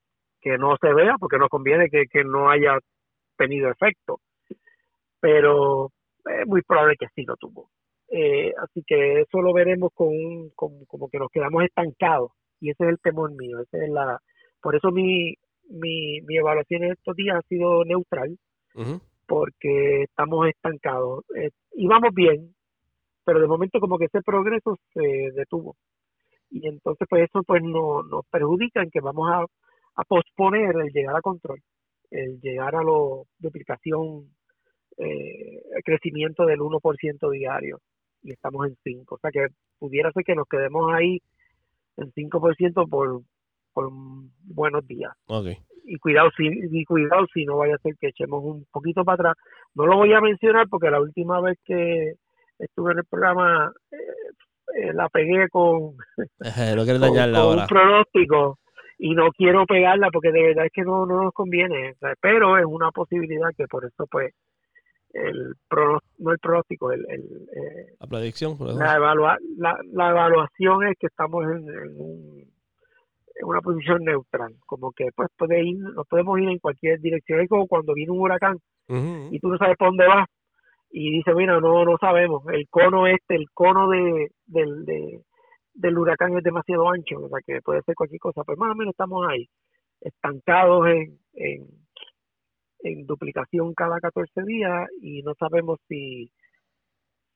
que 0.41 0.57
no 0.57 0.77
se 0.81 0.95
vea 0.95 1.17
porque 1.19 1.37
no 1.37 1.49
conviene 1.49 1.91
que, 1.91 2.05
que 2.09 2.23
no 2.23 2.49
haya 2.49 2.79
tenido 3.37 3.71
efecto, 3.71 4.21
pero 5.19 5.91
es 6.25 6.47
muy 6.47 6.63
probable 6.63 6.95
que 6.97 7.09
sí 7.15 7.25
lo 7.25 7.37
tuvo. 7.37 7.71
Eh, 8.09 8.53
así 8.63 8.85
que 8.87 9.23
eso 9.23 9.43
lo 9.43 9.53
veremos 9.53 9.91
con, 9.95 10.11
como 10.55 11.09
que 11.11 11.19
nos 11.19 11.31
quedamos 11.31 11.65
estancados 11.65 12.31
y 12.61 12.71
ese 12.71 12.85
es 12.85 12.91
el 12.91 13.01
temor 13.01 13.33
mío, 13.33 13.59
ese 13.61 13.85
es 13.85 13.91
la, 13.91 14.21
por 14.63 14.77
eso 14.77 14.91
mi, 14.91 15.35
mi, 15.69 16.21
mi 16.23 16.37
evaluación 16.37 16.85
en 16.85 16.93
estos 16.93 17.17
días 17.17 17.37
ha 17.37 17.49
sido 17.49 17.85
neutral, 17.85 18.39
porque 19.27 20.03
estamos 20.03 20.49
estancados. 20.49 21.25
Eh, 21.37 21.51
íbamos 21.75 22.13
bien, 22.15 22.55
pero 23.25 23.41
de 23.41 23.47
momento 23.47 23.81
como 23.81 23.99
que 23.99 24.07
ese 24.07 24.23
progreso 24.23 24.79
se 24.93 25.33
detuvo. 25.35 25.77
Y 26.51 26.67
entonces 26.67 27.07
pues 27.09 27.29
eso 27.29 27.43
pues 27.45 27.63
no, 27.63 28.03
nos 28.03 28.27
perjudica 28.27 28.83
en 28.83 28.91
que 28.91 29.01
vamos 29.01 29.31
a 29.31 29.45
a 29.97 30.05
posponer 30.05 30.75
el 30.77 30.93
llegar 30.93 31.17
a 31.17 31.21
control, 31.21 31.61
el 32.11 32.41
llegar 32.41 32.75
a 32.75 32.83
la 32.83 33.23
duplicación, 33.39 34.31
eh, 34.97 35.63
el 35.77 35.83
crecimiento 35.85 36.47
del 36.47 36.61
1% 36.61 37.31
diario 37.31 37.81
y 38.23 38.33
estamos 38.33 38.67
en 38.67 38.77
5. 38.83 39.15
O 39.15 39.19
sea 39.19 39.31
que 39.31 39.49
pudiera 39.79 40.11
ser 40.13 40.25
que 40.25 40.35
nos 40.35 40.49
quedemos 40.49 40.93
ahí 40.93 41.21
en 41.97 42.13
5% 42.13 42.89
por, 42.89 43.23
por 43.73 43.89
buenos 44.45 44.87
días. 44.87 45.12
Y 45.85 45.97
cuidado 45.99 46.31
si 46.37 46.47
y 46.47 46.85
cuidado 46.85 47.27
si 47.33 47.45
no 47.45 47.57
vaya 47.57 47.75
a 47.75 47.79
ser 47.79 47.95
que 48.01 48.09
echemos 48.09 48.43
un 48.45 48.66
poquito 48.71 49.05
para 49.05 49.31
atrás. 49.31 49.37
No 49.75 49.87
lo 49.87 49.97
voy 49.97 50.12
a 50.12 50.21
mencionar 50.21 50.68
porque 50.68 50.91
la 50.91 51.01
última 51.01 51.41
vez 51.41 51.59
que 51.64 52.14
estuve 52.59 52.93
en 52.93 52.99
el 52.99 53.05
programa 53.05 53.73
eh, 53.91 53.97
eh, 54.77 54.93
la 54.93 55.09
pegué 55.09 55.49
con, 55.49 55.95
un 57.61 57.66
pronóstico 57.66 58.59
y 58.99 59.14
no 59.14 59.31
quiero 59.33 59.64
pegarla 59.66 60.11
porque 60.12 60.31
de 60.31 60.43
verdad 60.43 60.66
es 60.66 60.73
que 60.73 60.83
no, 60.83 61.07
no 61.07 61.25
nos 61.25 61.33
conviene, 61.33 61.95
pero 62.21 62.59
es 62.59 62.66
una 62.66 62.91
posibilidad 62.91 63.49
que 63.57 63.66
por 63.66 63.85
eso 63.85 64.07
pues 64.11 64.35
el 65.12 65.55
no 65.71 66.33
el 66.33 66.39
pronóstico, 66.39 66.93
el, 66.93 67.05
el 67.09 67.23
eh, 67.23 67.95
la 67.99 68.07
predicción, 68.07 68.57
la, 68.61 68.97
evalua, 68.97 69.39
la, 69.57 69.77
la, 69.93 70.11
evaluación 70.11 70.87
es 70.87 70.97
que 70.99 71.07
estamos 71.09 71.45
en, 71.45 71.68
en, 71.68 72.51
una 73.43 73.61
posición 73.61 74.05
neutral, 74.05 74.55
como 74.66 74.93
que 74.93 75.09
pues 75.14 75.28
puede 75.36 75.62
ir, 75.64 75.78
nos 75.78 76.07
podemos 76.07 76.38
ir 76.41 76.49
en 76.49 76.59
cualquier 76.59 77.01
dirección, 77.01 77.41
es 77.41 77.49
como 77.49 77.66
cuando 77.66 77.95
viene 77.95 78.12
un 78.12 78.20
huracán 78.20 78.59
y 79.30 79.38
tú 79.38 79.49
no 79.49 79.57
sabes 79.57 79.76
por 79.76 79.88
dónde 79.88 80.07
vas 80.07 80.26
y 80.91 81.12
dice 81.12 81.32
mira 81.32 81.61
no 81.61 81.84
no 81.84 81.97
sabemos 81.99 82.43
el 82.53 82.66
cono 82.68 83.07
este 83.07 83.36
el 83.36 83.49
cono 83.55 83.88
de 83.88 84.32
del 84.47 84.84
de, 84.84 85.22
del 85.74 85.99
huracán 85.99 86.36
es 86.36 86.45
demasiado 86.45 86.88
ancho, 86.91 87.16
o 87.18 87.28
sea 87.28 87.38
que 87.45 87.61
puede 87.62 87.82
ser 87.82 87.95
cualquier 87.95 88.20
cosa, 88.20 88.45
pues 88.45 88.59
más 88.59 88.72
o 88.72 88.74
menos 88.74 88.93
estamos 88.93 89.26
ahí, 89.28 89.49
estancados 90.01 90.86
en, 90.88 91.18
en, 91.34 91.66
en 92.80 93.07
duplicación 93.07 93.74
cada 93.74 93.99
14 94.01 94.43
días 94.45 94.88
y 95.01 95.22
no 95.22 95.34
sabemos 95.38 95.78
si, 95.88 96.30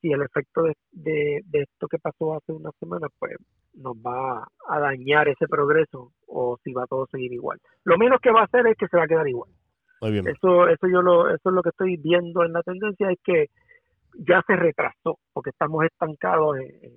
si 0.01 0.13
el 0.13 0.23
efecto 0.23 0.63
de, 0.63 0.75
de, 0.93 1.41
de, 1.47 1.63
esto 1.63 1.89
que 1.89 1.99
pasó 1.99 2.35
hace 2.35 2.53
una 2.53 2.71
semana 2.81 3.09
pues 3.19 3.37
nos 3.75 3.97
va 3.97 4.47
a 4.69 4.79
dañar 4.79 5.29
ese 5.29 5.47
progreso 5.49 6.13
o 6.27 6.59
si 6.63 6.73
va 6.73 6.85
a 6.85 6.87
todo 6.87 7.07
seguir 7.11 7.33
igual. 7.33 7.59
Lo 7.85 7.99
menos 7.99 8.21
que 8.21 8.31
va 8.31 8.41
a 8.41 8.45
hacer 8.45 8.67
es 8.67 8.77
que 8.77 8.89
se 8.89 8.97
va 8.97 9.05
a 9.05 9.09
quedar 9.09 9.29
igual. 9.29 9.51
Eso, 10.01 10.69
eso 10.69 10.87
yo 10.87 11.01
lo, 11.01 11.29
eso 11.29 11.49
es 11.49 11.55
lo 11.55 11.63
que 11.63 11.71
estoy 11.71 11.97
viendo 11.97 12.45
en 12.45 12.53
la 12.53 12.63
tendencia 12.63 13.11
es 13.11 13.19
que 13.25 13.49
ya 14.19 14.43
se 14.47 14.55
retrasó 14.55 15.19
porque 15.33 15.51
estamos 15.51 15.85
estancados 15.85 16.59
en, 16.59 16.93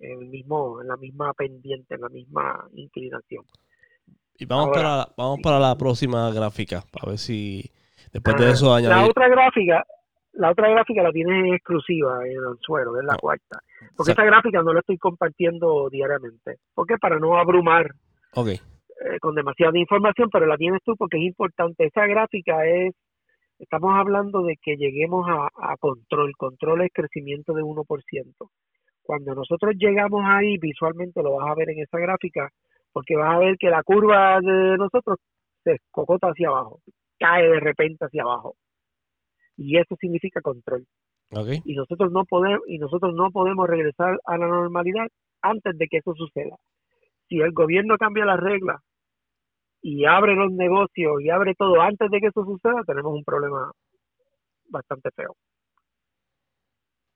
el 0.00 0.26
mismo 0.26 0.80
en 0.80 0.88
la 0.88 0.96
misma 0.96 1.32
pendiente 1.32 1.94
en 1.94 2.00
la 2.02 2.08
misma 2.08 2.68
inclinación 2.74 3.44
y 4.36 4.44
vamos 4.44 4.70
para 4.74 4.96
la, 4.96 5.08
vamos 5.16 5.38
para 5.42 5.58
la 5.58 5.76
próxima 5.76 6.30
gráfica 6.30 6.82
para 6.92 7.10
ver 7.10 7.18
si 7.18 7.70
después 8.12 8.36
de 8.36 8.50
eso 8.50 8.74
añadir... 8.74 8.96
la 8.96 9.06
otra 9.06 9.28
gráfica 9.28 9.86
la 10.38 10.50
otra 10.50 10.70
gráfica 10.70 11.02
la 11.02 11.12
tiene 11.12 11.54
exclusiva 11.54 12.24
en 12.24 12.32
el 12.32 12.56
suelo 12.60 12.98
es 12.98 13.04
la 13.04 13.16
cuarta 13.16 13.60
porque 13.96 14.12
esa 14.12 14.24
gráfica 14.24 14.62
no 14.62 14.72
la 14.72 14.80
estoy 14.80 14.98
compartiendo 14.98 15.88
diariamente 15.90 16.56
porque 16.74 16.96
para 16.98 17.18
no 17.18 17.36
abrumar 17.36 17.92
okay. 18.34 18.56
Eh, 18.56 19.18
con 19.20 19.34
demasiada 19.34 19.78
información 19.78 20.28
pero 20.32 20.46
la 20.46 20.56
tienes 20.56 20.80
tú 20.84 20.94
porque 20.96 21.18
es 21.18 21.24
importante 21.24 21.86
esa 21.86 22.06
gráfica 22.06 22.66
es 22.66 22.94
Estamos 23.58 23.90
hablando 23.92 24.42
de 24.42 24.56
que 24.62 24.76
lleguemos 24.76 25.26
a, 25.28 25.76
control. 25.78 26.32
Control 26.36 26.82
es 26.82 26.92
crecimiento 26.92 27.52
de 27.52 27.62
1%. 27.62 28.50
Cuando 29.02 29.34
nosotros 29.34 29.74
llegamos 29.76 30.22
ahí, 30.24 30.58
visualmente 30.58 31.22
lo 31.22 31.36
vas 31.36 31.50
a 31.50 31.54
ver 31.54 31.70
en 31.70 31.80
esa 31.80 31.98
gráfica, 31.98 32.50
porque 32.92 33.16
vas 33.16 33.34
a 33.34 33.38
ver 33.38 33.56
que 33.58 33.68
la 33.68 33.82
curva 33.82 34.38
de 34.40 34.76
nosotros 34.76 35.18
se 35.64 35.72
escocota 35.72 36.28
hacia 36.28 36.48
abajo, 36.48 36.80
cae 37.18 37.48
de 37.48 37.60
repente 37.60 38.04
hacia 38.04 38.22
abajo. 38.22 38.54
Y 39.58 39.76
eso 39.76 39.96
significa 40.00 40.40
control. 40.40 40.86
Y 41.64 41.74
nosotros 41.74 42.10
no 42.10 42.24
podemos 42.24 42.62
y 42.66 42.78
nosotros 42.78 43.14
no 43.14 43.30
podemos 43.30 43.68
regresar 43.68 44.18
a 44.24 44.38
la 44.38 44.46
normalidad 44.46 45.08
antes 45.42 45.76
de 45.76 45.86
que 45.88 45.98
eso 45.98 46.14
suceda. 46.14 46.56
Si 47.28 47.38
el 47.40 47.52
gobierno 47.52 47.98
cambia 47.98 48.24
las 48.24 48.40
reglas 48.40 48.80
y 49.82 50.06
abre 50.06 50.34
los 50.34 50.50
negocios 50.52 51.20
y 51.20 51.28
abre 51.28 51.54
todo 51.54 51.82
antes 51.82 52.10
de 52.10 52.20
que 52.20 52.28
eso 52.28 52.44
suceda, 52.44 52.82
tenemos 52.86 53.12
un 53.12 53.24
problema 53.24 53.70
bastante 54.70 55.10
feo. 55.10 55.34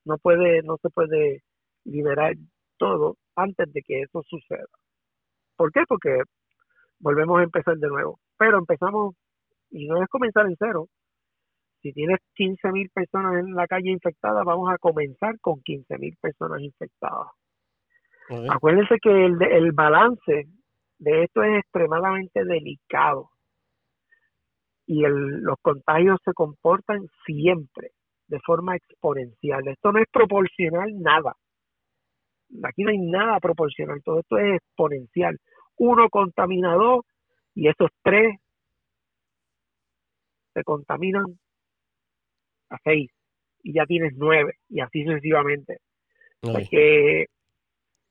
No 0.05 0.19
puede, 0.19 0.63
no 0.63 0.77
se 0.83 0.91
puede 0.91 1.43
liberar 1.85 2.35
todo 2.77 3.17
antes 3.37 3.73
de 3.73 3.83
que 3.83 4.03
eso 4.03 4.23
suceda. 4.29 4.67
¿Por 5.57 5.73
qué? 5.73 5.83
Porque 5.89 6.23
volvemos 6.99 7.41
a 7.41 7.45
empezar 7.45 7.77
de 7.77 7.89
nuevo. 7.89 8.19
Pero 8.37 8.59
empezamos, 8.59 9.15
y 9.71 9.87
no 9.87 10.03
es 10.03 10.09
comenzar 10.09 10.47
en 10.47 10.57
cero. 10.59 10.89
Si 11.83 11.93
tienes 11.93 12.21
15 12.35 12.71
mil 12.71 12.89
personas 12.91 13.45
en 13.45 13.55
la 13.55 13.67
calle 13.67 13.91
infectadas, 13.91 14.45
vamos 14.45 14.71
a 14.71 14.79
comenzar 14.79 15.39
con 15.41 15.61
15 15.63 15.99
mil 15.99 16.17
personas 16.21 16.61
infectadas. 16.61 17.29
Acuérdense 18.49 18.99
que 19.03 19.27
el, 19.27 19.43
el 19.43 19.73
balance 19.73 20.47
de 20.99 21.25
esto 21.25 21.43
es 21.43 21.59
extremadamente 21.59 22.45
delicado 22.45 23.31
y 24.87 25.03
los 25.03 25.57
contagios 25.61 26.19
se 26.25 26.33
comportan 26.33 27.07
siempre 27.27 27.91
de 28.29 28.41
forma 28.41 28.77
exponencial. 28.77 29.67
Esto 29.67 29.93
no 29.93 29.99
es 29.99 30.07
proporcional 30.11 30.89
nada. 31.01 31.35
Aquí 32.63 32.85
no 32.85 32.91
hay 32.91 32.99
nada 32.99 33.41
proporcional, 33.41 34.01
todo 34.05 34.21
esto 34.21 34.39
es 34.39 34.57
exponencial. 34.57 35.39
Uno 35.79 36.09
contamina 36.09 36.75
dos 36.75 37.05
y 37.55 37.69
esos 37.69 37.91
tres 38.03 38.39
se 40.55 40.63
contaminan 40.63 41.39
a 42.73 42.79
seis 42.85 43.11
y 43.63 43.73
ya 43.75 43.87
tienes 43.87 44.15
nueve 44.17 44.55
y 44.69 44.81
así 44.81 45.05
sucesivamente. 45.05 45.79
Porque 46.41 47.27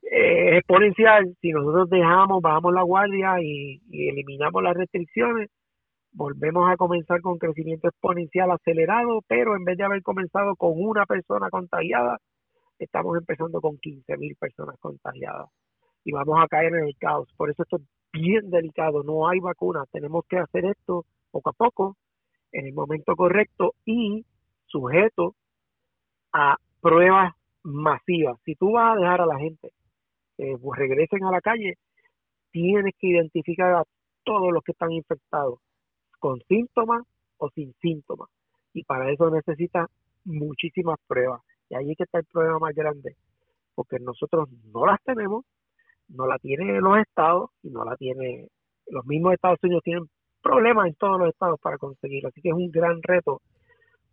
es 0.02 0.58
exponencial. 0.58 1.36
Si 1.42 1.52
nosotros 1.52 1.90
dejamos, 1.90 2.42
bajamos 2.42 2.74
la 2.74 2.84
guardia 2.84 3.42
y, 3.42 3.82
eliminamos 3.92 4.64
las 4.64 4.76
restricciones, 4.76 5.50
volvemos 6.14 6.70
a 6.70 6.78
comenzar 6.78 7.22
con 7.22 7.38
crecimiento 7.38 7.88
exponencial 7.88 8.52
acelerado, 8.52 9.22
pero 9.28 9.56
en 9.56 9.64
vez 9.64 9.78
de 9.78 9.86
haber 9.86 10.02
comenzado 10.02 10.56
con 10.56 10.74
una 10.76 11.06
persona 11.06 11.50
contagiada, 11.50 12.18
estamos 12.80 13.18
empezando 13.18 13.62
con 13.62 13.78
15 13.78 14.18
mil 14.18 14.36
personas 14.36 14.76
contagiadas 14.80 15.50
y 16.04 16.12
vamos 16.12 16.38
a 16.42 16.48
caer 16.48 16.74
en 16.74 16.86
el 16.86 16.98
caos. 16.98 17.30
Por 17.38 17.50
eso 17.50 17.64
esto 17.64 17.78
es 17.78 17.84
bien 18.12 18.50
delicado, 18.50 19.04
no 19.04 19.30
hay 19.30 19.40
vacuna, 19.40 19.86
tenemos 19.92 20.26
que 20.28 20.38
hacer 20.38 20.66
esto 20.66 21.06
poco 21.32 21.52
a 21.52 21.54
poco, 21.54 21.96
en 22.52 22.66
el 22.66 22.74
momento 22.74 23.16
correcto 23.16 23.76
y 23.86 24.26
sujeto 24.72 25.36
a 26.34 26.58
pruebas 26.82 27.34
masivas. 27.64 28.38
Si 28.46 28.56
tú 28.56 28.72
vas 28.72 28.96
a 28.96 29.00
dejar 29.00 29.22
a 29.22 29.26
la 29.26 29.38
gente 29.38 29.72
que 30.38 30.58
pues, 30.62 30.80
regresen 30.80 31.24
a 31.26 31.32
la 31.32 31.42
calle, 31.42 31.76
tienes 32.52 32.94
que 33.00 33.08
identificar 33.08 33.74
a 33.74 33.84
todos 34.24 34.52
los 34.52 34.64
que 34.64 34.72
están 34.72 34.92
infectados, 34.92 35.60
con 36.20 36.40
síntomas 36.48 37.04
o 37.38 37.50
sin 37.50 37.74
síntomas. 37.82 38.30
Y 38.74 38.84
para 38.84 39.12
eso 39.12 39.30
necesitas 39.30 39.90
muchísimas 40.24 40.98
pruebas. 41.08 41.42
Y 41.70 41.76
ahí 41.76 41.92
es 41.92 41.98
que 41.98 42.04
está 42.04 42.20
el 42.20 42.26
problema 42.26 42.60
más 42.60 42.76
grande, 42.76 43.16
porque 43.76 43.98
nosotros 44.00 44.50
no 44.74 44.86
las 44.86 45.02
tenemos, 45.04 45.46
no 46.08 46.28
la 46.28 46.38
tienen 46.40 46.82
los 46.82 46.98
estados 46.98 47.50
y 47.64 47.70
no 47.70 47.84
la 47.86 47.96
tiene 47.96 48.50
los 48.88 49.06
mismos 49.06 49.34
Estados 49.34 49.60
Unidos 49.64 49.84
tienen 49.84 50.10
problemas 50.42 50.88
en 50.88 50.96
todos 50.96 51.20
los 51.20 51.30
estados 51.30 51.60
para 51.60 51.78
conseguirlo. 51.78 52.30
Así 52.30 52.42
que 52.42 52.50
es 52.50 52.56
un 52.56 52.72
gran 52.72 53.02
reto 53.02 53.42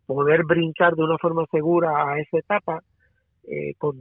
poder 0.08 0.44
brincar 0.44 0.94
de 0.96 1.04
una 1.04 1.18
forma 1.18 1.44
segura 1.50 2.10
a 2.10 2.18
esa 2.18 2.38
etapa 2.38 2.82
eh, 3.44 3.74
con 3.76 3.96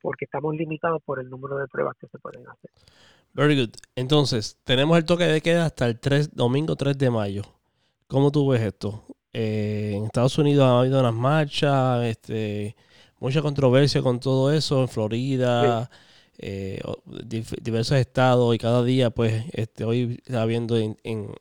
porque 0.00 0.26
estamos 0.26 0.54
limitados 0.54 1.02
por 1.04 1.18
el 1.18 1.28
número 1.28 1.56
de 1.56 1.66
pruebas 1.66 1.96
que 1.98 2.06
se 2.08 2.18
pueden 2.18 2.46
hacer. 2.46 2.70
Very 3.32 3.58
good. 3.58 3.70
Entonces, 3.96 4.58
tenemos 4.62 4.96
el 4.98 5.04
toque 5.04 5.24
de 5.24 5.40
queda 5.40 5.64
hasta 5.64 5.86
el 5.86 5.98
3, 5.98 6.36
domingo 6.36 6.76
3 6.76 6.96
de 6.98 7.10
mayo. 7.10 7.42
¿Cómo 8.06 8.30
tú 8.30 8.46
ves 8.48 8.60
esto? 8.60 9.06
Eh, 9.32 9.94
en 9.96 10.04
Estados 10.04 10.36
Unidos 10.38 10.64
ha 10.66 10.80
habido 10.80 11.00
unas 11.00 11.14
marchas, 11.14 12.04
este, 12.04 12.76
mucha 13.18 13.40
controversia 13.40 14.02
con 14.02 14.20
todo 14.20 14.52
eso, 14.52 14.82
en 14.82 14.88
Florida, 14.88 15.90
eh, 16.38 16.80
diversos 17.62 17.96
estados, 17.96 18.54
y 18.54 18.58
cada 18.58 18.84
día, 18.84 19.08
pues, 19.08 19.46
este, 19.52 19.84
hoy 19.84 20.20
está 20.24 20.44
viendo 20.44 20.76
en, 20.76 20.98
en, 21.02 21.34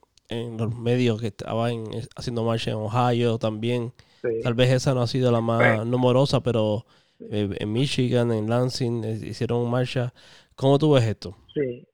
los 0.58 0.76
medios 0.76 1.22
que 1.22 1.28
estaban 1.28 1.86
haciendo 2.16 2.44
marcha 2.44 2.72
en 2.72 2.78
Ohio 2.78 3.38
también. 3.38 3.94
Tal 4.42 4.54
vez 4.54 4.72
esa 4.72 4.94
no 4.94 5.02
ha 5.02 5.08
sido 5.08 5.32
la 5.32 5.42
más 5.42 5.86
numerosa, 5.86 6.42
pero 6.42 6.86
eh, 7.20 7.50
en 7.60 7.72
Michigan, 7.74 8.32
en 8.32 8.50
Lansing, 8.50 9.04
hicieron 9.04 9.70
marcha. 9.70 10.14
¿Cómo 10.56 10.80
tú 10.80 10.94
ves 10.94 11.04
esto? 11.04 11.36
Sí, 11.54 11.86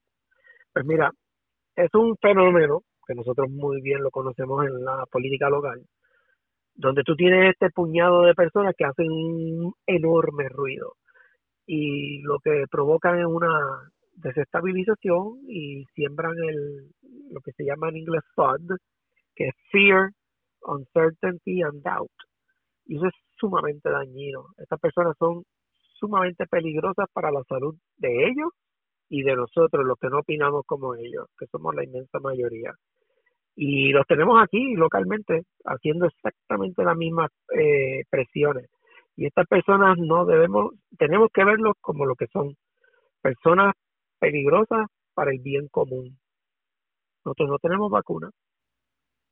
pues 0.72 0.84
mira, 0.84 1.10
es 1.74 1.92
un 1.94 2.16
fenómeno 2.16 2.82
que 3.06 3.14
nosotros 3.14 3.50
muy 3.50 3.80
bien 3.80 4.02
lo 4.02 4.10
conocemos 4.10 4.64
en 4.66 4.84
la 4.84 5.04
política 5.10 5.48
local, 5.48 5.82
donde 6.74 7.02
tú 7.02 7.16
tienes 7.16 7.52
este 7.52 7.70
puñado 7.70 8.22
de 8.22 8.34
personas 8.34 8.74
que 8.76 8.84
hacen 8.84 9.10
un 9.10 9.74
enorme 9.86 10.48
ruido 10.48 10.94
y 11.66 12.20
lo 12.22 12.38
que 12.38 12.64
provocan 12.70 13.18
es 13.18 13.26
una 13.26 13.90
desestabilización 14.22 15.40
y 15.48 15.84
siembran 15.94 16.34
el 16.38 16.90
lo 17.30 17.40
que 17.40 17.52
se 17.52 17.64
llama 17.64 17.88
en 17.88 17.98
inglés 17.98 18.22
FUD, 18.34 18.76
que 19.34 19.48
es 19.48 19.54
Fear, 19.70 20.10
Uncertainty 20.62 21.62
and 21.62 21.82
Doubt. 21.82 22.10
Y 22.86 22.96
eso 22.96 23.06
es 23.06 23.14
sumamente 23.38 23.88
dañino. 23.88 24.46
Estas 24.58 24.80
personas 24.80 25.16
son 25.18 25.44
sumamente 25.98 26.46
peligrosas 26.46 27.06
para 27.12 27.30
la 27.30 27.42
salud 27.44 27.74
de 27.98 28.26
ellos 28.26 28.50
y 29.08 29.22
de 29.22 29.36
nosotros, 29.36 29.84
los 29.84 29.98
que 29.98 30.08
no 30.08 30.20
opinamos 30.20 30.64
como 30.66 30.94
ellos, 30.94 31.26
que 31.38 31.46
somos 31.46 31.74
la 31.74 31.84
inmensa 31.84 32.18
mayoría. 32.20 32.72
Y 33.56 33.90
los 33.90 34.06
tenemos 34.06 34.42
aquí 34.42 34.74
localmente 34.74 35.42
haciendo 35.64 36.06
exactamente 36.06 36.84
las 36.84 36.96
mismas 36.96 37.30
eh, 37.56 38.04
presiones. 38.08 38.70
Y 39.16 39.26
estas 39.26 39.46
personas 39.46 39.98
no 39.98 40.24
debemos, 40.24 40.72
tenemos 40.96 41.28
que 41.32 41.44
verlos 41.44 41.74
como 41.80 42.06
lo 42.06 42.14
que 42.14 42.26
son, 42.28 42.54
personas 43.20 43.74
peligrosas 44.20 44.86
para 45.14 45.32
el 45.32 45.40
bien 45.40 45.68
común. 45.68 46.18
Nosotros 47.24 47.48
no 47.48 47.58
tenemos 47.58 47.90
vacuna. 47.90 48.30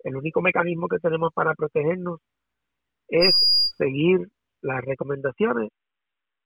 El 0.01 0.17
único 0.17 0.41
mecanismo 0.41 0.89
que 0.89 0.99
tenemos 0.99 1.33
para 1.33 1.55
protegernos 1.55 2.21
es 3.09 3.35
seguir 3.77 4.29
las 4.61 4.85
recomendaciones 4.85 5.71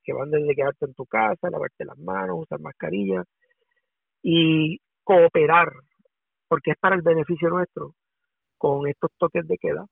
que 0.05 0.12
van 0.12 0.30
desde 0.30 0.55
quedarte 0.55 0.86
en 0.86 0.95
tu 0.95 1.07
casa, 1.07 1.51
lavarte 1.51 1.84
las 1.84 1.99
manos, 1.99 2.40
usar 2.43 2.61
mascarilla 2.61 3.24
y 4.22 4.78
cooperar, 5.05 5.72
porque 6.49 6.72
es 6.72 6.76
para 6.78 6.97
el 6.97 7.03
beneficio 7.03 7.49
nuestro, 7.49 7.95
con 8.59 8.86
estos 8.88 9.11
toques 9.18 9.47
de 9.47 9.59
queda 9.59 9.86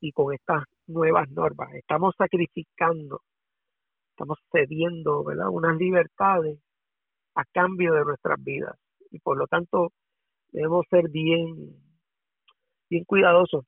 y 0.00 0.12
con 0.12 0.34
estas 0.34 0.64
nuevas 0.86 1.28
normas. 1.30 1.72
Estamos 1.74 2.14
sacrificando, 2.16 3.22
estamos 4.10 4.38
cediendo 4.52 5.24
¿verdad? 5.24 5.48
unas 5.50 5.76
libertades 5.76 6.58
a 7.34 7.44
cambio 7.52 7.94
de 7.94 8.04
nuestras 8.04 8.42
vidas 8.42 8.76
y 9.10 9.18
por 9.18 9.36
lo 9.36 9.46
tanto 9.46 9.92
debemos 10.52 10.86
ser 10.88 11.08
bien, 11.08 11.76
bien 12.88 13.04
cuidadosos 13.04 13.64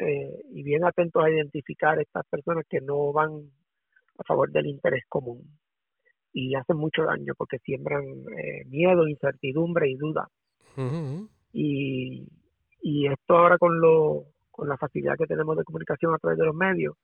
eh, 0.00 0.42
y 0.50 0.62
bien 0.62 0.84
atentos 0.84 1.24
a 1.24 1.30
identificar 1.30 2.00
estas 2.00 2.26
personas 2.28 2.64
que 2.68 2.80
no 2.80 3.12
van 3.12 3.50
a 4.18 4.24
favor 4.24 4.50
del 4.50 4.66
interés 4.66 5.04
común 5.08 5.58
y 6.32 6.54
hacen 6.54 6.76
mucho 6.76 7.04
daño 7.04 7.32
porque 7.36 7.58
siembran 7.58 8.04
eh, 8.04 8.64
miedo, 8.66 9.08
incertidumbre 9.08 9.88
y 9.90 9.96
duda. 9.96 10.28
y, 11.52 12.28
y 12.82 13.06
esto 13.08 13.36
ahora 13.36 13.58
con, 13.58 13.80
lo, 13.80 14.26
con 14.50 14.68
la 14.68 14.76
facilidad 14.76 15.16
que 15.16 15.26
tenemos 15.26 15.56
de 15.56 15.64
comunicación 15.64 16.14
a 16.14 16.18
través 16.18 16.38
de 16.38 16.46
los 16.46 16.54
medios, 16.54 16.94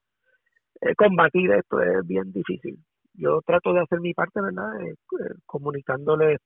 eh, 0.80 0.94
combatir 0.94 1.50
esto 1.52 1.80
es 1.80 2.06
bien 2.06 2.32
difícil. 2.32 2.78
Yo 3.14 3.40
trato 3.46 3.72
de 3.72 3.80
hacer 3.80 4.00
mi 4.00 4.12
parte, 4.14 4.40
¿verdad? 4.40 4.80
Eh, 4.82 4.94
comunicándoles 5.46 6.38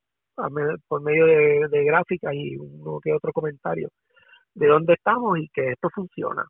por 0.86 1.02
medio 1.02 1.26
de, 1.26 1.68
de 1.68 1.84
gráficas 1.84 2.32
y 2.32 2.56
uno 2.56 3.00
que 3.02 3.12
otro 3.12 3.32
comentario 3.32 3.88
de 4.58 4.66
dónde 4.66 4.94
estamos 4.94 5.38
y 5.38 5.48
que 5.48 5.70
esto 5.72 5.88
funciona. 5.94 6.44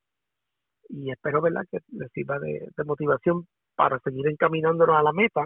Y 0.89 1.11
espero, 1.11 1.43
¿verdad?, 1.43 1.63
que 1.71 1.79
les 1.93 2.11
sirva 2.13 2.39
de, 2.39 2.69
motivación 2.85 3.47
para 3.77 3.99
seguir 4.01 4.27
encaminándonos 4.29 4.97
a 4.97 5.03
la 5.03 5.13
meta, 5.13 5.45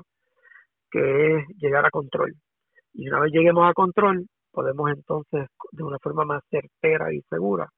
que 0.90 1.36
es 1.36 1.46
llegar 1.58 1.84
a 1.84 1.90
control. 1.90 2.34
Y 2.94 3.08
una 3.08 3.20
vez 3.20 3.32
lleguemos 3.32 3.68
a 3.68 3.74
control, 3.74 4.26
podemos 4.52 4.90
entonces, 4.90 5.48
de 5.72 5.82
una 5.82 5.98
forma 5.98 6.24
más 6.24 6.42
certera 6.50 7.12
y 7.12 7.20
segura, 7.28 7.68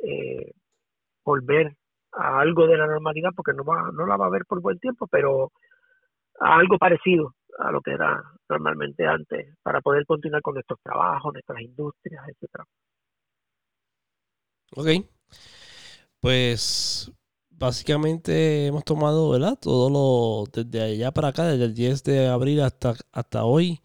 eh, 0.00 0.52
volver 1.24 1.72
a 2.12 2.40
algo 2.40 2.66
de 2.66 2.76
la 2.76 2.86
normalidad, 2.86 3.30
porque 3.34 3.52
no, 3.54 3.64
va, 3.64 3.90
no 3.92 4.06
la 4.06 4.16
va 4.16 4.26
a 4.26 4.28
haber 4.28 4.44
por 4.46 4.60
buen 4.60 4.78
tiempo, 4.78 5.06
pero 5.10 5.50
a 6.40 6.58
algo 6.58 6.78
parecido 6.78 7.34
a 7.58 7.72
lo 7.72 7.80
que 7.80 7.92
era 7.92 8.22
normalmente 8.48 9.06
antes, 9.06 9.54
para 9.62 9.80
poder 9.80 10.06
continuar 10.06 10.42
con 10.42 10.54
nuestros 10.54 10.78
trabajos, 10.82 11.32
nuestras 11.32 11.60
industrias, 11.60 12.24
etcétera. 12.28 12.64
Ok. 14.76 14.88
Pues 16.20 17.12
básicamente 17.50 18.66
hemos 18.66 18.84
tomado, 18.84 19.30
¿verdad? 19.30 19.58
Todo 19.60 19.90
lo 19.90 20.50
desde 20.52 20.82
allá 20.82 21.10
para 21.12 21.28
acá, 21.28 21.46
desde 21.46 21.64
el 21.64 21.74
10 21.74 22.04
de 22.04 22.28
abril 22.28 22.60
hasta, 22.60 22.94
hasta 23.12 23.44
hoy. 23.44 23.80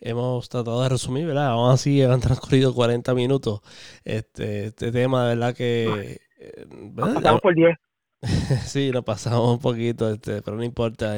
Hemos 0.00 0.48
tratado 0.48 0.80
de 0.82 0.88
resumir, 0.88 1.26
¿verdad? 1.26 1.48
Aún 1.48 1.72
así 1.72 2.02
han 2.04 2.20
transcurrido 2.20 2.74
40 2.74 3.14
minutos. 3.14 3.60
Este, 4.04 4.66
este 4.66 4.92
tema, 4.92 5.26
¿verdad? 5.26 5.54
Que. 5.54 6.20
Eh, 6.38 6.66
Pasamos 6.94 7.40
por 7.40 7.54
10. 7.54 7.76
sí, 8.66 8.90
nos 8.90 9.04
pasamos 9.04 9.48
un 9.50 9.58
poquito, 9.60 10.10
este, 10.10 10.42
pero 10.42 10.56
no 10.56 10.64
importa. 10.64 11.16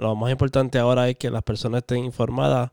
Lo 0.00 0.16
más 0.16 0.30
importante 0.30 0.78
ahora 0.78 1.08
es 1.08 1.16
que 1.16 1.30
las 1.30 1.42
personas 1.42 1.78
estén 1.80 2.04
informadas, 2.04 2.70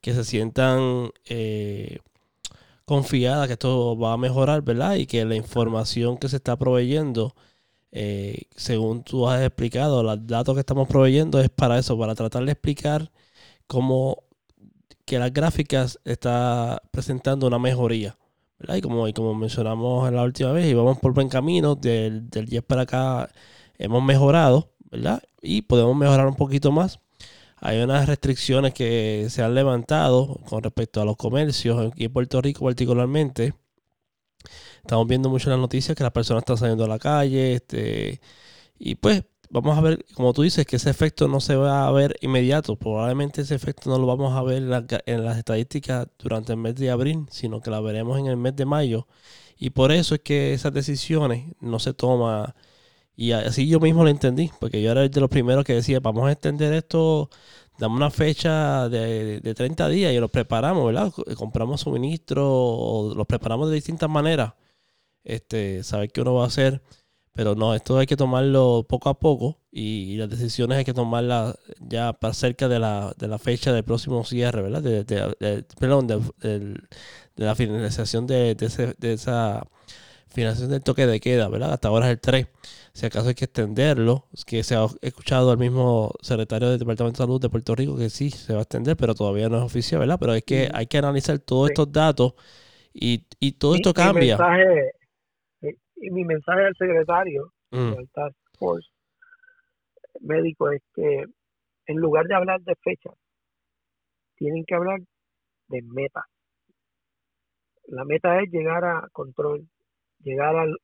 que 0.00 0.14
se 0.14 0.24
sientan 0.24 1.10
eh, 1.26 1.98
confiada 2.84 3.46
que 3.46 3.54
esto 3.54 3.98
va 3.98 4.14
a 4.14 4.16
mejorar, 4.18 4.62
¿verdad? 4.62 4.96
Y 4.96 5.06
que 5.06 5.24
la 5.24 5.36
información 5.36 6.18
que 6.18 6.28
se 6.28 6.36
está 6.36 6.56
proveyendo, 6.56 7.34
eh, 7.92 8.42
según 8.56 9.04
tú 9.04 9.28
has 9.28 9.42
explicado, 9.42 10.02
los 10.02 10.26
datos 10.26 10.54
que 10.54 10.60
estamos 10.60 10.88
proveyendo 10.88 11.40
es 11.40 11.50
para 11.50 11.78
eso, 11.78 11.98
para 11.98 12.14
tratar 12.14 12.44
de 12.44 12.52
explicar 12.52 13.10
cómo 13.66 14.24
que 15.06 15.18
las 15.18 15.32
gráficas 15.32 16.00
está 16.04 16.82
presentando 16.92 17.46
una 17.46 17.58
mejoría. 17.58 18.16
Y 18.60 18.80
como, 18.80 19.06
y 19.08 19.12
como 19.12 19.34
mencionamos 19.34 20.08
en 20.08 20.16
la 20.16 20.22
última 20.24 20.52
vez, 20.52 20.66
y 20.66 20.74
vamos 20.74 20.98
por 20.98 21.12
buen 21.14 21.28
camino, 21.28 21.74
del, 21.76 22.28
del 22.28 22.46
10 22.46 22.64
para 22.64 22.82
acá 22.82 23.30
hemos 23.78 24.02
mejorado, 24.02 24.72
¿verdad? 24.90 25.22
Y 25.42 25.62
podemos 25.62 25.96
mejorar 25.96 26.26
un 26.26 26.34
poquito 26.34 26.72
más 26.72 27.00
hay 27.60 27.80
unas 27.80 28.06
restricciones 28.06 28.72
que 28.74 29.26
se 29.30 29.42
han 29.42 29.54
levantado 29.54 30.40
con 30.48 30.62
respecto 30.62 31.00
a 31.00 31.04
los 31.04 31.16
comercios 31.16 31.92
aquí 31.92 32.04
en 32.04 32.12
Puerto 32.12 32.40
Rico 32.40 32.64
particularmente. 32.64 33.54
Estamos 34.82 35.06
viendo 35.06 35.28
mucho 35.28 35.48
en 35.48 35.52
las 35.52 35.60
noticias 35.60 35.96
que 35.96 36.04
las 36.04 36.12
personas 36.12 36.42
están 36.42 36.56
saliendo 36.56 36.84
a 36.84 36.88
la 36.88 36.98
calle, 36.98 37.54
este, 37.54 38.20
y 38.78 38.94
pues 38.94 39.24
vamos 39.50 39.78
a 39.78 39.80
ver, 39.80 40.04
como 40.14 40.32
tú 40.32 40.42
dices, 40.42 40.66
que 40.66 40.76
ese 40.76 40.90
efecto 40.90 41.28
no 41.28 41.40
se 41.40 41.56
va 41.56 41.86
a 41.86 41.92
ver 41.92 42.16
inmediato. 42.20 42.76
Probablemente 42.76 43.42
ese 43.42 43.54
efecto 43.54 43.90
no 43.90 43.98
lo 43.98 44.06
vamos 44.06 44.34
a 44.34 44.42
ver 44.42 44.62
en, 45.06 45.24
las 45.24 45.38
estadísticas 45.38 46.08
durante 46.18 46.52
el 46.52 46.58
mes 46.58 46.76
de 46.76 46.90
abril, 46.90 47.26
sino 47.30 47.60
que 47.60 47.70
la 47.70 47.80
veremos 47.80 48.18
en 48.18 48.26
el 48.26 48.36
mes 48.36 48.56
de 48.56 48.66
mayo. 48.66 49.06
Y 49.58 49.70
por 49.70 49.92
eso 49.92 50.14
es 50.14 50.20
que 50.22 50.54
esas 50.54 50.72
decisiones 50.72 51.54
no 51.60 51.78
se 51.80 51.92
toman 51.94 52.54
Y 53.16 53.32
así 53.32 53.68
yo 53.68 53.80
mismo 53.80 54.04
lo 54.04 54.10
entendí, 54.10 54.50
porque 54.60 54.82
yo 54.82 54.92
era 54.92 55.08
de 55.08 55.20
los 55.20 55.30
primeros 55.30 55.64
que 55.64 55.74
decía, 55.74 56.00
vamos 56.00 56.28
a 56.28 56.32
extender 56.32 56.72
esto, 56.74 57.30
damos 57.78 57.96
una 57.98 58.10
fecha 58.10 58.88
de, 58.88 59.40
de 59.40 59.54
30 59.54 59.88
días 59.88 60.12
y 60.12 60.18
los 60.20 60.30
preparamos, 60.30 60.86
¿verdad? 60.86 61.12
Compramos 61.36 61.82
suministros 61.82 63.16
los 63.16 63.26
preparamos 63.26 63.68
de 63.70 63.76
distintas 63.76 64.10
maneras. 64.10 64.54
Este, 65.24 65.84
saber 65.84 66.10
qué 66.10 66.22
uno 66.22 66.34
va 66.34 66.44
a 66.44 66.46
hacer. 66.48 66.82
Pero 67.38 67.54
no, 67.54 67.72
esto 67.72 67.96
hay 67.98 68.06
que 68.06 68.16
tomarlo 68.16 68.84
poco 68.88 69.08
a 69.10 69.16
poco 69.16 69.60
y, 69.70 70.16
las 70.16 70.28
decisiones 70.28 70.76
hay 70.76 70.84
que 70.84 70.92
tomarlas 70.92 71.56
ya 71.78 72.12
para 72.12 72.34
cerca 72.34 72.66
de 72.66 72.80
la, 72.80 73.14
de 73.16 73.28
la 73.28 73.38
fecha 73.38 73.72
del 73.72 73.84
próximo 73.84 74.24
cierre, 74.24 74.60
¿verdad? 74.60 74.82
De, 74.82 75.64
perdón, 75.78 76.08
de, 76.08 76.74
la 77.36 77.54
finalización 77.54 78.26
de, 78.26 78.56
de 78.56 79.12
esa 79.12 79.64
finalización 80.26 80.70
del 80.70 80.82
toque 80.82 81.06
de 81.06 81.20
queda, 81.20 81.46
¿verdad? 81.46 81.74
Hasta 81.74 81.86
ahora 81.86 82.06
es 82.06 82.10
el 82.10 82.18
3. 82.18 82.48
Si 82.92 83.06
acaso 83.06 83.28
hay 83.28 83.36
que 83.36 83.44
extenderlo, 83.44 84.26
que 84.44 84.64
se 84.64 84.74
ha 84.74 84.88
escuchado 85.00 85.52
al 85.52 85.58
mismo 85.58 86.12
secretario 86.20 86.70
del 86.70 86.80
Departamento 86.80 87.22
de 87.22 87.24
Salud 87.24 87.40
de 87.40 87.50
Puerto 87.50 87.76
Rico 87.76 87.96
que 87.96 88.10
sí, 88.10 88.30
se 88.30 88.52
va 88.52 88.58
a 88.58 88.62
extender, 88.62 88.96
pero 88.96 89.14
todavía 89.14 89.48
no 89.48 89.58
es 89.58 89.62
oficial, 89.62 90.00
¿verdad? 90.00 90.18
Pero 90.18 90.34
es 90.34 90.42
que 90.42 90.68
hay 90.74 90.88
que 90.88 90.98
analizar 90.98 91.38
todos 91.38 91.70
estos 91.70 91.92
datos 91.92 92.34
y, 92.92 93.22
y 93.38 93.52
todo 93.52 93.76
esto 93.76 93.94
cambia. 93.94 94.36
Mi 94.36 94.42
mensaje, 94.42 94.97
y 96.00 96.10
mi 96.10 96.24
mensaje 96.24 96.64
al 96.64 96.76
secretario 96.76 97.52
mm. 97.70 97.94
del 97.94 98.08
Task 98.10 98.36
Force 98.58 98.88
médico 100.20 100.70
es 100.70 100.82
que 100.94 101.24
en 101.86 101.96
lugar 101.96 102.26
de 102.26 102.34
hablar 102.34 102.60
de 102.60 102.74
fechas, 102.82 103.14
tienen 104.36 104.64
que 104.64 104.74
hablar 104.74 105.00
de 105.68 105.82
metas. 105.82 106.24
La 107.86 108.04
meta 108.04 108.40
es 108.40 108.50
llegar 108.50 108.84
a 108.84 109.08
control, 109.12 109.66
llegar 110.20 110.54
al 110.56 110.76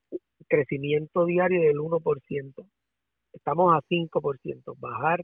crecimiento 0.48 1.26
diario 1.26 1.60
del 1.60 1.76
1%. 1.76 2.66
Estamos 3.32 3.74
a 3.74 3.80
5%, 3.88 4.74
bajar 4.78 5.22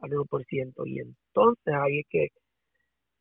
al 0.00 0.10
1%. 0.10 0.86
Y 0.86 0.98
entonces 0.98 1.74
ahí 1.74 2.00
es 2.00 2.06
que 2.10 2.28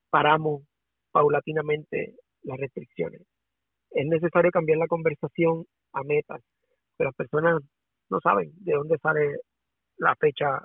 paramos 0.09 0.63
paulatinamente 1.11 2.15
las 2.43 2.57
restricciones. 2.57 3.21
Es 3.91 4.05
necesario 4.07 4.51
cambiar 4.51 4.77
la 4.77 4.87
conversación 4.87 5.65
a 5.93 6.03
metas, 6.03 6.41
pero 6.97 7.09
las 7.09 7.15
personas 7.15 7.61
no 8.09 8.19
saben 8.21 8.51
de 8.57 8.73
dónde 8.73 8.97
sale 8.99 9.37
la 9.97 10.15
fecha, 10.15 10.63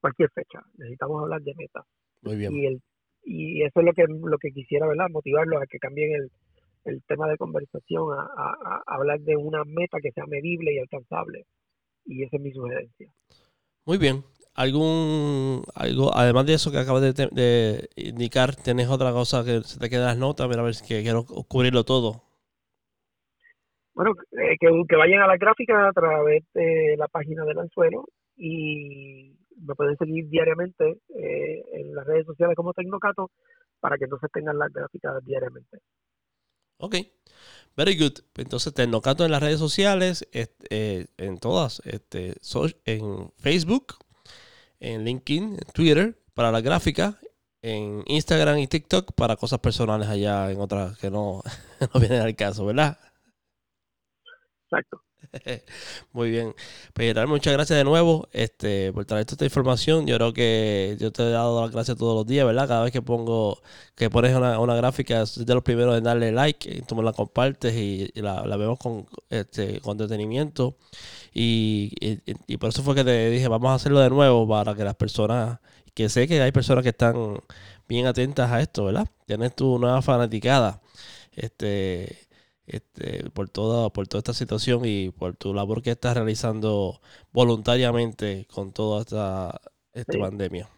cualquier 0.00 0.30
fecha. 0.30 0.60
Necesitamos 0.76 1.22
hablar 1.22 1.42
de 1.42 1.54
metas. 1.56 1.84
Muy 2.22 2.36
bien. 2.36 2.54
Y, 2.54 2.66
el, 2.66 2.82
y 3.24 3.62
eso 3.62 3.80
es 3.80 3.86
lo 3.86 3.92
que, 3.92 4.04
lo 4.06 4.38
que 4.38 4.50
quisiera, 4.50 4.86
¿verdad? 4.86 5.06
Motivarlos 5.10 5.62
a 5.62 5.66
que 5.66 5.78
cambien 5.78 6.14
el, 6.14 6.30
el 6.88 7.02
tema 7.06 7.28
de 7.28 7.36
conversación 7.36 8.08
a, 8.12 8.82
hablar 8.86 9.20
de 9.20 9.36
una 9.36 9.62
meta 9.64 9.98
que 10.02 10.12
sea 10.12 10.24
medible 10.26 10.74
y 10.74 10.78
alcanzable. 10.78 11.44
Y 12.04 12.24
esa 12.24 12.36
es 12.36 12.42
mi 12.42 12.52
sugerencia. 12.52 13.12
Muy 13.84 13.98
bien. 13.98 14.24
¿Algún, 14.54 15.62
algo, 15.74 16.14
además 16.16 16.46
de 16.46 16.54
eso 16.54 16.72
que 16.72 16.78
acabas 16.78 17.14
de, 17.14 17.88
indicar, 17.96 18.56
¿tienes 18.56 18.88
otra 18.88 19.12
cosa 19.12 19.44
que 19.44 19.62
se 19.62 19.78
te 19.78 19.88
queda 19.88 20.06
las 20.06 20.18
notas? 20.18 20.48
Mira, 20.48 20.62
a 20.62 20.64
ver 20.64 20.74
si 20.74 20.84
quiero 20.84 21.24
cubrirlo 21.24 21.84
todo. 21.84 22.27
Bueno, 23.98 24.14
eh, 24.30 24.56
que, 24.60 24.96
vayan 24.96 25.22
a 25.22 25.26
la 25.26 25.36
gráfica 25.36 25.88
a 25.88 25.92
través 25.92 26.44
de 26.54 26.94
la 26.96 27.08
página 27.08 27.44
del 27.44 27.58
anzuelo 27.58 28.04
y 28.36 29.34
me 29.56 29.74
pueden 29.74 29.96
seguir 29.96 30.28
diariamente 30.28 31.00
eh, 31.16 31.64
en 31.72 31.96
las 31.96 32.06
redes 32.06 32.24
sociales 32.24 32.54
como 32.54 32.72
Tecnocato 32.72 33.32
para 33.80 33.98
que 33.98 34.04
entonces 34.04 34.30
tengan 34.32 34.56
las 34.56 34.72
gráficas 34.72 35.14
diariamente. 35.24 35.78
Ok, 36.76 36.94
very 37.76 37.98
good. 37.98 38.20
Entonces, 38.36 38.72
Tecnocato 38.72 39.24
en 39.24 39.32
las 39.32 39.42
redes 39.42 39.58
sociales, 39.58 40.28
eh, 40.30 41.06
en 41.16 41.38
todas, 41.38 41.82
este, 41.84 42.34
en 42.84 43.32
Facebook, 43.38 43.94
en 44.78 45.02
LinkedIn, 45.02 45.54
en 45.54 45.72
Twitter, 45.74 46.16
para 46.34 46.52
la 46.52 46.60
gráfica, 46.60 47.18
en 47.62 48.04
Instagram 48.06 48.58
y 48.58 48.68
TikTok 48.68 49.12
para 49.16 49.34
cosas 49.34 49.58
personales 49.58 50.06
allá 50.06 50.52
en 50.52 50.60
otras 50.60 50.96
que 50.98 51.10
no, 51.10 51.42
no 51.92 52.00
vienen 52.00 52.22
al 52.22 52.36
caso, 52.36 52.64
¿verdad? 52.64 52.96
Exacto. 54.70 55.02
Muy 56.12 56.30
bien. 56.30 56.54
Pues 56.92 57.14
muchas 57.26 57.52
gracias 57.52 57.78
de 57.78 57.84
nuevo 57.84 58.28
este, 58.32 58.92
por 58.92 59.04
traer 59.04 59.24
toda 59.24 59.34
esta 59.34 59.44
información. 59.44 60.06
Yo 60.06 60.16
creo 60.16 60.32
que 60.32 60.96
yo 61.00 61.12
te 61.12 61.22
he 61.22 61.30
dado 61.30 61.60
las 61.62 61.70
gracias 61.70 61.96
todos 61.96 62.14
los 62.14 62.26
días, 62.26 62.46
¿verdad? 62.46 62.68
Cada 62.68 62.84
vez 62.84 62.92
que 62.92 63.02
pongo, 63.02 63.60
que 63.94 64.10
pones 64.10 64.34
una, 64.36 64.58
una 64.60 64.74
gráfica, 64.76 65.26
soy 65.26 65.44
de 65.44 65.54
los 65.54 65.62
primeros 65.62 65.96
en 65.96 66.04
darle 66.04 66.32
like, 66.32 66.70
y 66.70 66.82
tú 66.82 66.94
me 66.96 67.02
la 67.02 67.12
compartes 67.12 67.74
y, 67.74 68.10
la, 68.14 68.42
vemos 68.56 68.78
con, 68.78 69.06
este, 69.30 69.80
con 69.80 69.96
detenimiento. 69.98 70.76
Y, 71.34 71.92
y, 72.46 72.56
por 72.56 72.70
eso 72.70 72.82
fue 72.82 72.94
que 72.94 73.04
te 73.04 73.30
dije, 73.30 73.48
vamos 73.48 73.70
a 73.70 73.74
hacerlo 73.74 74.00
de 74.00 74.10
nuevo 74.10 74.48
para 74.48 74.74
que 74.74 74.84
las 74.84 74.96
personas, 74.96 75.60
que 75.94 76.08
sé 76.08 76.26
que 76.28 76.40
hay 76.40 76.52
personas 76.52 76.82
que 76.82 76.90
están 76.90 77.40
bien 77.88 78.06
atentas 78.06 78.50
a 78.50 78.60
esto, 78.60 78.86
¿verdad? 78.86 79.08
Tienes 79.26 79.54
tu 79.54 79.78
nueva 79.78 80.02
fanaticada. 80.02 80.80
Este 81.32 82.27
este, 82.68 83.30
por, 83.30 83.48
toda, 83.48 83.90
por 83.90 84.06
toda 84.06 84.18
esta 84.18 84.32
situación 84.32 84.82
y 84.84 85.10
por 85.10 85.34
tu 85.34 85.54
labor 85.54 85.82
que 85.82 85.90
estás 85.90 86.16
realizando 86.16 87.00
voluntariamente 87.32 88.46
con 88.52 88.72
toda 88.72 89.00
esta, 89.00 89.60
esta 89.92 90.18
pandemia. 90.18 90.68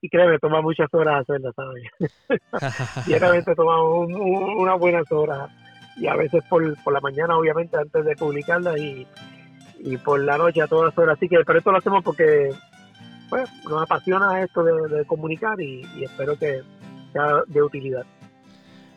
Y 0.00 0.08
créeme, 0.08 0.38
toma 0.38 0.60
muchas 0.60 0.92
horas 0.92 1.22
hacerla, 1.22 1.52
¿sabes? 1.54 1.84
Diariamente 3.06 3.54
tomamos 3.54 4.08
unas 4.10 4.78
buenas 4.78 5.10
horas 5.10 5.50
y 5.96 6.06
a 6.06 6.14
veces 6.14 6.44
por, 6.48 6.82
por 6.82 6.92
la 6.92 7.00
mañana, 7.00 7.36
obviamente, 7.36 7.76
antes 7.76 8.04
de 8.04 8.14
publicarla 8.16 8.78
y, 8.78 9.06
y 9.78 9.96
por 9.96 10.20
la 10.20 10.36
noche 10.36 10.62
a 10.62 10.66
todas 10.66 10.96
horas. 10.98 11.16
Así 11.16 11.28
que, 11.28 11.38
pero 11.46 11.58
esto 11.58 11.72
lo 11.72 11.78
hacemos 11.78 12.04
porque 12.04 12.50
pues, 13.30 13.48
nos 13.64 13.82
apasiona 13.82 14.42
esto 14.42 14.62
de, 14.62 15.04
comunicar 15.06 15.60
y 15.60 15.82
espero 16.02 16.38
que 16.38 16.62
sea 17.12 17.42
de 17.46 17.62
utilidad. 17.62 18.04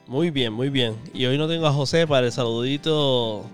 Muy 0.09 0.31
bien, 0.31 0.51
muy 0.51 0.69
bien. 0.69 0.95
Y 1.13 1.27
hoy 1.27 1.37
no 1.37 1.47
tengo 1.47 1.67
a 1.67 1.71
José 1.71 2.07
para 2.07 2.25
el 2.25 2.31
saludito 2.31 3.45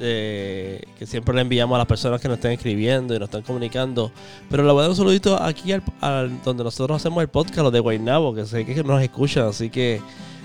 que 0.00 1.06
siempre 1.06 1.32
le 1.32 1.42
enviamos 1.42 1.76
a 1.76 1.78
las 1.78 1.86
personas 1.86 2.20
que 2.20 2.26
nos 2.26 2.38
están 2.38 2.50
escribiendo 2.50 3.14
y 3.14 3.20
nos 3.20 3.28
están 3.28 3.42
comunicando. 3.42 4.10
Pero 4.50 4.64
le 4.64 4.72
voy 4.72 4.80
a 4.80 4.82
dar 4.82 4.90
un 4.90 4.96
saludito 4.96 5.40
aquí 5.40 5.72
al, 5.72 6.42
donde 6.42 6.64
nosotros 6.64 6.96
hacemos 6.96 7.22
el 7.22 7.28
podcast, 7.28 7.58
los 7.58 7.72
de 7.72 7.78
Guaynabo, 7.78 8.34
que 8.34 8.44
sé 8.46 8.66
que 8.66 8.82
nos 8.82 9.00
escuchan. 9.00 9.46
Así 9.46 9.70
que 9.70 10.02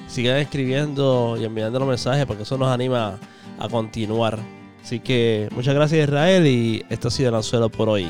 sigan 0.08 0.38
escribiendo 0.38 1.36
y 1.42 1.44
enviando 1.44 1.80
los 1.80 1.88
mensajes 1.88 2.28
porque 2.28 2.44
eso 2.44 2.56
nos 2.60 2.68
anima 2.68 3.18
a 3.58 3.68
continuar. 3.68 4.38
Así 4.84 5.00
que 5.00 5.50
muchas 5.56 5.74
gracias 5.74 6.08
Israel 6.08 6.46
y 6.46 6.86
esto 6.88 7.08
ha 7.08 7.12
sido 7.12 7.30
el 7.30 7.36
anzuelo 7.36 7.68
por 7.70 7.89
hoy. 7.89 8.08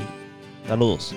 Saludos. 0.68 1.14